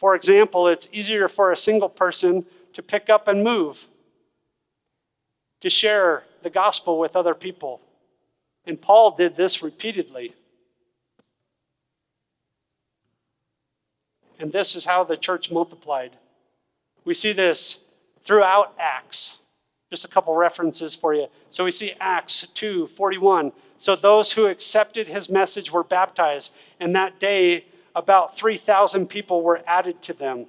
For 0.00 0.16
example, 0.16 0.66
it's 0.66 0.88
easier 0.90 1.28
for 1.28 1.52
a 1.52 1.56
single 1.56 1.88
person 1.88 2.44
to 2.72 2.82
pick 2.82 3.08
up 3.08 3.28
and 3.28 3.44
move, 3.44 3.86
to 5.60 5.70
share 5.70 6.24
the 6.42 6.50
gospel 6.50 6.98
with 6.98 7.14
other 7.14 7.34
people. 7.34 7.80
And 8.64 8.82
Paul 8.82 9.12
did 9.12 9.36
this 9.36 9.62
repeatedly. 9.62 10.34
And 14.38 14.52
this 14.52 14.76
is 14.76 14.84
how 14.84 15.04
the 15.04 15.16
church 15.16 15.50
multiplied. 15.50 16.16
We 17.04 17.14
see 17.14 17.32
this 17.32 17.84
throughout 18.22 18.74
Acts. 18.78 19.38
Just 19.90 20.04
a 20.04 20.08
couple 20.08 20.34
references 20.34 20.94
for 20.94 21.14
you. 21.14 21.28
So 21.50 21.64
we 21.64 21.70
see 21.70 21.92
Acts 22.00 22.46
2 22.48 22.88
41. 22.88 23.52
So 23.78 23.94
those 23.94 24.32
who 24.32 24.46
accepted 24.46 25.06
his 25.06 25.28
message 25.28 25.70
were 25.70 25.84
baptized, 25.84 26.54
and 26.80 26.94
that 26.96 27.20
day 27.20 27.66
about 27.94 28.36
3,000 28.36 29.06
people 29.06 29.42
were 29.42 29.62
added 29.66 30.02
to 30.02 30.12
them. 30.12 30.46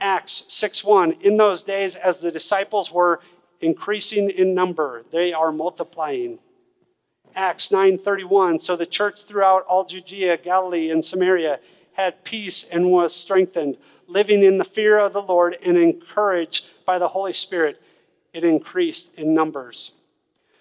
Acts 0.00 0.44
6 0.52 0.84
1. 0.84 1.12
In 1.20 1.36
those 1.36 1.62
days, 1.62 1.94
as 1.96 2.22
the 2.22 2.32
disciples 2.32 2.90
were 2.90 3.20
increasing 3.60 4.30
in 4.30 4.54
number, 4.54 5.04
they 5.10 5.32
are 5.32 5.52
multiplying. 5.52 6.38
Acts 7.34 7.68
9:31 7.68 8.60
So 8.60 8.76
the 8.76 8.86
church 8.86 9.22
throughout 9.22 9.64
all 9.66 9.84
Judea, 9.84 10.36
Galilee 10.36 10.90
and 10.90 11.04
Samaria 11.04 11.60
had 12.00 12.24
peace 12.24 12.68
and 12.68 12.90
was 12.90 13.14
strengthened, 13.14 13.76
living 14.06 14.42
in 14.42 14.58
the 14.58 14.64
fear 14.64 14.98
of 14.98 15.12
the 15.12 15.22
Lord 15.22 15.56
and 15.64 15.76
encouraged 15.76 16.66
by 16.84 16.98
the 16.98 17.08
Holy 17.08 17.32
Spirit 17.32 17.80
it 18.32 18.44
increased 18.44 19.18
in 19.18 19.34
numbers. 19.34 19.92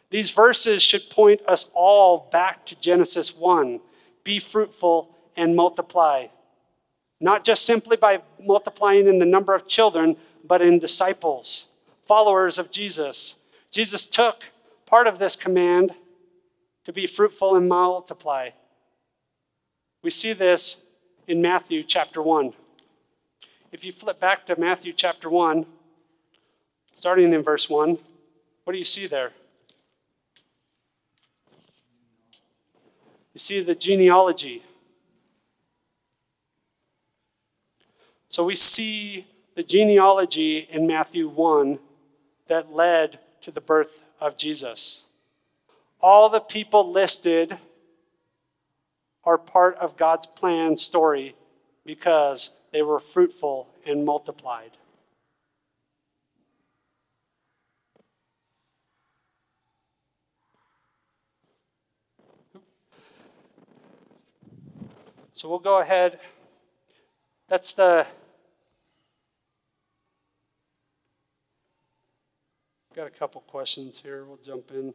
These 0.09 0.31
verses 0.31 0.81
should 0.81 1.09
point 1.09 1.41
us 1.47 1.69
all 1.73 2.29
back 2.31 2.65
to 2.67 2.79
Genesis 2.79 3.35
1 3.35 3.79
be 4.23 4.39
fruitful 4.39 5.15
and 5.35 5.55
multiply. 5.55 6.27
Not 7.19 7.43
just 7.43 7.65
simply 7.65 7.97
by 7.97 8.21
multiplying 8.39 9.07
in 9.07 9.17
the 9.19 9.25
number 9.25 9.55
of 9.55 9.67
children, 9.67 10.17
but 10.43 10.61
in 10.61 10.77
disciples, 10.77 11.67
followers 12.05 12.57
of 12.57 12.69
Jesus. 12.69 13.37
Jesus 13.71 14.05
took 14.05 14.45
part 14.85 15.07
of 15.07 15.19
this 15.19 15.35
command 15.35 15.93
to 16.83 16.93
be 16.93 17.07
fruitful 17.07 17.55
and 17.55 17.67
multiply. 17.67 18.49
We 20.03 20.09
see 20.09 20.33
this 20.33 20.88
in 21.29 21.43
Matthew 21.43 21.83
chapter 21.83 22.23
1. 22.23 22.53
If 23.71 23.85
you 23.85 23.91
flip 23.91 24.19
back 24.19 24.47
to 24.47 24.59
Matthew 24.59 24.93
chapter 24.93 25.29
1, 25.29 25.63
starting 26.91 27.33
in 27.33 27.43
verse 27.43 27.69
1. 27.69 27.99
What 28.63 28.73
do 28.73 28.79
you 28.79 28.83
see 28.83 29.05
there? 29.05 29.31
You 33.35 33.39
see 33.39 33.61
the 33.61 33.75
genealogy. 33.75 34.63
So 38.29 38.43
we 38.43 38.55
see 38.55 39.27
the 39.53 39.63
genealogy 39.63 40.67
in 40.71 40.87
Matthew 40.87 41.29
1 41.29 41.77
that 42.47 42.73
led 42.73 43.19
to 43.41 43.51
the 43.51 43.61
birth 43.61 44.03
of 44.19 44.35
Jesus. 44.35 45.03
All 46.01 46.27
the 46.27 46.39
people 46.39 46.91
listed 46.91 47.59
are 49.23 49.37
part 49.37 49.75
of 49.77 49.97
God's 49.97 50.27
plan 50.27 50.77
story 50.77 51.35
because 51.85 52.51
they 52.71 52.81
were 52.81 52.99
fruitful 52.99 53.67
and 53.85 54.05
multiplied. 54.05 54.71
So 65.33 65.47
we'll 65.47 65.59
go 65.59 65.79
ahead. 65.79 66.19
That's 67.47 67.73
the. 67.73 68.05
Got 72.93 73.07
a 73.07 73.09
couple 73.09 73.39
questions 73.41 74.01
here. 74.03 74.25
We'll 74.25 74.39
jump 74.43 74.71
in. 74.71 74.93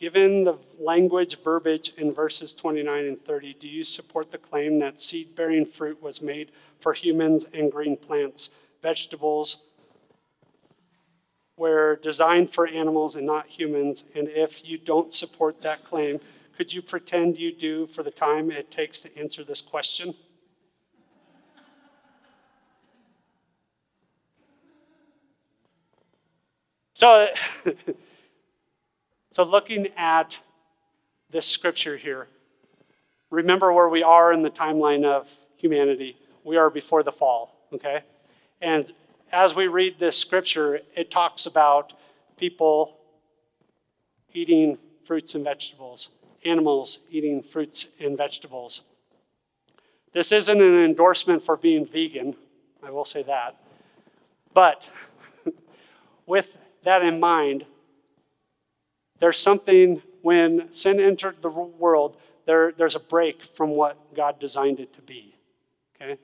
Given 0.00 0.44
the 0.44 0.56
language 0.78 1.36
verbiage 1.40 1.92
in 1.98 2.14
verses 2.14 2.54
29 2.54 3.04
and 3.04 3.22
30, 3.22 3.52
do 3.60 3.68
you 3.68 3.84
support 3.84 4.30
the 4.30 4.38
claim 4.38 4.78
that 4.78 5.02
seed 5.02 5.36
bearing 5.36 5.66
fruit 5.66 6.02
was 6.02 6.22
made 6.22 6.52
for 6.78 6.94
humans 6.94 7.44
and 7.52 7.70
green 7.70 7.98
plants, 7.98 8.48
vegetables, 8.80 9.64
were 11.58 12.00
designed 12.02 12.48
for 12.48 12.66
animals 12.66 13.14
and 13.14 13.26
not 13.26 13.46
humans, 13.46 14.06
and 14.14 14.28
if 14.28 14.66
you 14.66 14.78
don't 14.78 15.12
support 15.12 15.60
that 15.60 15.84
claim, 15.84 16.18
could 16.56 16.72
you 16.72 16.80
pretend 16.80 17.36
you 17.36 17.54
do 17.54 17.86
for 17.86 18.02
the 18.02 18.10
time 18.10 18.50
it 18.50 18.70
takes 18.70 19.02
to 19.02 19.18
answer 19.18 19.44
this 19.44 19.60
question? 19.60 20.14
So, 26.94 27.28
so 29.30 29.44
looking 29.44 29.88
at 29.96 30.38
this 31.30 31.46
scripture 31.46 31.96
here, 31.96 32.26
remember 33.30 33.72
where 33.72 33.88
we 33.88 34.02
are 34.02 34.32
in 34.32 34.42
the 34.42 34.50
timeline 34.50 35.04
of 35.04 35.32
humanity. 35.56 36.16
We 36.42 36.56
are 36.56 36.70
before 36.70 37.02
the 37.02 37.12
fall, 37.12 37.54
okay? 37.72 38.02
And 38.60 38.92
as 39.30 39.54
we 39.54 39.68
read 39.68 39.98
this 39.98 40.18
scripture, 40.18 40.80
it 40.96 41.10
talks 41.10 41.46
about 41.46 41.92
people 42.36 42.96
eating 44.32 44.78
fruits 45.04 45.34
and 45.34 45.44
vegetables, 45.44 46.08
animals 46.44 47.00
eating 47.10 47.42
fruits 47.42 47.88
and 48.00 48.16
vegetables. 48.16 48.82
This 50.12 50.32
isn't 50.32 50.60
an 50.60 50.84
endorsement 50.84 51.42
for 51.42 51.56
being 51.56 51.86
vegan, 51.86 52.34
I 52.82 52.90
will 52.90 53.04
say 53.04 53.22
that. 53.24 53.56
But 54.52 54.88
with 56.26 56.58
that 56.82 57.02
in 57.04 57.20
mind, 57.20 57.64
there's 59.20 59.38
something 59.38 60.02
when 60.22 60.72
sin 60.72 60.98
entered 60.98 61.40
the 61.40 61.50
world, 61.50 62.16
there, 62.46 62.72
there's 62.72 62.96
a 62.96 63.00
break 63.00 63.44
from 63.44 63.70
what 63.70 64.14
God 64.14 64.40
designed 64.40 64.80
it 64.80 64.92
to 64.94 65.02
be. 65.02 65.34
Okay? 66.00 66.18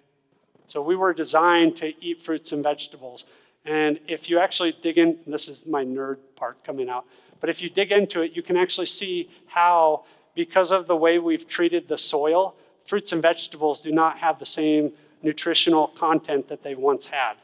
So 0.67 0.83
we 0.83 0.97
were 0.97 1.15
designed 1.15 1.77
to 1.77 1.93
eat 2.05 2.23
fruits 2.23 2.53
and 2.53 2.63
vegetables. 2.63 3.25
And 3.65 4.01
if 4.09 4.29
you 4.29 4.39
actually 4.39 4.73
dig 4.73 4.99
in, 4.99 5.19
this 5.27 5.49
is 5.49 5.67
my 5.67 5.85
nerd 5.85 6.19
part 6.35 6.65
coming 6.65 6.89
out, 6.89 7.05
but 7.41 7.51
if 7.51 7.63
you 7.63 7.69
dig 7.69 7.93
into 7.93 8.23
it, 8.23 8.35
you 8.35 8.43
can 8.43 8.57
actually 8.57 8.87
see 8.87 9.31
how, 9.47 10.05
because 10.35 10.73
of 10.73 10.87
the 10.87 10.97
way 10.97 11.19
we've 11.19 11.47
treated 11.47 11.89
the 11.89 11.99
soil, 11.99 12.57
fruits 12.85 13.13
and 13.13 13.21
vegetables 13.21 13.81
do 13.81 13.93
not 13.93 14.19
have 14.19 14.39
the 14.39 14.47
same 14.47 14.93
nutritional 15.23 15.89
content 15.89 16.49
that 16.49 16.63
they 16.63 16.75
once 16.75 17.07
had. 17.07 17.35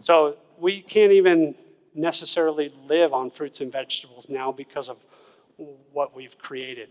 So 0.00 0.36
we 0.58 0.80
can't 0.82 1.12
even 1.12 1.54
necessarily 1.96 2.72
live 2.86 3.12
on 3.12 3.30
fruits 3.30 3.60
and 3.60 3.72
vegetables 3.72 4.28
now 4.28 4.52
because 4.52 4.88
of 4.88 4.98
what 5.92 6.14
we've 6.14 6.36
created. 6.38 6.90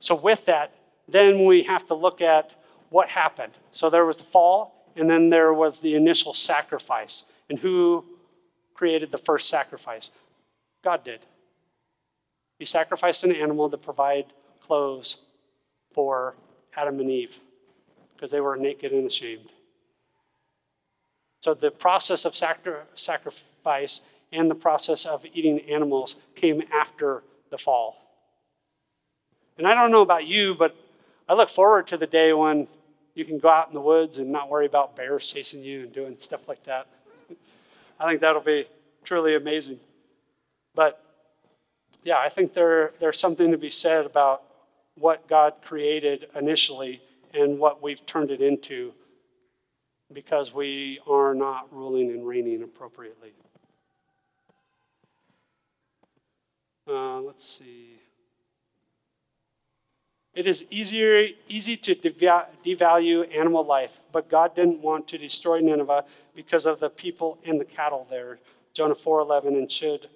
So, 0.00 0.14
with 0.14 0.44
that, 0.46 0.72
then 1.08 1.44
we 1.44 1.62
have 1.64 1.86
to 1.86 1.94
look 1.94 2.20
at 2.20 2.54
what 2.90 3.08
happened. 3.08 3.52
So 3.72 3.90
there 3.90 4.04
was 4.04 4.18
the 4.18 4.24
fall, 4.24 4.92
and 4.96 5.08
then 5.08 5.30
there 5.30 5.52
was 5.52 5.80
the 5.80 5.94
initial 5.94 6.34
sacrifice. 6.34 7.24
And 7.48 7.58
who 7.58 8.04
created 8.74 9.10
the 9.10 9.18
first 9.18 9.48
sacrifice? 9.48 10.10
God 10.82 11.04
did. 11.04 11.20
He 12.58 12.64
sacrificed 12.64 13.24
an 13.24 13.32
animal 13.32 13.68
to 13.70 13.76
provide 13.76 14.26
clothes 14.60 15.18
for 15.92 16.34
Adam 16.76 17.00
and 17.00 17.10
Eve 17.10 17.38
because 18.14 18.30
they 18.30 18.40
were 18.40 18.56
naked 18.56 18.92
and 18.92 19.06
ashamed. 19.06 19.52
So 21.46 21.54
the 21.54 21.70
process 21.70 22.24
of 22.24 22.34
sacri- 22.34 22.72
sacrifice 22.96 24.00
and 24.32 24.50
the 24.50 24.56
process 24.56 25.06
of 25.06 25.24
eating 25.32 25.60
animals 25.70 26.16
came 26.34 26.60
after 26.74 27.22
the 27.50 27.56
fall. 27.56 28.02
And 29.56 29.64
I 29.64 29.72
don't 29.72 29.92
know 29.92 30.02
about 30.02 30.26
you, 30.26 30.56
but 30.56 30.74
I 31.28 31.34
look 31.34 31.48
forward 31.48 31.86
to 31.86 31.96
the 31.96 32.06
day 32.08 32.32
when 32.32 32.66
you 33.14 33.24
can 33.24 33.38
go 33.38 33.48
out 33.48 33.68
in 33.68 33.74
the 33.74 33.80
woods 33.80 34.18
and 34.18 34.32
not 34.32 34.50
worry 34.50 34.66
about 34.66 34.96
bears 34.96 35.32
chasing 35.32 35.62
you 35.62 35.82
and 35.82 35.92
doing 35.92 36.18
stuff 36.18 36.48
like 36.48 36.64
that. 36.64 36.88
I 38.00 38.06
think 38.06 38.22
that'll 38.22 38.40
be 38.42 38.66
truly 39.04 39.36
amazing. 39.36 39.78
But 40.74 41.00
yeah, 42.02 42.18
I 42.18 42.28
think 42.28 42.54
there, 42.54 42.90
there's 42.98 43.20
something 43.20 43.52
to 43.52 43.56
be 43.56 43.70
said 43.70 44.04
about 44.04 44.42
what 44.96 45.28
God 45.28 45.54
created 45.62 46.26
initially 46.34 47.02
and 47.32 47.60
what 47.60 47.84
we've 47.84 48.04
turned 48.04 48.32
it 48.32 48.40
into 48.40 48.94
because 50.12 50.52
we 50.52 51.00
are 51.08 51.34
not 51.34 51.72
ruling 51.72 52.10
and 52.10 52.26
reigning 52.26 52.62
appropriately. 52.62 53.32
Uh, 56.88 57.20
let's 57.20 57.44
see. 57.44 57.96
It 60.34 60.46
is 60.46 60.66
easier, 60.70 61.28
easy 61.48 61.78
to 61.78 61.94
devalue 61.94 63.34
animal 63.34 63.64
life, 63.64 64.00
but 64.12 64.28
God 64.28 64.54
didn't 64.54 64.80
want 64.80 65.08
to 65.08 65.18
destroy 65.18 65.60
Nineveh 65.60 66.04
because 66.34 66.66
of 66.66 66.78
the 66.78 66.90
people 66.90 67.38
and 67.46 67.58
the 67.58 67.64
cattle 67.64 68.06
there. 68.10 68.38
Jonah 68.74 68.94
4:11 68.94 69.56
and 69.56 69.72
should 69.72 70.10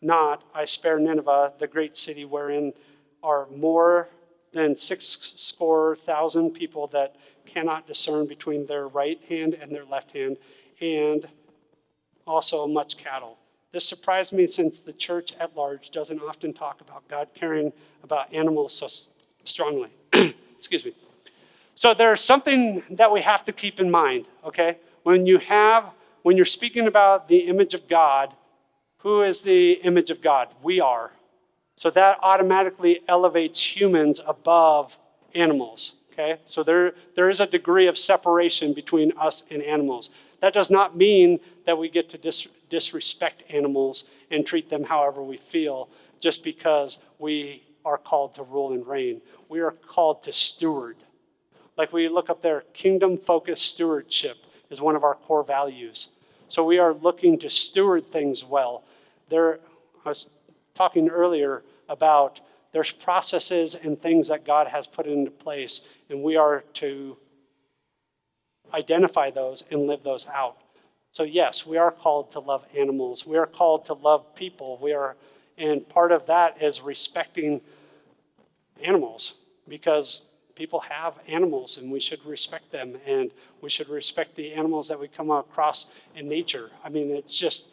not 0.00 0.42
I 0.54 0.64
spare 0.64 0.98
Nineveh, 0.98 1.52
the 1.58 1.66
great 1.66 1.94
city 1.96 2.24
wherein 2.24 2.72
are 3.22 3.46
more 3.48 4.08
than 4.52 4.74
six 4.74 5.04
score 5.04 5.94
thousand 5.94 6.52
people 6.52 6.86
that 6.88 7.16
cannot 7.52 7.86
discern 7.86 8.26
between 8.26 8.66
their 8.66 8.86
right 8.86 9.20
hand 9.28 9.54
and 9.54 9.72
their 9.72 9.84
left 9.84 10.12
hand, 10.12 10.36
and 10.80 11.28
also 12.26 12.66
much 12.66 12.96
cattle. 12.96 13.38
This 13.72 13.88
surprised 13.88 14.32
me 14.32 14.46
since 14.46 14.80
the 14.80 14.92
church 14.92 15.32
at 15.38 15.56
large 15.56 15.90
doesn't 15.90 16.20
often 16.20 16.52
talk 16.52 16.80
about 16.80 17.06
God 17.08 17.28
caring 17.34 17.72
about 18.02 18.32
animals 18.32 18.74
so 18.74 18.88
strongly. 19.44 19.90
Excuse 20.56 20.84
me. 20.84 20.92
So 21.74 21.94
there's 21.94 22.22
something 22.22 22.82
that 22.90 23.10
we 23.10 23.20
have 23.22 23.44
to 23.44 23.52
keep 23.52 23.80
in 23.80 23.90
mind, 23.90 24.28
okay? 24.44 24.76
When 25.02 25.24
you 25.24 25.38
have, 25.38 25.90
when 26.22 26.36
you're 26.36 26.44
speaking 26.44 26.86
about 26.86 27.28
the 27.28 27.38
image 27.38 27.74
of 27.74 27.88
God, 27.88 28.34
who 28.98 29.22
is 29.22 29.40
the 29.40 29.72
image 29.82 30.10
of 30.10 30.20
God? 30.20 30.48
We 30.62 30.80
are. 30.80 31.12
So 31.76 31.88
that 31.90 32.18
automatically 32.22 33.00
elevates 33.08 33.74
humans 33.74 34.20
above 34.26 34.98
animals, 35.34 35.94
okay? 36.20 36.40
So 36.46 36.62
there, 36.62 36.94
there 37.14 37.30
is 37.30 37.40
a 37.40 37.46
degree 37.46 37.86
of 37.86 37.98
separation 37.98 38.72
between 38.72 39.12
us 39.18 39.44
and 39.50 39.62
animals. 39.62 40.10
That 40.40 40.52
does 40.52 40.70
not 40.70 40.96
mean 40.96 41.40
that 41.66 41.78
we 41.78 41.88
get 41.88 42.08
to 42.10 42.18
dis- 42.18 42.48
disrespect 42.68 43.42
animals 43.50 44.04
and 44.30 44.46
treat 44.46 44.68
them 44.68 44.84
however 44.84 45.22
we 45.22 45.36
feel 45.36 45.88
just 46.20 46.42
because 46.42 46.98
we 47.18 47.62
are 47.84 47.98
called 47.98 48.34
to 48.34 48.42
rule 48.42 48.72
and 48.72 48.86
reign. 48.86 49.20
We 49.48 49.60
are 49.60 49.72
called 49.72 50.22
to 50.24 50.32
steward. 50.32 50.96
Like 51.76 51.92
we 51.92 52.08
look 52.08 52.28
up 52.28 52.42
there, 52.42 52.64
kingdom 52.74 53.16
focused 53.16 53.66
stewardship 53.66 54.46
is 54.70 54.80
one 54.80 54.96
of 54.96 55.04
our 55.04 55.14
core 55.14 55.44
values. 55.44 56.08
So 56.48 56.64
we 56.64 56.78
are 56.78 56.92
looking 56.92 57.38
to 57.38 57.50
steward 57.50 58.06
things 58.06 58.44
well. 58.44 58.84
There, 59.28 59.60
I 60.04 60.10
was 60.10 60.26
talking 60.74 61.08
earlier 61.08 61.62
about 61.88 62.40
there's 62.72 62.92
processes 62.92 63.74
and 63.74 64.00
things 64.00 64.28
that 64.28 64.44
God 64.44 64.68
has 64.68 64.86
put 64.86 65.06
into 65.06 65.30
place, 65.30 65.80
and 66.08 66.22
we 66.22 66.36
are 66.36 66.64
to 66.74 67.16
identify 68.72 69.30
those 69.30 69.64
and 69.70 69.86
live 69.86 70.02
those 70.02 70.28
out. 70.28 70.58
So 71.12 71.24
yes, 71.24 71.66
we 71.66 71.76
are 71.76 71.90
called 71.90 72.30
to 72.32 72.40
love 72.40 72.64
animals. 72.76 73.26
We 73.26 73.36
are 73.36 73.46
called 73.46 73.86
to 73.86 73.94
love 73.94 74.34
people. 74.34 74.78
We 74.80 74.92
are 74.92 75.16
and 75.60 75.86
part 75.86 76.10
of 76.10 76.26
that 76.26 76.62
is 76.62 76.80
respecting 76.80 77.60
animals 78.82 79.34
because 79.68 80.24
people 80.54 80.80
have 80.80 81.18
animals 81.28 81.76
and 81.76 81.92
we 81.92 82.00
should 82.00 82.24
respect 82.24 82.72
them 82.72 82.96
and 83.06 83.30
we 83.60 83.68
should 83.68 83.90
respect 83.90 84.34
the 84.36 84.54
animals 84.54 84.88
that 84.88 84.98
we 84.98 85.06
come 85.06 85.30
across 85.30 85.90
in 86.16 86.28
nature. 86.28 86.70
I 86.82 86.88
mean, 86.88 87.10
it's 87.10 87.38
just 87.38 87.68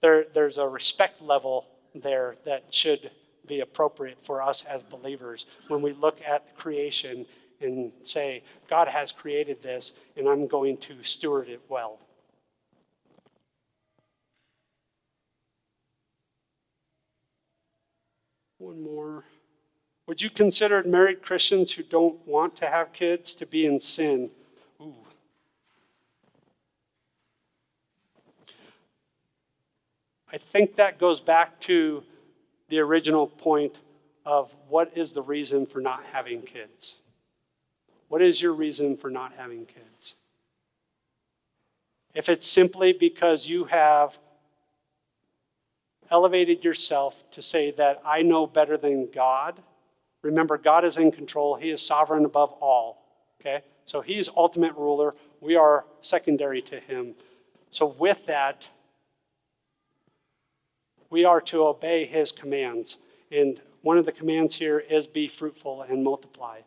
there, 0.00 0.24
there's 0.34 0.58
a 0.58 0.66
respect 0.66 1.22
level 1.22 1.66
there 1.94 2.34
that 2.44 2.74
should 2.74 3.10
be 3.48 3.60
appropriate 3.60 4.18
for 4.22 4.42
us 4.42 4.64
as 4.64 4.82
believers 4.82 5.46
when 5.68 5.82
we 5.82 5.92
look 5.92 6.20
at 6.26 6.56
creation 6.56 7.26
and 7.60 7.90
say, 8.04 8.42
God 8.68 8.88
has 8.88 9.10
created 9.10 9.62
this 9.62 9.92
and 10.16 10.28
I'm 10.28 10.46
going 10.46 10.76
to 10.78 11.02
steward 11.02 11.48
it 11.48 11.62
well. 11.68 11.98
One 18.58 18.82
more. 18.82 19.24
Would 20.06 20.22
you 20.22 20.30
consider 20.30 20.82
married 20.84 21.22
Christians 21.22 21.72
who 21.72 21.82
don't 21.82 22.26
want 22.26 22.56
to 22.56 22.66
have 22.66 22.92
kids 22.92 23.34
to 23.36 23.46
be 23.46 23.66
in 23.66 23.78
sin? 23.78 24.30
Ooh. 24.80 24.94
I 30.32 30.38
think 30.38 30.76
that 30.76 30.98
goes 30.98 31.20
back 31.20 31.60
to 31.60 32.02
the 32.68 32.78
original 32.78 33.26
point 33.26 33.78
of 34.24 34.54
what 34.68 34.96
is 34.96 35.12
the 35.12 35.22
reason 35.22 35.66
for 35.66 35.80
not 35.80 36.02
having 36.12 36.42
kids? 36.42 36.96
What 38.08 38.22
is 38.22 38.40
your 38.40 38.52
reason 38.52 38.96
for 38.96 39.10
not 39.10 39.32
having 39.36 39.66
kids? 39.66 40.14
If 42.14 42.28
it's 42.28 42.46
simply 42.46 42.92
because 42.92 43.46
you 43.46 43.64
have 43.64 44.18
elevated 46.10 46.64
yourself 46.64 47.24
to 47.32 47.42
say 47.42 47.70
that 47.72 48.00
I 48.04 48.22
know 48.22 48.46
better 48.46 48.76
than 48.76 49.10
God. 49.10 49.60
Remember, 50.22 50.58
God 50.58 50.84
is 50.84 50.96
in 50.96 51.12
control, 51.12 51.56
He 51.56 51.70
is 51.70 51.84
sovereign 51.84 52.24
above 52.24 52.52
all. 52.60 53.04
Okay? 53.40 53.62
So 53.84 54.00
He's 54.00 54.28
ultimate 54.36 54.74
ruler. 54.74 55.14
We 55.40 55.56
are 55.56 55.84
secondary 56.00 56.62
to 56.62 56.80
Him. 56.80 57.14
So, 57.70 57.86
with 57.86 58.24
that, 58.26 58.66
we 61.10 61.24
are 61.24 61.40
to 61.42 61.66
obey 61.66 62.04
His 62.04 62.32
commands. 62.32 62.98
And 63.30 63.60
one 63.82 63.98
of 63.98 64.06
the 64.06 64.12
commands 64.12 64.56
here 64.56 64.78
is 64.78 65.06
be 65.06 65.28
fruitful 65.28 65.82
and 65.82 66.02
multiply. 66.02 66.60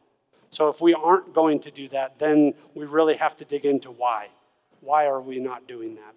So, 0.49 0.67
if 0.67 0.81
we 0.81 0.93
aren't 0.93 1.33
going 1.33 1.59
to 1.61 1.71
do 1.71 1.87
that, 1.89 2.19
then 2.19 2.53
we 2.75 2.85
really 2.85 3.15
have 3.15 3.37
to 3.37 3.45
dig 3.45 3.65
into 3.65 3.89
why. 3.89 4.29
Why 4.81 5.05
are 5.07 5.21
we 5.21 5.39
not 5.39 5.67
doing 5.67 5.95
that? 5.95 6.15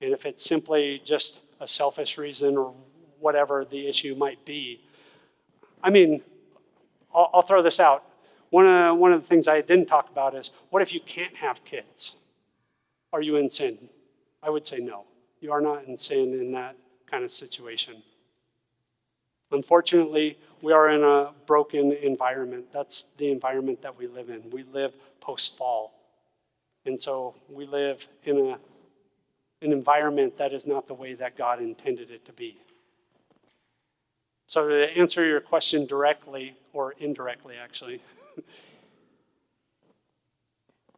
And 0.00 0.12
if 0.12 0.26
it's 0.26 0.44
simply 0.44 1.00
just 1.04 1.40
a 1.60 1.66
selfish 1.66 2.18
reason 2.18 2.56
or 2.56 2.74
whatever 3.18 3.64
the 3.64 3.88
issue 3.88 4.14
might 4.14 4.44
be. 4.44 4.80
I 5.82 5.90
mean, 5.90 6.22
I'll, 7.14 7.30
I'll 7.34 7.42
throw 7.42 7.62
this 7.62 7.80
out. 7.80 8.04
One 8.50 8.66
of, 8.66 8.96
one 8.96 9.12
of 9.12 9.20
the 9.20 9.26
things 9.26 9.48
I 9.48 9.60
didn't 9.60 9.86
talk 9.86 10.08
about 10.10 10.34
is 10.34 10.50
what 10.70 10.82
if 10.82 10.92
you 10.92 11.00
can't 11.00 11.36
have 11.36 11.64
kids? 11.64 12.16
Are 13.12 13.20
you 13.20 13.36
in 13.36 13.50
sin? 13.50 13.78
I 14.42 14.50
would 14.50 14.66
say 14.66 14.78
no. 14.78 15.04
You 15.40 15.52
are 15.52 15.60
not 15.60 15.84
in 15.84 15.96
sin 15.98 16.32
in 16.32 16.52
that 16.52 16.76
kind 17.10 17.24
of 17.24 17.30
situation. 17.30 18.02
Unfortunately, 19.50 20.38
we 20.60 20.72
are 20.72 20.90
in 20.90 21.02
a 21.02 21.32
broken 21.46 21.92
environment. 21.92 22.66
That's 22.72 23.04
the 23.16 23.30
environment 23.30 23.82
that 23.82 23.96
we 23.96 24.06
live 24.06 24.28
in. 24.28 24.50
We 24.50 24.62
live 24.64 24.92
post 25.20 25.56
fall. 25.56 25.94
And 26.84 27.00
so 27.00 27.34
we 27.48 27.66
live 27.66 28.06
in 28.24 28.38
a 28.38 28.58
an 29.60 29.72
environment 29.72 30.38
that 30.38 30.52
is 30.52 30.66
not 30.66 30.86
the 30.86 30.94
way 30.94 31.14
that 31.14 31.36
God 31.36 31.60
intended 31.60 32.10
it 32.10 32.24
to 32.26 32.32
be. 32.32 32.58
So, 34.46 34.68
to 34.68 34.96
answer 34.96 35.24
your 35.24 35.40
question 35.40 35.84
directly, 35.84 36.54
or 36.72 36.94
indirectly 36.98 37.56
actually, 37.60 38.00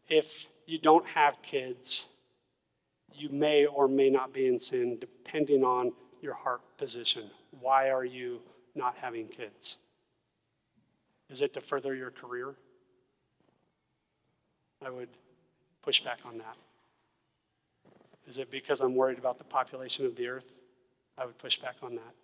if 0.08 0.48
you 0.66 0.78
don't 0.78 1.06
have 1.06 1.40
kids, 1.42 2.06
you 3.12 3.28
may 3.30 3.66
or 3.66 3.88
may 3.88 4.10
not 4.10 4.32
be 4.32 4.46
in 4.46 4.58
sin 4.58 4.98
depending 5.00 5.64
on 5.64 5.92
your 6.20 6.34
heart 6.34 6.60
position. 6.76 7.30
Why 7.60 7.90
are 7.90 8.04
you 8.04 8.40
not 8.74 8.96
having 9.00 9.26
kids? 9.26 9.78
Is 11.28 11.42
it 11.42 11.54
to 11.54 11.60
further 11.60 11.94
your 11.94 12.10
career? 12.10 12.54
I 14.84 14.90
would 14.90 15.08
push 15.82 16.00
back 16.00 16.20
on 16.24 16.38
that. 16.38 16.56
Is 18.26 18.38
it 18.38 18.50
because 18.50 18.80
I'm 18.80 18.94
worried 18.94 19.18
about 19.18 19.38
the 19.38 19.44
population 19.44 20.06
of 20.06 20.16
the 20.16 20.28
earth? 20.28 20.58
I 21.18 21.26
would 21.26 21.38
push 21.38 21.58
back 21.58 21.76
on 21.82 21.96
that. 21.96 22.14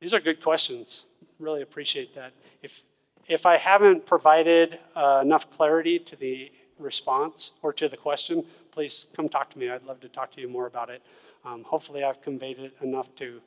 These 0.00 0.14
are 0.14 0.20
good 0.20 0.42
questions. 0.42 1.04
Really 1.38 1.62
appreciate 1.62 2.14
that. 2.14 2.32
If, 2.62 2.82
if 3.28 3.46
I 3.46 3.56
haven't 3.56 4.06
provided 4.06 4.78
uh, 4.96 5.20
enough 5.22 5.50
clarity 5.50 5.98
to 6.00 6.16
the 6.16 6.50
response 6.78 7.52
or 7.62 7.72
to 7.74 7.88
the 7.88 7.96
question, 7.96 8.44
please 8.72 9.06
come 9.14 9.28
talk 9.28 9.50
to 9.50 9.58
me. 9.58 9.70
I'd 9.70 9.84
love 9.84 10.00
to 10.00 10.08
talk 10.08 10.32
to 10.32 10.40
you 10.40 10.48
more 10.48 10.66
about 10.66 10.90
it. 10.90 11.02
Um, 11.44 11.62
hopefully, 11.62 12.02
I've 12.02 12.20
conveyed 12.20 12.58
it 12.58 12.74
enough 12.80 13.14
to 13.16 13.40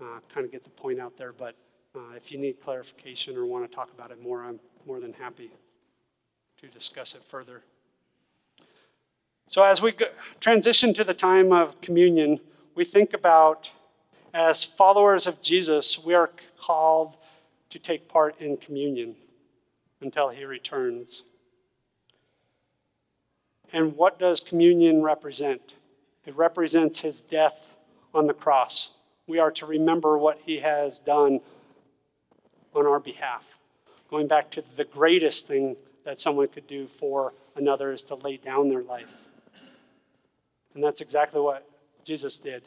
uh, 0.00 0.20
kind 0.32 0.46
of 0.46 0.52
get 0.52 0.62
the 0.62 0.70
point 0.70 1.00
out 1.00 1.16
there. 1.16 1.32
But 1.32 1.56
uh, 1.96 2.14
if 2.14 2.30
you 2.30 2.38
need 2.38 2.60
clarification 2.60 3.36
or 3.36 3.46
want 3.46 3.68
to 3.68 3.74
talk 3.74 3.90
about 3.92 4.10
it 4.10 4.22
more, 4.22 4.44
I'm 4.44 4.60
more 4.86 5.00
than 5.00 5.12
happy 5.14 5.50
to 6.60 6.68
discuss 6.68 7.14
it 7.14 7.22
further. 7.22 7.62
So, 9.48 9.64
as 9.64 9.80
we 9.80 9.94
transition 10.40 10.92
to 10.94 11.04
the 11.04 11.14
time 11.14 11.52
of 11.52 11.80
communion, 11.80 12.38
we 12.74 12.84
think 12.84 13.14
about 13.14 13.70
as 14.34 14.62
followers 14.62 15.26
of 15.26 15.40
Jesus, 15.40 15.98
we 16.04 16.14
are 16.14 16.30
called 16.58 17.16
to 17.70 17.78
take 17.78 18.08
part 18.08 18.38
in 18.40 18.56
communion 18.58 19.16
until 20.00 20.28
he 20.28 20.44
returns. 20.44 21.22
And 23.72 23.96
what 23.96 24.18
does 24.18 24.40
communion 24.40 25.02
represent? 25.02 25.74
It 26.24 26.34
represents 26.36 27.00
his 27.00 27.20
death 27.20 27.74
on 28.14 28.26
the 28.26 28.34
cross. 28.34 28.94
We 29.26 29.38
are 29.38 29.50
to 29.52 29.66
remember 29.66 30.16
what 30.16 30.40
he 30.44 30.58
has 30.58 31.00
done 31.00 31.40
on 32.74 32.86
our 32.86 33.00
behalf. 33.00 33.58
Going 34.10 34.26
back 34.26 34.50
to 34.52 34.64
the 34.76 34.84
greatest 34.84 35.46
thing 35.46 35.76
that 36.04 36.20
someone 36.20 36.48
could 36.48 36.66
do 36.66 36.86
for 36.86 37.34
another 37.56 37.92
is 37.92 38.02
to 38.04 38.14
lay 38.14 38.38
down 38.38 38.68
their 38.68 38.82
life. 38.82 39.28
And 40.74 40.82
that's 40.82 41.00
exactly 41.00 41.40
what 41.40 41.68
Jesus 42.04 42.38
did. 42.38 42.62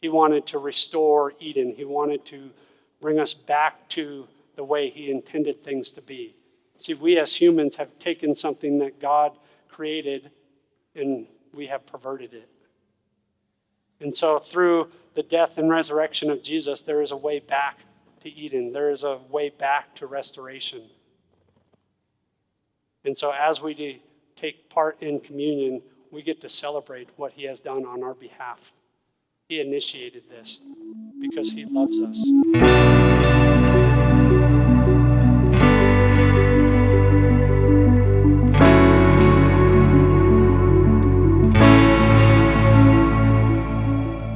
He 0.00 0.08
wanted 0.08 0.46
to 0.46 0.58
restore 0.58 1.32
Eden, 1.38 1.74
he 1.76 1.84
wanted 1.84 2.24
to 2.26 2.50
bring 3.00 3.20
us 3.20 3.34
back 3.34 3.88
to 3.90 4.26
the 4.56 4.64
way 4.64 4.90
he 4.90 5.10
intended 5.10 5.62
things 5.62 5.90
to 5.90 6.02
be. 6.02 6.34
See, 6.78 6.94
we 6.94 7.18
as 7.18 7.36
humans 7.36 7.76
have 7.76 7.96
taken 7.98 8.34
something 8.34 8.78
that 8.78 9.00
God 9.00 9.32
created 9.72 10.30
and 10.94 11.26
we 11.52 11.66
have 11.66 11.86
perverted 11.86 12.34
it. 12.34 12.48
And 14.00 14.16
so, 14.16 14.38
through 14.38 14.90
the 15.14 15.22
death 15.22 15.58
and 15.58 15.70
resurrection 15.70 16.30
of 16.30 16.42
Jesus, 16.42 16.82
there 16.82 17.02
is 17.02 17.12
a 17.12 17.16
way 17.16 17.38
back 17.38 17.78
to 18.20 18.32
Eden, 18.32 18.72
there 18.72 18.90
is 18.90 19.04
a 19.04 19.18
way 19.28 19.48
back 19.48 19.94
to 19.96 20.06
restoration. 20.06 20.82
And 23.04 23.16
so, 23.16 23.32
as 23.32 23.60
we 23.60 24.02
take 24.36 24.68
part 24.68 25.00
in 25.00 25.20
communion, 25.20 25.82
we 26.10 26.22
get 26.22 26.40
to 26.42 26.48
celebrate 26.48 27.08
what 27.16 27.32
He 27.32 27.44
has 27.44 27.60
done 27.60 27.84
on 27.84 28.02
our 28.02 28.14
behalf. 28.14 28.72
He 29.48 29.60
initiated 29.60 30.28
this 30.28 30.60
because 31.20 31.50
He 31.50 31.64
loves 31.64 32.00
us. 32.00 33.01